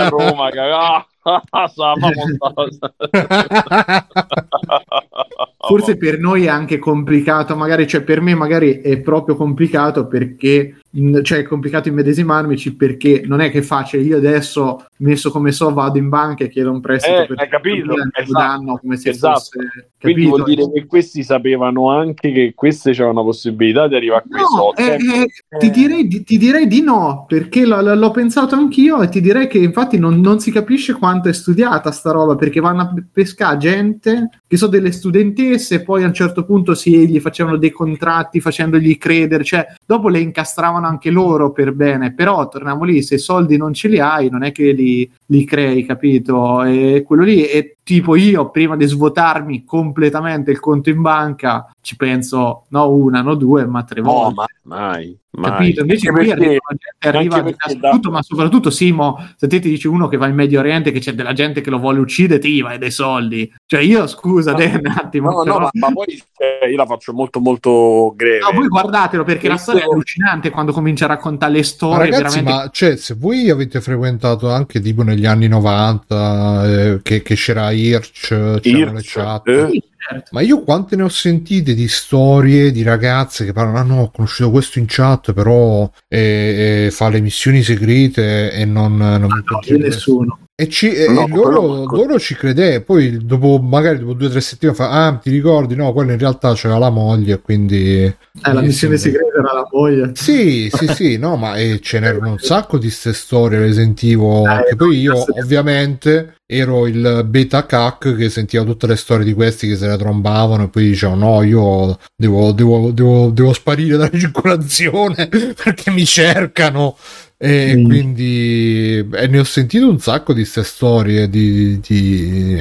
[5.66, 10.77] Forse per noi è anche complicato, magari, cioè per me magari è proprio complicato perché,
[11.23, 15.73] cioè è complicato immedesimarmici perché non è che è facile, io adesso, messo come so,
[15.73, 17.95] vado in banca e chiedo un prestito Eh, per hai capito?
[17.95, 18.32] 100.000 Esatto.
[18.32, 19.35] danno come se Esatto.
[19.35, 19.91] fosse...
[20.05, 20.43] Quindi capito?
[20.45, 24.43] vuol dire che questi sapevano anche che queste c'erano la possibilità di arrivare a quei
[24.43, 24.82] No, soldi.
[24.82, 29.01] eh, eh, ti, direi di, ti direi di no, perché l- l- l'ho pensato anch'io
[29.01, 32.61] e ti direi che infatti non, non si capisce quanto è studiata sta roba, perché
[32.61, 36.74] vanno a pe- pescare gente che sono delle studentesse e poi a un certo punto
[36.74, 42.12] si, gli facevano dei contratti facendogli credere, cioè dopo le incastravano anche loro per bene,
[42.12, 45.44] però torniamo lì, se i soldi non ce li hai non è che li, li
[45.44, 46.62] crei, capito?
[46.64, 51.96] E quello lì è tipo io prima di svuotarmi completamente il conto in banca ci
[51.96, 54.34] penso no una, no due, ma tre No, volte.
[54.34, 55.48] ma mai, mai.
[55.51, 55.80] Capito?
[55.82, 56.62] Invece Anche qui perché- arriva
[57.01, 57.09] la
[57.42, 60.60] arriva da- tutto, ma soprattutto Simo, se te ti dici uno che va in Medio
[60.60, 63.52] Oriente che c'è della gente che lo vuole uccidere, ti vai dei soldi.
[63.66, 65.30] Cioè io scusa, No, te, un attimo.
[65.30, 68.38] No, no, però- ma, ma poi cioè, io la faccio molto molto greve.
[68.38, 71.64] No, voi guardatelo perché la Questo- storia è allucinante quando comincia a raccontare le Ma
[71.64, 77.01] storie ragazzi, veramente ma cioè, se voi avete frequentato anche tipo negli anni 90 eh,
[77.03, 79.82] che, che c'era Hirsch, c'erano le chat, eh.
[80.07, 80.28] Certo.
[80.32, 84.11] ma io quante ne ho sentite di storie di ragazze che parlano: Ah, no, ho
[84.11, 89.43] conosciuto questo in chat, però eh, eh, fa le missioni segrete e non, non mi
[89.45, 90.39] No, nessuno.
[90.56, 94.31] E, ci, e No, loro, quello- loro ci credè, poi dopo, magari dopo due o
[94.31, 95.74] tre settimane fa: Ah, ti ricordi?
[95.74, 98.02] No, quello in realtà c'era la moglie, quindi.
[98.05, 98.16] Eh,
[98.52, 100.12] la missione segreta era la moglie.
[100.14, 104.44] Sì, sì, sì, no, ma eh, ce n'erano un sacco di ste storie, le sentivo,
[104.44, 109.32] Eh, anche poi io ovviamente ero il beta cac che sentiva tutte le storie di
[109.32, 113.97] questi che se ne trombavano e poi dicevano no, io devo, devo, devo, devo sparire
[113.97, 116.97] dalla circolazione perché mi cercano
[117.45, 117.85] e Mm.
[117.85, 122.57] quindi e ne ho sentito un sacco di queste storie di, di,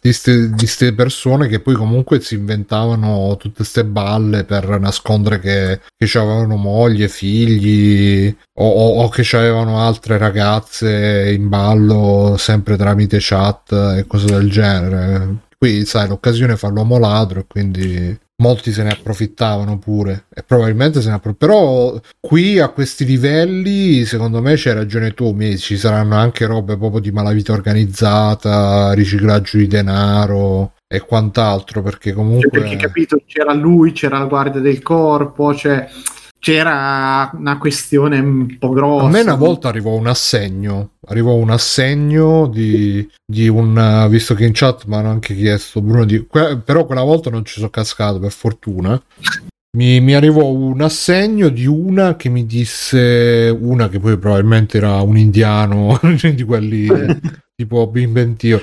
[0.00, 5.38] di, ste, di ste persone che poi comunque si inventavano tutte queste balle per nascondere
[5.38, 12.76] che, che avevano moglie, figli o, o, o che avevano altre ragazze in ballo sempre
[12.76, 15.42] tramite chat e cose del genere.
[15.56, 21.00] Qui sai l'occasione fa l'uomo ladro e quindi molti se ne approfittavano pure e probabilmente
[21.00, 26.16] se ne approfittavano però qui a questi livelli secondo me c'hai ragione tu ci saranno
[26.16, 32.76] anche robe proprio di malavita organizzata riciclaggio di denaro e quant'altro perché Cioè, comunque perché
[32.76, 35.88] capito, c'era lui, c'era la guardia del corpo, cioè
[36.44, 39.06] c'era una questione un po' grossa.
[39.06, 44.44] A me una volta arrivò un assegno, arrivò un assegno di, di un, visto che
[44.44, 47.70] in chat mi hanno anche chiesto Bruno, di, que- però quella volta non ci sono
[47.70, 49.02] cascato per fortuna.
[49.78, 55.00] Mi, mi, arrivò un assegno di una che mi disse, una che poi probabilmente era
[55.00, 55.98] un indiano
[56.34, 56.86] di quelli
[57.56, 58.60] tipo inventio,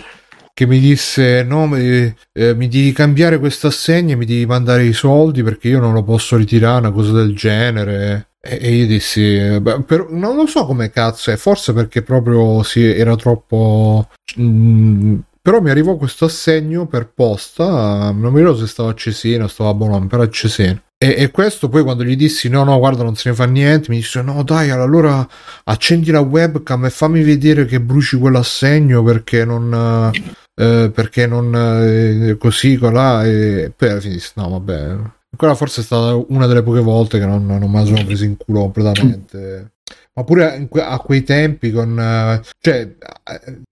[0.61, 4.85] che mi disse no, mi, eh, mi devi cambiare questo assegno e mi devi mandare
[4.85, 8.33] i soldi perché io non lo posso ritirare, una cosa del genere.
[8.39, 12.83] E, io dissi, beh, per, non lo so come cazzo è, forse perché proprio sì,
[12.83, 14.07] era troppo...
[14.35, 19.47] Mh, però mi arrivò questo assegno per posta, non mi ricordo se stava a Cesena,
[19.47, 20.79] stava a Bologna, però a Cesena.
[20.95, 23.89] E, e, questo poi quando gli dissi no no guarda non se ne fa niente
[23.89, 25.27] mi disse no dai allora
[25.63, 30.11] accendi la webcam e fammi vedere che bruci quell'assegno perché non
[30.55, 34.97] eh, perché non eh, così colà e poi alla fine disse no vabbè.
[35.35, 38.25] Quella forse è stata una delle poche volte che non, non me la sono presa
[38.25, 39.71] in culo completamente.
[40.13, 42.95] Ma pure a quei tempi con cioè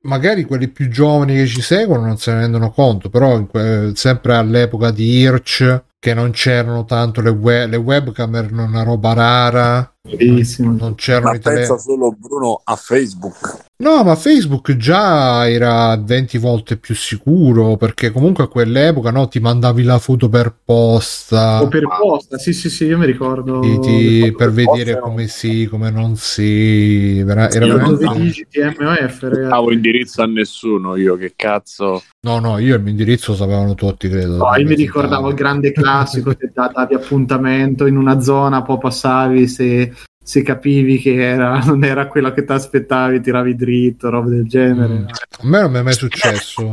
[0.03, 3.45] magari quelli più giovani che ci seguono non se ne rendono conto però
[3.93, 9.13] sempre all'epoca di Hirsch che non c'erano tanto le, web, le webcam erano una roba
[9.13, 10.75] rara Bellissimo.
[10.77, 11.55] non c'erano Ma i tele...
[11.57, 18.11] pensa solo Bruno a Facebook No, ma Facebook già era 20 volte più sicuro perché
[18.11, 21.61] comunque a quell'epoca no, ti mandavi la foto per posta.
[21.61, 23.61] O per posta, sì, sì, sì, io mi ricordo.
[23.61, 25.27] Ti, ti, per vedere posta, come no.
[25.29, 27.19] sì, come non si.
[27.19, 28.03] Era, era io veramente...
[28.03, 32.03] dove dici TMOF, Non avevo indirizzo a nessuno io, che cazzo.
[32.23, 34.35] No, no, io il mio indirizzo sapevano tutti, credo.
[34.35, 35.87] No, io mi ricordavo il grande classico
[36.37, 39.93] che davi appuntamento in una zona, poi passavi se
[40.29, 44.93] se capivi che era, non era quello che ti aspettavi, tiravi dritto, roba del genere.
[44.93, 45.05] Mm.
[45.05, 46.71] A me non mi è mai successo.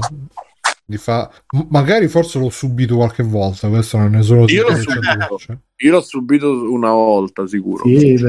[0.85, 1.31] Di fa...
[1.71, 5.37] Magari forse l'ho subito qualche volta, questo non ne sono io l'ho, subito,
[5.77, 7.85] io l'ho subito una volta sicuro.
[7.85, 8.23] Sì.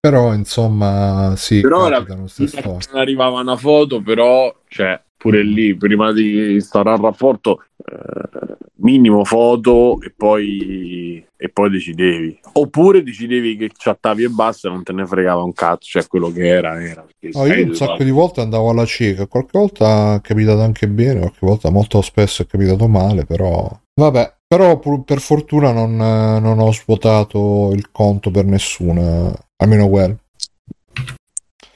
[0.00, 2.04] Però insomma, sì, però era,
[2.94, 10.00] arrivava una foto, però cioè, pure lì, prima di instaurare il rapporto, eh, minimo foto
[10.00, 12.40] e poi, e poi decidevi.
[12.54, 16.32] Oppure decidevi che chattavi e basta e non te ne fregava un cazzo, cioè quello
[16.32, 17.06] che era, era.
[17.34, 21.20] No, io un sacco di volte andavo alla cieca, qualche volta è capitato anche bene,
[21.20, 23.70] qualche volta molto spesso è capitato male, però...
[23.94, 30.18] Vabbè, però per fortuna non, non ho svuotato il conto per nessuna, almeno quel.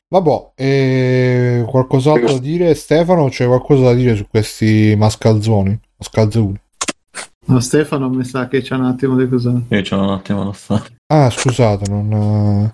[0.09, 3.29] Vabbè, e qualcos'altro da dire Stefano?
[3.29, 5.79] C'è qualcosa da dire su questi mascalzoni?
[5.97, 6.61] Mascalzoni?
[7.47, 9.61] No, Stefano mi sa che c'è un attimo di cosa.
[9.69, 10.85] Io c'ho un attimo da fare.
[11.07, 12.73] Ah, scusate, non...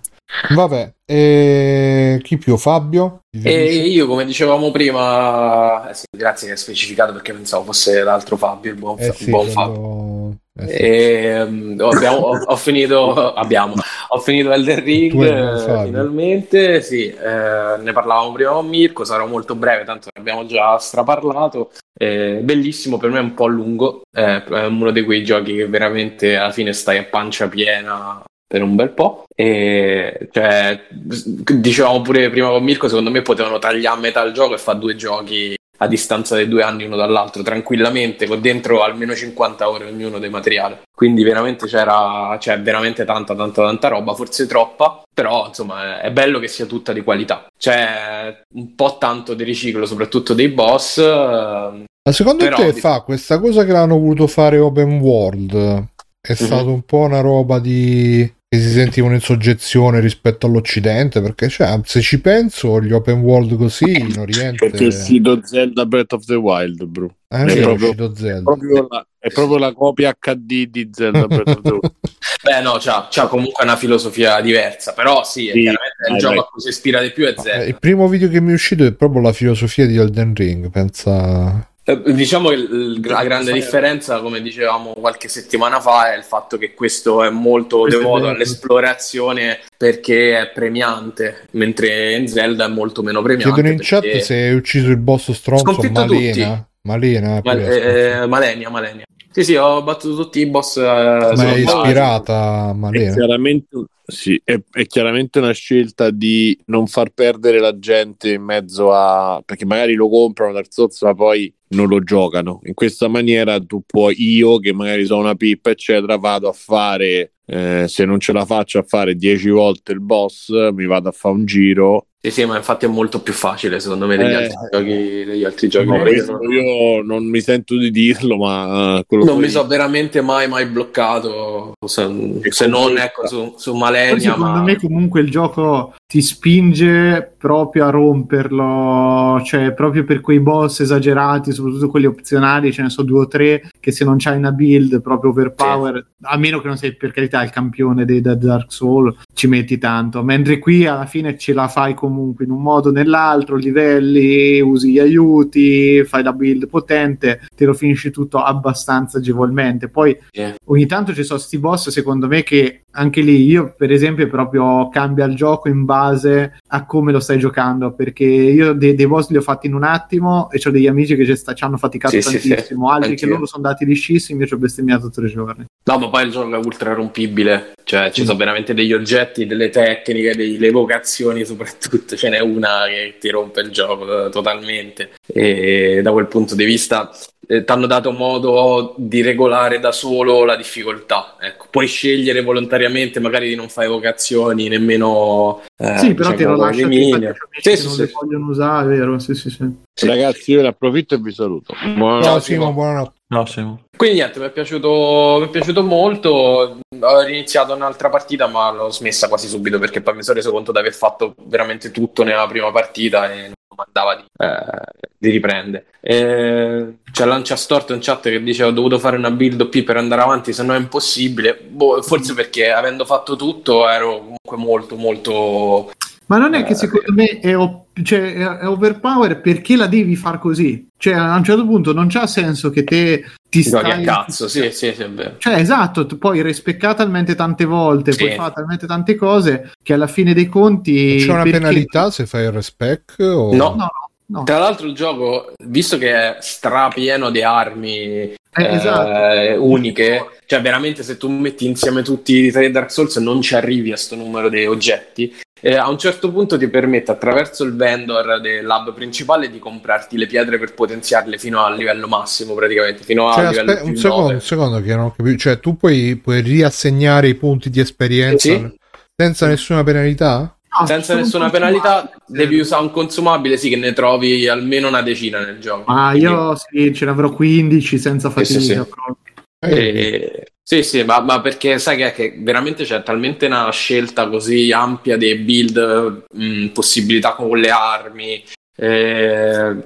[0.55, 2.57] Vabbè, e chi più?
[2.57, 3.21] Fabio?
[3.31, 8.37] E io, come dicevamo prima, eh sì, grazie che hai specificato perché pensavo fosse l'altro
[8.37, 9.61] Fabio, il buon, eh sì, buon quello...
[9.61, 10.12] Fabio.
[10.55, 10.75] Eh sì.
[10.75, 13.75] e, um, abbiamo, ho, ho, finito, abbiamo,
[14.09, 16.83] ho finito Elden Ring eh, finalmente.
[16.83, 19.05] Sì, eh, ne parlavamo prima con Mirko.
[19.05, 21.71] Sarò molto breve, tanto ne abbiamo già straparlato.
[21.99, 24.03] Eh, bellissimo, per me è un po' lungo.
[24.11, 28.75] è uno di quei giochi che veramente alla fine stai a pancia piena per un
[28.75, 29.25] bel po'.
[29.35, 34.53] E cioè, dicevamo pure prima con Mirko, secondo me potevano tagliare a metà il gioco
[34.53, 39.15] e fare due giochi a distanza dei due anni uno dall'altro tranquillamente con dentro almeno
[39.15, 44.47] 50 ore ognuno dei materiali quindi veramente c'era c'è veramente tanta tanta tanta roba forse
[44.47, 49.43] troppa però insomma è bello che sia tutta di qualità c'è un po' tanto di
[49.43, 54.59] riciclo soprattutto dei boss ma secondo però, te fa questa cosa che l'hanno voluto fare
[54.59, 56.47] open world è mm-hmm.
[56.47, 61.81] stato un po' una roba di che si sentivano in soggezione rispetto all'Occidente perché cioè,
[61.85, 66.27] se ci penso gli open world così in Oriente perché è uscito Zelda Breath of
[66.27, 67.15] the Wild bro.
[67.29, 68.41] Eh, è, proprio, Zelda.
[68.41, 71.93] È, proprio la, è proprio la copia HD di Zelda Breath of the Wild.
[72.45, 76.45] Beh no c'ha, c'ha, comunque una filosofia diversa però sì, sì chiaramente il gioco a
[76.45, 77.63] cui si ispira di più è Zelda.
[77.63, 80.69] eh, il primo video che mi è uscito è proprio la filosofia di Elden Ring
[80.69, 82.67] pensa eh, Diciamo che
[83.03, 87.87] la grande differenza, come dicevamo qualche settimana fa, è il fatto che questo è molto
[87.89, 93.53] devoto all'esplorazione perché è premiante, mentre in Zelda è molto meno premiante.
[93.53, 96.67] Chiedono in chat se hai ucciso il boss stronzo Malena.
[96.83, 99.05] Malena, Mal- eh, Malenia, Malenia.
[99.33, 100.77] Sì, sì, ho battuto tutti i boss.
[100.77, 102.91] Eh, Ma è ispirata a.
[102.91, 108.43] È chiaramente, sì, è, è, chiaramente una scelta di non far perdere la gente in
[108.43, 109.43] mezzo a...
[109.45, 112.61] perché magari lo comprano Dark Souls ma poi non lo giocano.
[112.65, 117.33] In questa maniera tu puoi, io che magari sono una pippa eccetera, vado a fare,
[117.47, 121.13] eh, se non ce la faccio a fare 10 volte il boss, mi vado a
[121.13, 124.35] fare un giro Sì, sì, ma infatti è molto più facile secondo me degli Eh.
[124.37, 125.25] altri giochi.
[125.25, 129.35] Degli altri giochi No, non- io non mi sento di dirlo, ma eh, quello non
[129.35, 131.73] poi- mi sono veramente mai, mai bloccato.
[131.85, 132.09] Se,
[132.49, 137.87] se non ecco su, su Malenia, secondo ma me comunque il gioco ti spinge proprio
[137.87, 143.21] a romperlo, cioè proprio per quei boss esagerati, soprattutto quelli opzionali, ce ne so due
[143.21, 146.95] o tre, che se non c'hai una build proprio overpower, a meno che non sei
[146.97, 151.55] per carità il campione dei Dark Soul, ci metti tanto, mentre qui alla fine ce
[151.55, 156.69] la fai comunque in un modo o nell'altro, livelli, usi gli aiuti, fai la build
[156.69, 159.89] potente, te lo finisci tutto abbastanza agevolmente.
[159.89, 160.45] Poi sì.
[160.67, 164.91] ogni tanto ci sono sti boss secondo me che anche lì io per esempio proprio
[164.91, 169.07] cambia il gioco in base fase a come lo stai giocando perché io de- dei
[169.07, 171.65] boss li ho fatti in un attimo e ho degli amici che ci, sta- ci
[171.65, 172.49] hanno faticato Sì, sì, sì.
[172.49, 173.29] tantissimo altri che Anch'io.
[173.35, 176.55] loro sono andati liscissimi io ci ho bestemmiato tre giorni No, ma poi il gioco
[176.55, 178.27] è ultra rompibile, cioè ci Sì.
[178.27, 183.61] sono veramente degli oggetti, delle tecniche, delle evocazioni soprattutto, ce n'è una che ti rompe
[183.61, 187.11] il gioco eh, totalmente e da quel punto di vista
[187.45, 191.67] ti hanno dato modo di regolare da solo la difficoltà, ecco.
[191.71, 195.61] puoi scegliere volontariamente magari di non fare evocazioni nemmeno...
[195.77, 197.17] eh, sì però te lo diciamo, minime.
[197.27, 200.07] amici Sì, sì, non sì, vogliono usare vero sì sì sì Sì.
[200.07, 201.75] Ragazzi, io ne approfitto e vi saluto.
[201.83, 202.25] Buonanotte.
[202.25, 202.73] Ciao Simo.
[202.73, 203.13] Buonanotte.
[203.29, 203.81] No, Simo.
[203.97, 206.79] Quindi niente, mi è piaciuto, mi è piaciuto molto.
[207.01, 210.73] Ho iniziato un'altra partita, ma l'ho smessa quasi subito perché poi mi sono reso conto
[210.73, 215.87] di aver fatto veramente tutto nella prima partita e non mandava di, eh, di riprendere.
[216.03, 220.23] C'è Lancia Storto in chat che dice: Ho dovuto fare una build OP per andare
[220.23, 221.59] avanti, se no è impossibile.
[221.69, 225.91] Boh, forse perché avendo fatto tutto ero comunque molto, molto.
[226.33, 230.17] Ma non è che Eh, secondo me è, o- cioè, è- overpower perché la devi
[230.17, 234.03] far così cioè a un certo punto non c'ha senso che te ti a stai
[234.03, 235.35] cazzo, sì, sì, sì, è vero.
[235.37, 238.25] Cioè, esatto, poi respecca talmente tante volte, Sì.
[238.25, 241.17] poi fa talmente tante cose che alla fine dei conti.
[241.19, 243.17] C'è una perché- penalità se fai il respec?
[243.19, 243.55] O...
[243.55, 243.57] No.
[243.57, 243.91] No, no,
[244.27, 244.43] no.
[244.45, 249.63] Tra l'altro il gioco, visto che è strapieno di armi Eh, eh, esatto.
[249.65, 253.93] uniche, cioè veramente se tu metti insieme tutti i tre Dark Souls non ci arrivi
[253.93, 255.35] a sto numero di oggetti,
[255.65, 260.17] eh, a un certo punto ti permette attraverso il vendor del lab principale di comprarti
[260.19, 263.97] le pietre per potenziarle fino al livello massimo praticamente, fino al Cioè, livello aspe- un
[263.97, 264.35] secondo, 9.
[264.35, 265.39] un secondo che non ho capito.
[265.39, 268.77] Cioè, tu puoi, puoi riassegnare i punti di esperienza Sì.
[269.17, 270.57] senza nessuna penalità?
[270.81, 275.39] No, Senza nessuna penalità devi usare un consumabile, sì che ne trovi almeno una decina
[275.45, 275.93] nel gioco.
[275.93, 278.83] Ma Quindi- io sì, ce ne avrò 15 senza Sì, sì, fatica.
[278.85, 278.89] sì.
[278.89, 280.43] proprio.
[280.65, 285.17] Sì, sì, ma, ma perché sai che, che veramente c'è talmente una scelta così ampia
[285.17, 288.43] dei build, mh, possibilità con le armi,
[288.77, 289.83] eh,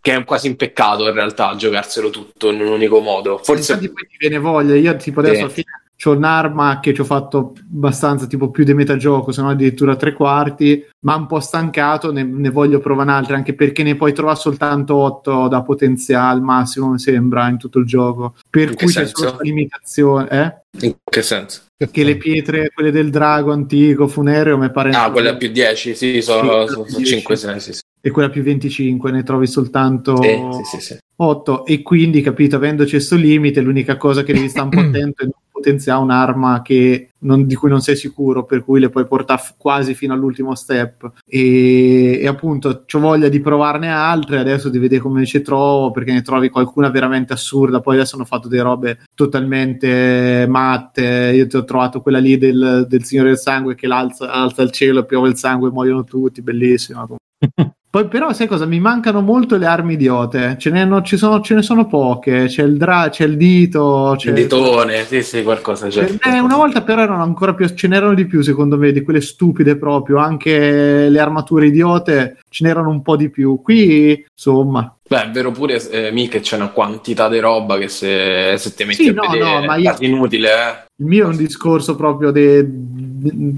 [0.00, 3.38] che è quasi un peccato in realtà giocarselo tutto in un unico modo.
[3.38, 4.74] Forse Infatti poi ti viene voglia.
[4.76, 5.64] Io tipo adesso Sì.
[5.96, 9.96] c'ho un'arma che ci ho fatto abbastanza tipo più di metà gioco, se no addirittura
[9.96, 14.12] tre quarti, ma un po' stancato, ne, ne voglio provare un'altra, anche perché ne puoi
[14.12, 18.34] trovare soltanto 8 da potenziale al massimo, mi sembra, in tutto il gioco.
[18.50, 19.16] Per In cui c'è senso?
[19.18, 20.84] solo questa limitazione, eh?
[20.86, 21.60] in che senso?
[21.76, 24.90] Che le pietre, quelle del drago antico, funereo, mi pare...
[24.90, 27.04] Ah, quella più 10, sì, sono, Sì, sono 10.
[27.04, 27.80] 5, 6, sì, sì.
[28.00, 30.20] E quella più 25, ne trovi soltanto...
[30.20, 30.98] Sì, sì, sì, sì.
[31.18, 35.22] 8 e quindi capito avendoci questo limite l'unica cosa che devi stare un po' attento
[35.22, 39.06] è non potenziare un'arma che non- di cui non sei sicuro per cui le puoi
[39.06, 40.95] portare f- quasi fino all'ultimo step
[41.26, 46.12] e, e appunto ho voglia di provarne altre adesso di vedere come ci trovo perché
[46.12, 47.80] ne trovi qualcuna veramente assurda.
[47.80, 51.32] Poi adesso hanno fatto delle robe totalmente matte.
[51.34, 54.70] Io ti ho trovato quella lì del, del Signore del Sangue che l'alza alza il
[54.70, 57.06] cielo piove il sangue muoiono tutti bellissima
[57.96, 58.66] poi però sai cosa?
[58.66, 60.56] Mi mancano molto le armi idiote.
[60.58, 62.44] Ce ne, no- ci sono, ce ne sono poche.
[62.44, 64.12] C'è il, dra- c'è il dito.
[64.18, 66.06] C'è Il ditone, sì, sì, qualcosa c'è.
[66.22, 67.66] Eh, una volta però erano ancora più.
[67.66, 70.18] Ce n'erano di più, secondo me, di quelle stupide proprio.
[70.18, 73.62] Anche le armature idiote ce n'erano un po' di più.
[73.62, 74.94] Qui, insomma.
[75.08, 78.84] Beh, è vero pure, eh, che c'è una quantità di roba che se, se ti
[78.84, 80.84] metti Sì, a no, vedere no, ma io- inutile, eh.
[80.98, 82.66] Il mio è un discorso proprio de-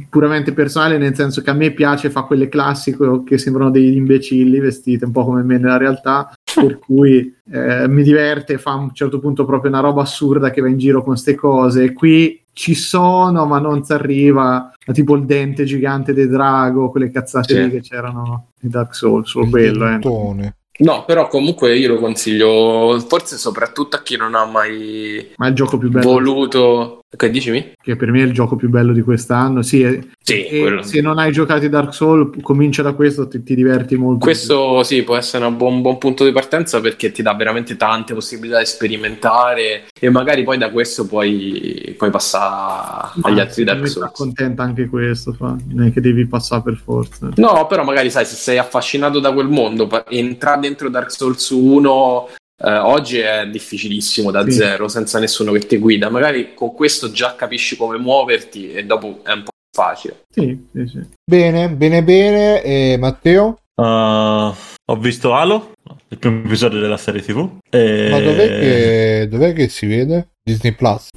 [0.09, 4.59] puramente personale, nel senso che a me piace fare quelle classiche che sembrano degli imbecilli
[4.61, 8.93] vestite un po' come me nella realtà, per cui eh, mi diverte, fa a un
[8.93, 11.93] certo punto proprio una roba assurda che va in giro con queste cose.
[11.93, 17.11] Qui ci sono, ma non si arriva a tipo il dente gigante del drago, quelle
[17.11, 17.62] cazzate Sì.
[17.62, 19.86] lì che c'erano in Dark Souls, solo quello.
[19.89, 20.53] Eh.
[20.81, 25.77] No, però comunque io lo consiglio, forse soprattutto a chi non ha mai Ma gioco
[25.77, 26.09] più bello.
[26.09, 26.98] voluto.
[27.16, 27.72] Che dicimi?
[27.80, 29.62] che per me è il gioco più bello di quest'anno.
[29.62, 33.43] Sì, e- Sì, quello- se non hai giocato i Dark Souls, comincia da questo, ti,
[33.43, 34.18] ti diverti molto.
[34.26, 38.12] Questo sì, può essere un buon, buon punto di partenza perché ti dà veramente tante
[38.12, 43.72] possibilità di sperimentare e magari poi da questo puoi, puoi passare Ma agli altri secondo
[43.80, 44.09] Dark Souls.
[44.09, 45.56] accontenta anche questo, fa.
[45.70, 47.30] non è che devi passare per forza.
[47.36, 52.28] No, però magari sai, se sei affascinato da quel mondo, entrare dentro Dark Souls 1
[52.60, 54.52] eh, oggi è difficilissimo da Sì.
[54.52, 56.09] zero, senza nessuno che ti guida.
[56.10, 60.24] Magari con questo già capisci come muoverti e dopo è un po' facile.
[60.30, 61.01] Sì, sì, sì.
[61.24, 62.62] Bene, bene, bene.
[62.62, 63.59] E Matteo?
[63.76, 64.52] Uh,
[64.90, 65.72] ho visto Halo,
[66.09, 67.59] il primo episodio della serie TV.
[67.70, 68.09] E...
[68.10, 70.30] Ma dov'è che, dov'è che si vede?
[70.43, 71.09] Disney Plus.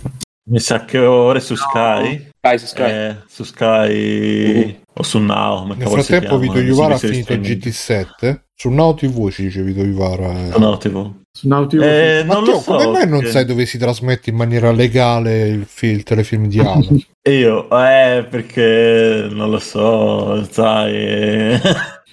[0.50, 2.30] Mi sa che ora è su Sky.
[2.40, 2.92] Dai, su Sky.
[2.92, 5.62] eh, su Sky o su Now.
[5.62, 8.10] come Nel frattempo Vito Iuvara ha finito di streaming.
[8.22, 8.42] GT7.
[8.54, 10.54] Su Now TV ci dice Vito Iuvara.
[10.54, 10.60] eh.
[10.60, 11.20] No, TV.
[11.34, 12.72] Su TV, Eh, non lo so.
[12.74, 16.48] come mai non che- sai dove si trasmette in maniera legale il, film, il telefilm
[16.48, 16.88] di Halo?
[17.30, 20.94] Io, eh, perché non lo so, sai.
[20.94, 21.60] eh,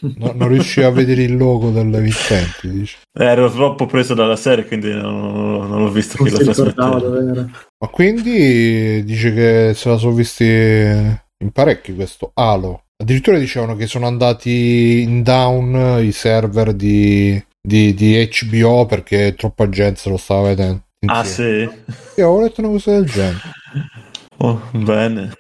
[0.01, 2.99] No- non riuscivi a vedere il logo dell'emittente, dice.
[3.13, 7.51] Ero troppo preso dalla serie, quindi non, non ho visto non lo ricordava trasmetteva.
[7.81, 12.85] Ma quindi dice che se la sono visti in parecchi questo Halo.
[13.03, 19.69] Addirittura dicevano che sono andati in down i server di, di, di HBO perché troppa
[19.69, 20.85] gente se lo stava vedendo.
[21.07, 21.85] Ah, insieme.
[21.87, 22.21] sì.
[22.21, 23.41] Io avevo letto una cosa del genere.
[24.41, 25.33] Oh, bene.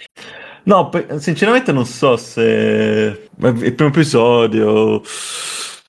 [0.65, 5.01] No, sinceramente non so se il primo episodio.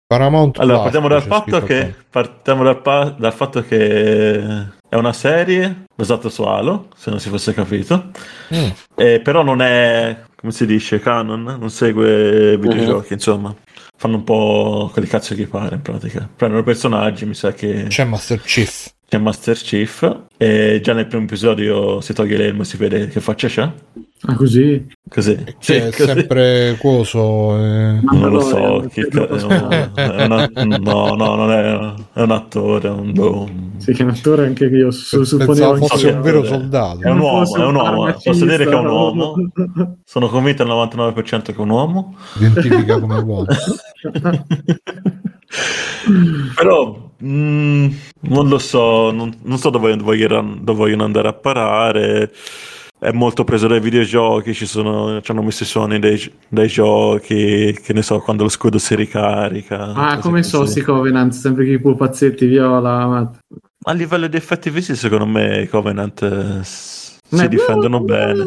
[0.05, 6.29] Paramount Allora, partiamo dal che partiamo dal, pa- dal fatto che è una serie basata
[6.29, 8.11] su Halo, se non si fosse capito.
[8.53, 8.69] Mm.
[8.95, 13.55] Eh, però non è, come si dice, canon, non segue videogiochi, insomma.
[14.01, 16.29] Fanno un po' quelli cazzo che pare in pratica.
[16.33, 18.93] Prendono personaggi, mi sa che C'è Master Chief.
[19.05, 23.19] c'è Master Chief e già nel primo episodio si toglie l'elmo e si vede che
[23.19, 23.73] faccia c'ha.
[24.25, 24.85] Ah, così?
[25.07, 25.35] Così.
[25.35, 26.03] Che Sì, è così.
[26.03, 27.55] sempre coso.
[27.57, 27.99] eh.
[28.03, 32.31] Non lo so, Mandalorian, chi ca- no, è una- no, no, non è, è un
[32.31, 36.21] attore, è un, boh, Sì, che è un attore anche io su, supponevo fosse un
[36.21, 36.99] vero Eh, soldato.
[37.01, 39.33] è un uomo, è un uomo, posso dire che è un uomo.
[40.03, 42.15] Sono convinto al 99% che è un uomo.
[42.37, 43.45] Identifica come uomo.
[46.55, 47.87] Però mm,
[48.21, 52.31] non lo so, non, non so dove vogliono, dove vogliono andare a parare.
[52.99, 57.77] È molto preso dai videogiochi, ci, sono, ci hanno messo i suoni dei, dei giochi,
[57.81, 59.93] che ne so, quando lo scudo si ricarica.
[59.93, 63.07] Ah, come so sti Covenant, sempre che i pupazzetti viola.
[63.07, 63.31] ma-
[63.83, 68.43] A livello di effetti visivi, secondo me i Covenant eh, s- Ma- si difendono bene.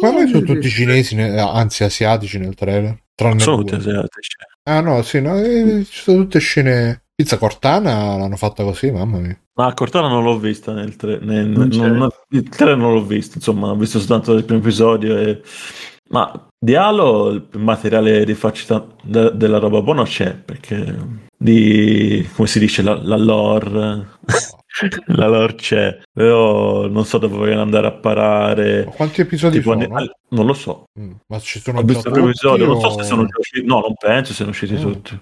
[0.00, 2.98] Ma poi sono tutti cinesi, ne- anzi asiatici nel trailer.
[3.14, 4.30] Tranne Sono tutti asiatici.
[4.64, 7.04] Ah no, sì, no, eh, ci sono tutte scene.
[7.14, 9.38] Pizza Cortana l'hanno fatta così, mamma mia.
[9.54, 13.36] Ma Cortana non l'ho vista nel, tre- nel- Non non- il trailer non l'ho visto,
[13.36, 15.16] insomma, ho visto soltanto il primo episodio.
[15.18, 15.42] E...
[16.08, 20.96] Ma di Halo il materiale di farci ta- de- della roba buona c'è, perché
[21.36, 24.08] di, come si dice, la, la lore,
[25.08, 28.84] la lore c'è, però non so dove vogliono andare a parare.
[28.86, 29.94] Ma quanti episodi Tipo, sono?
[29.98, 32.90] ne- non lo so, Mm, Ma ci sono ho visto il primo episodio, non so
[32.90, 34.80] se sono usciti, no, non penso siano usciti Mm.
[34.80, 35.20] tutti.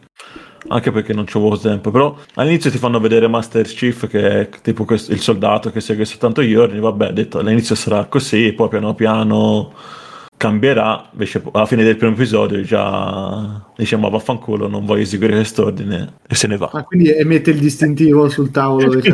[0.69, 4.85] Anche perché non c'avevo tempo, però all'inizio ti fanno vedere Master Chief che è tipo
[4.85, 8.95] questo- il soldato che segue soltanto gli ordini, vabbè, detto all'inizio sarà così, poi piano
[8.95, 9.73] piano
[10.37, 16.15] cambierà, invece alla fine del primo episodio già dice ma vaffanculo, non voglio eseguire quest'ordine
[16.27, 16.71] e se ne va.
[16.73, 19.01] Ah, quindi e mette il distintivo sul tavolo.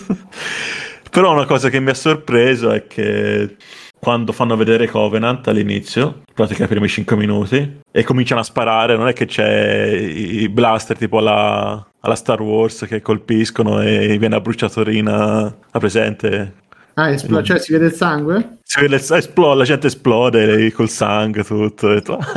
[1.10, 3.56] Però una cosa che mi ha sorpreso è che
[4.00, 8.96] quando fanno vedere Covenant all'inizio, in pratica i primi 5 minuti, e cominciano a sparare,
[8.96, 14.34] non è che c'è i blaster tipo alla, alla Star Wars che colpiscono e viene
[14.36, 16.54] la bruciatorina a presente.
[16.94, 18.58] Ah, espl- cioè si vede il sangue?
[18.62, 21.88] Si vede, esplode, la gente esplode lei col sangue tutto.
[21.88, 22.32] Detto, "Ah,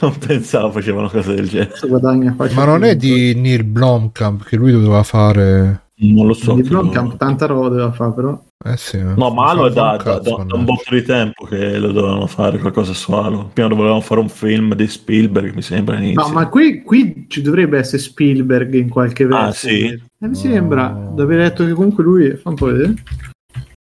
[0.00, 1.72] non pensavo facevano cose del genere.
[2.54, 5.84] Ma non è di Neil Blomkamp che lui doveva fare.
[5.98, 6.54] Non lo so.
[6.54, 8.44] Chi Blomkamp lo- tanta roba doveva fare, però.
[8.64, 9.00] Eh sì.
[9.02, 12.26] No, ma Halo è da, Un da, da- un botto di tempo che lo dovevano
[12.26, 13.50] fare qualcosa su Halo.
[13.52, 16.22] Prima volevano fare un film di Spielberg, mi sembra all'inizio.
[16.26, 19.68] No, ma qui, qui ci dovrebbe essere Spielberg in qualche Ah, verso.
[19.68, 19.84] sì?
[19.84, 22.34] Eh, mi sembra, da aver letto che comunque lui...
[22.36, 22.94] Fa un po' vedere.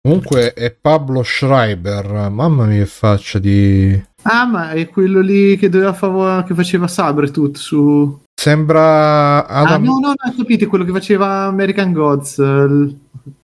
[0.03, 2.29] Comunque è Pablo Schreiber.
[2.31, 3.99] Mamma mia, che faccia di.
[4.23, 8.21] Ah, ma è quello lì che doveva fare che faceva Sabretooth su...
[8.39, 12.39] Sembra Ah, Adam, no, no, no, capite, quello che faceva American Gods.
[12.39, 12.97] eh,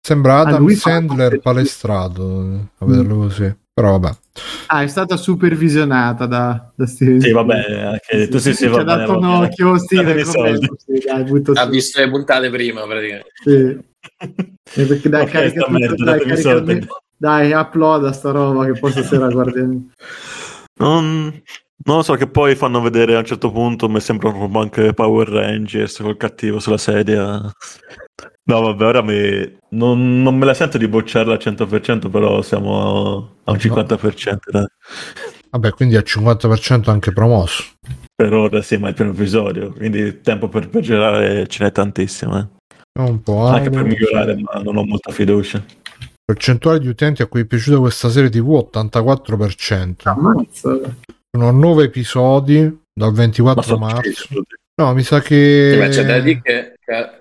[0.04, 2.68] sembra Adam Ah, fa- Sandler palestrato.
[2.78, 3.56] A vederlo così.
[3.72, 4.16] Però vabbè.
[4.66, 8.80] Ah, è stata supervisionata da, da Steven Sì, vabbè, anche tu sì, sì, Ci va
[8.80, 13.30] ha dato un occhio, Steven, vabbè, sì, dai, Ha visto le puntate prima, praticamente.
[13.42, 13.78] Sì.
[14.76, 16.70] Eh, perché dai, Ok, carica sta tutto, merda, dai, carica soldi.
[16.72, 19.90] almeno- dai, uploada sta roba che poi stasera guardiamo.
[20.80, 21.42] Non,
[21.84, 25.28] non lo so, che poi fanno vedere a un certo punto, mi sembrano anche Power
[25.28, 27.40] Rangers col cattivo sulla sedia.
[28.46, 29.56] No, vabbè, ora mi...
[29.70, 34.38] non, non me la sento di bocciarla al 100%, però siamo a un 50%.
[34.50, 34.66] dai.
[35.50, 37.64] Vabbè, quindi al 50% anche promosso.
[38.14, 42.38] Per ora sì, ma è il primo episodio, quindi tempo per peggiorare ce n'è tantissimo.
[42.38, 42.46] eh.
[43.00, 45.64] Un po' Anche per migliorare, ma non ho molta fiducia.
[46.24, 49.94] Percentuale di utenti a cui è piaciuta questa serie TV 84%.
[50.04, 50.78] Ammazza.
[51.30, 54.10] Sono 9 episodi dal 24 sono marzo.
[54.12, 54.42] schifo.
[54.76, 56.74] No, mi sa che Sì, ma c'è da dire che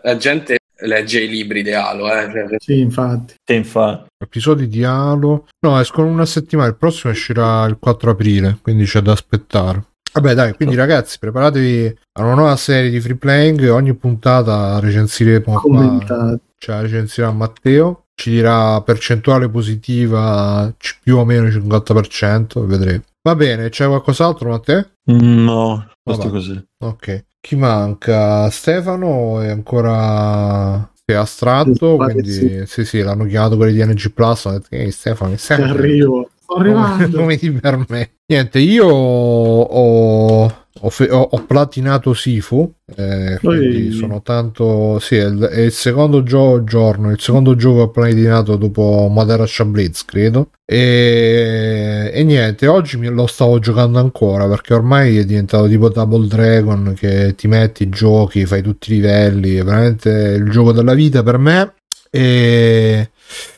[0.04, 2.30] la gente legge i libri di Halo, eh.
[2.32, 3.36] cioè, Sì, infatti.
[3.44, 4.08] Sì, infatti.
[4.24, 5.48] episodi di Halo.
[5.66, 9.84] No, escono una settimana, il prossimo uscirà il 4 aprile, quindi c'è da aspettare.
[10.14, 13.68] Vabbè, dai, quindi ragazzi, preparatevi a una nuova serie di free playing.
[13.70, 16.38] Ogni puntata recensiremo qua.
[16.58, 18.06] Cioè, recensirà Matteo.
[18.16, 22.64] Ci dirà percentuale positiva c- più o meno 50%.
[22.66, 23.02] Vedremo.
[23.24, 24.86] Va bene, c'è qualcos'altro, Matteo?
[25.06, 26.64] No, basta così.
[26.84, 27.24] Ok.
[27.46, 28.50] Chi manca?
[28.50, 32.64] Stefano è ancora è astratto, quindi sì.
[32.66, 35.62] sì, sì, l'hanno chiamato quelli di NG Plus, hanno detto, ehi Stefano, sei?
[35.62, 36.30] arrivo.
[36.40, 37.18] Sto Come, arrivando.
[37.18, 38.16] come ti permetti?
[38.28, 45.00] Niente, io ho, ho, fe- ho- ho platinato Sifu, eh, quindi sono tanto...
[45.00, 49.08] Sì, è il, è il secondo gio- giorno, il secondo gioco che ho platinato dopo
[49.10, 50.50] Madara Blitz, credo.
[50.66, 56.94] E, e niente, oggi lo stavo giocando ancora perché ormai è diventato tipo Double Dragon
[56.98, 61.38] che ti metti, giochi, fai tutti i livelli, è veramente il gioco della vita per
[61.38, 61.74] me.
[62.10, 63.10] E,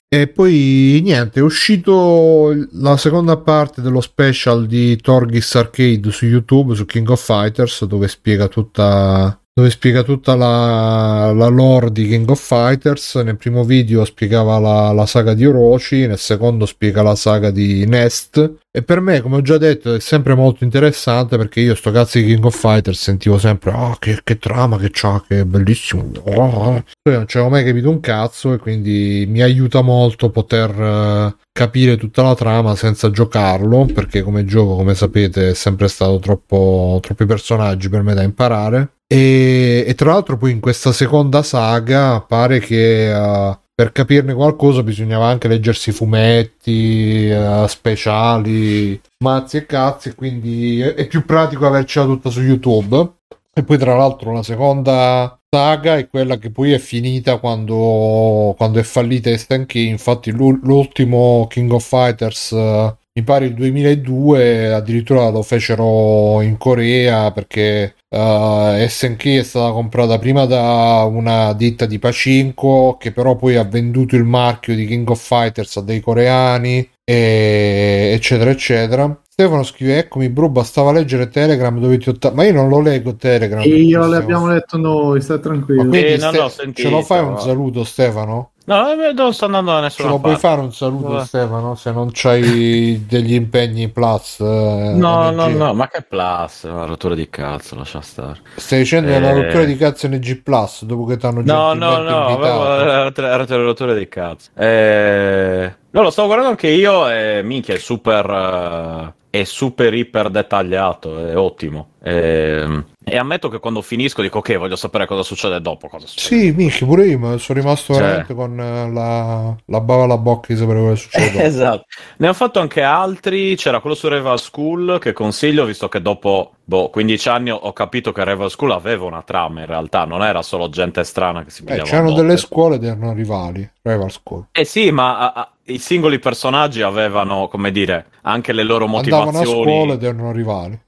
[0.08, 6.76] e poi niente, è uscito la seconda parte dello special di Torgis Arcade su YouTube,
[6.76, 12.30] su King of Fighters, dove spiega tutta, dove spiega tutta la, la lore di King
[12.30, 13.16] of Fighters.
[13.16, 17.86] Nel primo video spiegava la, la saga di Orochi, nel secondo spiega la saga di
[17.86, 18.56] Nest.
[18.70, 22.18] E per me, come ho già detto, è sempre molto interessante perché io sto cazzo
[22.18, 26.12] di King of Fighters sentivo sempre, oh, che, che trama che c'ha, che è bellissimo.
[26.26, 26.84] Oh.
[27.02, 31.36] Poi non ci avevo mai capito un cazzo e quindi mi aiuta molto poter eh,
[31.54, 37.00] capire tutta la trama senza giocarlo, perché come gioco, come sapete, è sempre stato troppo,
[37.02, 38.95] troppi personaggi per me da imparare.
[39.08, 44.84] E, e tra l'altro poi in questa seconda saga pare che eh, per capirne qualcosa
[44.84, 52.30] bisognava anche leggersi fumetti, eh, speciali, mazzi e cazzi, quindi è, più pratico avercela tutta
[52.30, 53.14] su YouTube.
[53.58, 58.80] E poi tra l'altro la seconda saga è quella che poi è finita quando, quando
[58.80, 65.30] è fallita SNK, infatti l'u- l'ultimo King of Fighters eh, mi pare il 2002 addirittura
[65.30, 71.98] lo fecero in Corea perché eh, SNK è stata comprata prima da una ditta di
[71.98, 76.90] Pacinco che però poi ha venduto il marchio di King of Fighters a dei coreani
[77.06, 82.52] e- eccetera eccetera Stefano scrive eccomi bro bastava leggere Telegram dove ti otta- ma io
[82.52, 83.72] non lo leggo Telegram io
[84.02, 84.08] Stefano.
[84.10, 85.88] l'abbiamo letto noi, stai ma tranquillo.
[85.88, 88.52] quindi Eh, no, Ste- no, ho sentito, ce lo fai un saluto Stefano?
[88.68, 90.48] No, eh, non sto andando da Ce nessuna lo puoi parte.
[90.48, 91.26] fare un saluto Vabbè.
[91.26, 95.56] Stefano se non c'hai degli impegni plus eh, No, no, NG?
[95.56, 98.40] no, ma che plus, una rottura di cazzo, lascia stare.
[98.56, 99.44] Stai dicendo che è una Eh.
[99.44, 103.36] rottura di cazzo NG Plus dopo che ti hanno No, no, no, la rot- la
[103.58, 104.50] rottura di cazzo.
[104.56, 110.30] Eh, No, lo stavo guardando anche io e minchia, è super, eh, è super iper
[110.30, 111.90] dettagliato, è ottimo.
[112.04, 115.88] E, e ammetto che quando finisco dico ok, voglio sapere cosa succede dopo.
[115.88, 116.42] Cosa succede.
[116.42, 118.02] Sì, minchia, pure io sono rimasto Cioè.
[118.04, 121.44] veramente con eh, la, la bava alla bocca di sapere cosa succede.
[121.44, 121.86] Esatto.
[122.18, 123.56] Ne ho fatto anche altri.
[123.56, 128.12] C'era quello su Rival School che consiglio, visto che dopo boh, 15 anni ho- capito
[128.12, 131.62] che Rival School aveva una trama in realtà, non era solo gente strana che si
[131.62, 132.22] Eh, pigliava c'erano a botte.
[132.22, 134.46] delle scuole ed erano rivali, Rival School.
[134.52, 139.30] Eh sì, ma a- a- i singoli personaggi avevano, come dire, anche le loro Andavano
[139.30, 139.64] a motivazioni.
[139.64, 140.80] scuola ed erano rivali.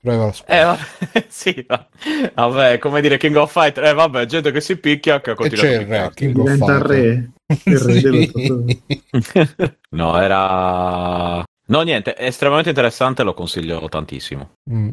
[0.45, 0.77] Eh,
[1.27, 1.87] sì, va-
[2.35, 5.63] vabbè, come dire, King of Fighter, eh, vabbè, gente che si picchia che e continua
[5.63, 6.11] c'è a il re.
[6.13, 6.95] King of Diventa il Fighter.
[6.95, 7.31] re.
[7.63, 9.77] Il re.
[9.91, 11.43] No, era...
[11.69, 14.51] No, niente, è estremamente interessante, lo consiglio tantissimo.
[14.71, 14.89] Mm.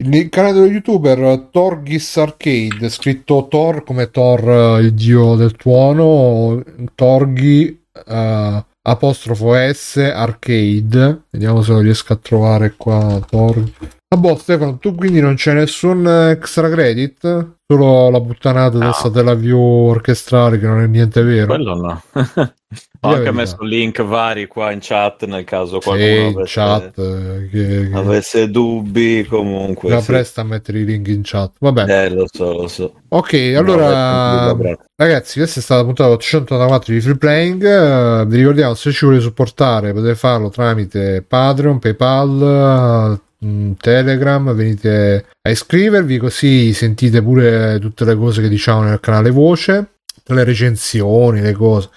[0.00, 6.62] Il canale dello youtuber Torgis Arcade, scritto Thor come Thor, eh, il dio del tuono,
[6.94, 13.20] Torgi eh, apostrofo S Arcade, Vediamo se lo riesco a trovare qua.
[13.30, 13.62] Tor-
[14.10, 17.56] Ah, boh, Stefano, tu quindi non c'è nessun extra credit?
[17.70, 18.84] Solo la puttanata No.
[18.84, 19.58] del Satellaview
[19.90, 21.46] orchestrale che non è niente vero.
[21.46, 22.02] Quello no.
[23.00, 26.98] Ho anche messo link vari qua in chat nel caso Sì, qualcuno in avesse, chat.
[26.98, 27.96] eh, Che, che...
[27.96, 29.90] avesse dubbi comunque.
[29.90, 30.06] La sì.
[30.12, 31.52] presta a mettere i link in chat.
[31.60, 32.04] Vabbè.
[32.04, 32.94] Eh, lo so, lo so.
[33.10, 37.64] Ok, No, allora tranquillo, ragazzi, questa è stata la puntata 894 di Free Playing.
[37.64, 45.26] Eh, vi ricordiamo se ci volete supportare potete farlo tramite Patreon, PayPal, mm, Telegram, venite
[45.42, 49.86] a iscrivervi così sentite pure tutte le cose che diciamo nel canale voce,
[50.24, 51.90] le recensioni, le cose.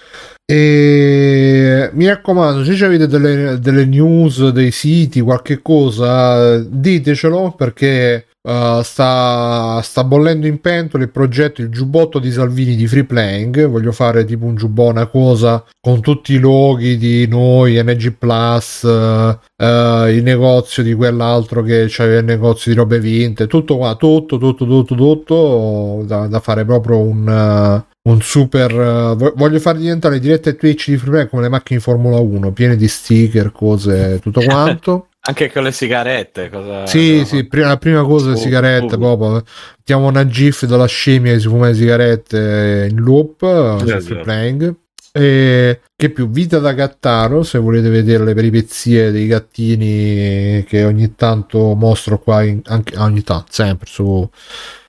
[0.44, 8.82] E mi raccomando, se avete delle, delle news, dei siti, qualche cosa, ditecelo perché uh,
[8.82, 13.66] sta, sta bollendo in pentola il progetto Il giubbotto di Salvini di Free Playing.
[13.66, 18.82] Voglio fare tipo un giubbotto, una cosa con tutti i loghi di noi, NG Plus,
[18.82, 23.94] uh, uh, il negozio di quell'altro che c'aveva il negozio di robe vinte, tutto qua,
[23.94, 27.84] tutto, tutto, tutto, tutto da, da fare proprio un.
[28.04, 31.78] un super uh, vo- voglio far diventare dirette Twitch di Free Play come le macchine
[31.78, 36.50] Formula 1 piene di sticker cose tutto quanto Anche con le sigarette.
[36.50, 36.86] Cosa...
[36.86, 37.24] sì no?
[37.24, 38.98] sì prima, la prima cosa le Oh, sigarette oh.
[38.98, 39.44] proprio
[39.76, 44.14] mettiamo una gif della scimmia che si fuma le sigarette in loop Free sì.
[44.14, 44.74] Playing
[45.12, 51.14] e che più vita da gattaro se volete vedere le peripezie dei gattini che ogni
[51.14, 54.28] tanto mostro qua in- anche ogni tanto sempre su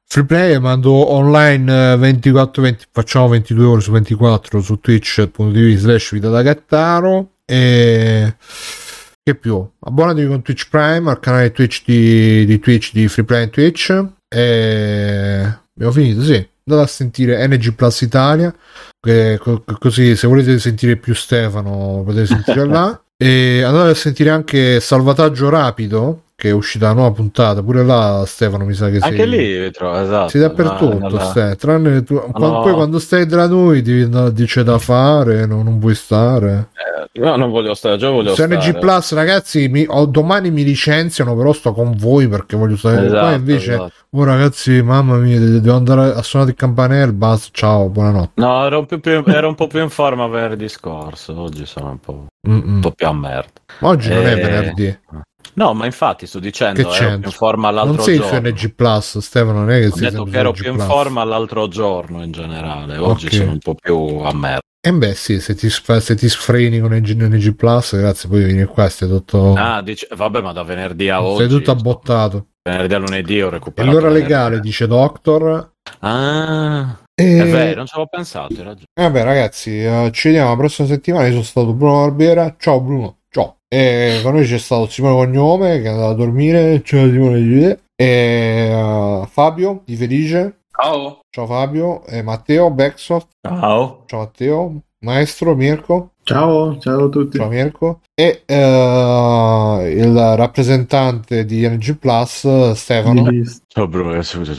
[0.05, 6.41] Free Play mando online 24-20 facciamo 22 ore su 24 su twitch.tv slash vita da
[6.41, 8.35] gattaro e
[9.23, 9.65] che più?
[9.79, 13.89] Abbonatevi con Twitch Prime al canale Twitch di, di Twitch di Free Play Twitch.
[14.27, 16.47] E abbiamo finito sì.
[16.65, 18.53] Andate a sentire NG Plus Italia
[18.99, 23.01] che co- così se volete sentire più Stefano potete sentire là.
[23.15, 28.23] E andate a sentire anche Salvataggio Rapido che è uscita la nuova puntata pure là
[28.25, 30.29] Stefano mi sa che Anche sei lì trovo, esatto.
[30.29, 31.55] sei dappertutto, No, stai.
[31.55, 32.61] tranne tu, quando- no.
[32.63, 36.69] poi quando stai tra noi ti dice da fare, no, non puoi stare.
[37.13, 38.55] Eh, no, non voglio stare, già voglio stare.
[38.57, 43.05] NG Plus, ragazzi, mi- oh, domani mi licenziano, però sto con voi perché voglio stare
[43.05, 43.33] Esatto, qua.
[43.33, 43.91] Invece, esatto.
[44.11, 47.13] oh ragazzi, mamma mia, de- devo andare a suonare il campanello.
[47.13, 48.31] Basta, ciao, buonanotte.
[48.41, 51.39] No, ero un, po più, ero un po' più in forma venerdì scorso.
[51.39, 53.51] Oggi sono un po', un po' più a merda.
[53.81, 54.99] Oggi non è Eh, venerdì.
[55.55, 58.31] No, ma infatti sto dicendo, Che ero più in forma l'altro Non sei giorno.
[58.47, 60.87] su NG Plus, Stefano, non è che Ho sei detto che ero più in Plus.
[60.87, 62.97] forma l'altro giorno in generale.
[62.97, 63.33] Oggi Ok.
[63.33, 64.61] sono un po' più a merda.
[64.85, 68.65] E beh, sì, se ti, se ti sfreni con NG, NG Plus, grazie, poi vieni
[68.65, 71.37] qua, stai tutto, Ah, dice, vabbè, ma da venerdì a oggi.
[71.39, 72.47] sei tutto abbottato.
[72.63, 73.93] Venerdì a lunedì ho E recuperato.
[73.93, 74.27] l'ora venerdì.
[74.29, 75.71] legale, dice Doctor.
[75.99, 77.41] Ah, E...
[77.41, 78.55] è vero, non ci avevo pensato.
[78.93, 81.25] Vabbè, ragazzi, eh, ci vediamo la prossima settimana.
[81.25, 82.55] Io sono stato Bruno Barbiera.
[82.57, 83.17] Ciao, Bruno.
[83.33, 83.57] Ciao.
[83.67, 86.83] E con noi c'è stato Simone Cognome che è andato a dormire.
[86.83, 87.79] Ciao, Simone.
[87.95, 90.65] E eh, Fabio di Felice.
[90.69, 91.21] Ciao.
[91.31, 92.05] Ciao, Fabio.
[92.05, 93.29] E Matteo Backsoft.
[93.41, 94.03] Ciao.
[94.05, 94.81] Ciao, Matteo.
[94.99, 96.11] Maestro Mirko.
[96.25, 97.37] Ciao, ciao a tutti.
[97.37, 97.99] Ciao, Mirko.
[98.13, 103.27] E eh, il rappresentante di NG Plus, Stefano.
[103.67, 104.21] Ciao, Bruno.
[104.21, 104.53] Scusa.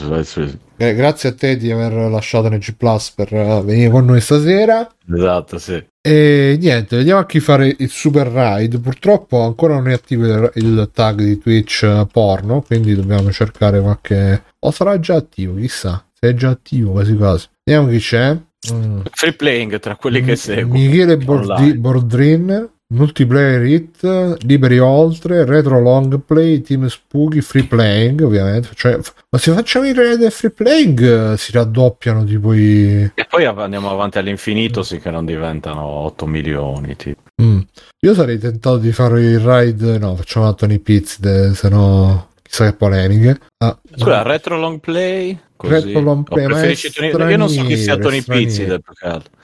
[0.77, 4.87] Eh, Grazie a te di aver lasciato NG Plus per eh, venire con noi stasera.
[5.11, 5.83] Esatto, sì.
[6.01, 8.77] E niente, vediamo a chi fare il super ride.
[8.77, 13.81] Purtroppo ancora non è attivo il, il tag di Twitch eh, porno, quindi dobbiamo cercare
[13.81, 14.43] qualche.
[14.59, 16.05] O sarà già attivo, chissà.
[16.13, 17.47] Se è già attivo, quasi quasi.
[17.63, 18.37] Vediamo chi c'è.
[18.73, 19.01] Mm.
[19.11, 20.79] Free playing tra quelli che seguono.
[20.79, 21.77] Michele Bordi-.
[21.77, 28.69] Bordrin, Multiplayer Hit, Liberi Oltre, Retro Long Play, Team Spooky, Free Playing, ovviamente.
[28.75, 33.11] Cioè, ma se facciamo i raid del Free Playing eh, si raddoppiano tipo i.
[33.13, 36.95] E poi andiamo avanti all'infinito, sì che non diventano 8 milioni.
[36.95, 37.21] Tipo.
[37.41, 37.59] Mm.
[38.01, 39.97] Io sarei tentato di fare il ride.
[39.97, 41.19] No, facciamo Tony Pizz,
[41.53, 43.39] se no chissà che polemiche.
[43.57, 45.37] Ah, Scusa, retro long play?
[45.55, 45.73] Così.
[45.73, 46.75] Retro long play, ma è
[47.11, 48.47] Tony- Io non so chi sia straniero, Tony straniero.
[48.47, 48.81] Pizzi del.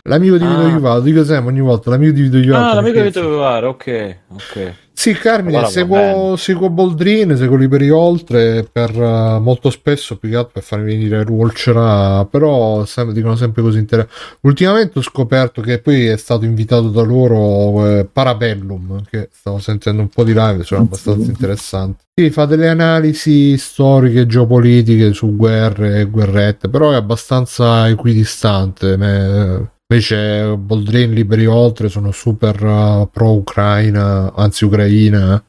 [0.04, 0.68] L'amico di Vito Ah.
[0.70, 2.66] Iuvaro, dico sempre ogni volta, l'amico di Vito Iuvaro.
[2.66, 3.04] Ah, l'amico di.
[3.04, 4.74] Vito Vivare, ok, ok.
[5.02, 10.52] Sì, Carmine, seguo, seguo Boldrin, seguo Liberi Oltre per eh, molto spesso più che altro
[10.54, 14.38] per farmi venire Rulcera, però sempre, dicono sempre così interessanti.
[14.42, 20.04] Ultimamente ho scoperto che poi è stato invitato da loro eh, Parabellum, che stavo sentendo
[20.04, 22.04] un po' di live, sono abbastanza interessanti.
[22.14, 28.98] Sì, fa delle analisi storiche, geopolitiche su guerre e guerrette, però è abbastanza equidistante.
[28.98, 35.44] me- Invece Boldrin, Liberi Oltre sono super uh, pro-Ucraina, anzi Ucraina,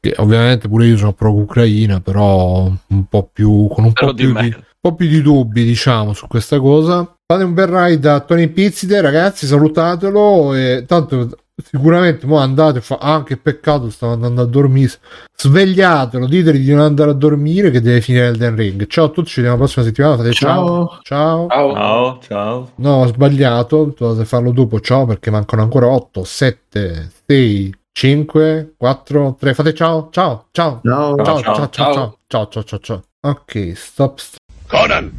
[0.00, 4.46] che ovviamente pure io sono pro-Ucraina, però un po' più con un po' più, di,
[4.46, 7.08] un po' più di dubbi, diciamo, su questa cosa.
[7.24, 12.98] Fate un bel ride a Tony Pizzide, ragazzi, salutatelo e tanto sicuramente mo andate fa
[13.00, 14.92] ah che peccato stavo andando a dormire
[15.36, 19.28] svegliatelo diteli di non andare a dormire che deve finire Elden Ring ciao a tutti
[19.28, 21.72] ci vediamo la prossima settimana fate ciao ciao, Ciao.
[21.72, 22.70] Ciao, ciao.
[22.76, 29.36] no ho sbagliato dovete farlo dopo ciao perché mancano ancora 8 7 6 5 4
[29.38, 31.16] 3 fate ciao ciao ciao Ciao.
[31.22, 31.68] ciao ciao ciao ciao.
[31.70, 35.12] ciao ciao ciao ciao ciao ok stop stop Conan,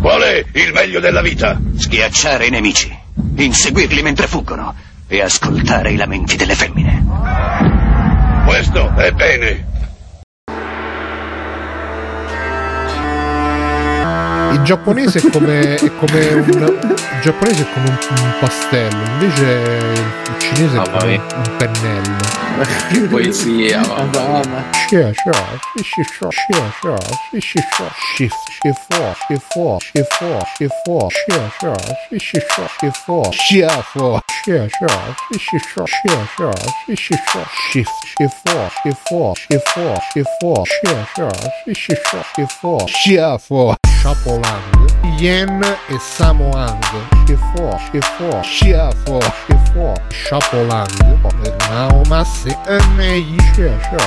[0.00, 1.60] qual è il meglio della vita?
[1.76, 2.90] Schiacciare i nemici,
[3.36, 4.74] inseguirli mentre fuggono
[5.12, 7.04] e ascoltare i lamenti delle femmine.
[8.46, 9.66] Questo è bene.
[14.52, 16.80] Il giapponese è come, è come un
[17.12, 19.44] il giapponese è come un, un pastello, invece
[20.28, 23.08] il cinese è come un, un pennello.
[23.08, 24.04] Poesia, mamma mia.
[24.04, 24.64] Madonna.
[24.88, 25.32] Shia, shia,
[25.82, 26.96] shi, shia, shia, shia,
[27.30, 28.32] shi, shi, shia, shif,
[28.62, 31.74] shifo, shifo, shifo, shifo, shia, shia,
[32.08, 34.20] shi, shi, shia, shifo, shiafo,
[36.96, 37.30] shift,
[37.70, 38.32] shift, shift,
[44.02, 46.80] Chapolang, Yen e Samoang,
[47.24, 50.90] Shifo, Shifo, Shiafo, Shifo, Chapolang,
[51.70, 54.00] Naumas e Enei, Shifo,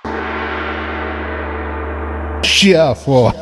[2.43, 3.33] share four.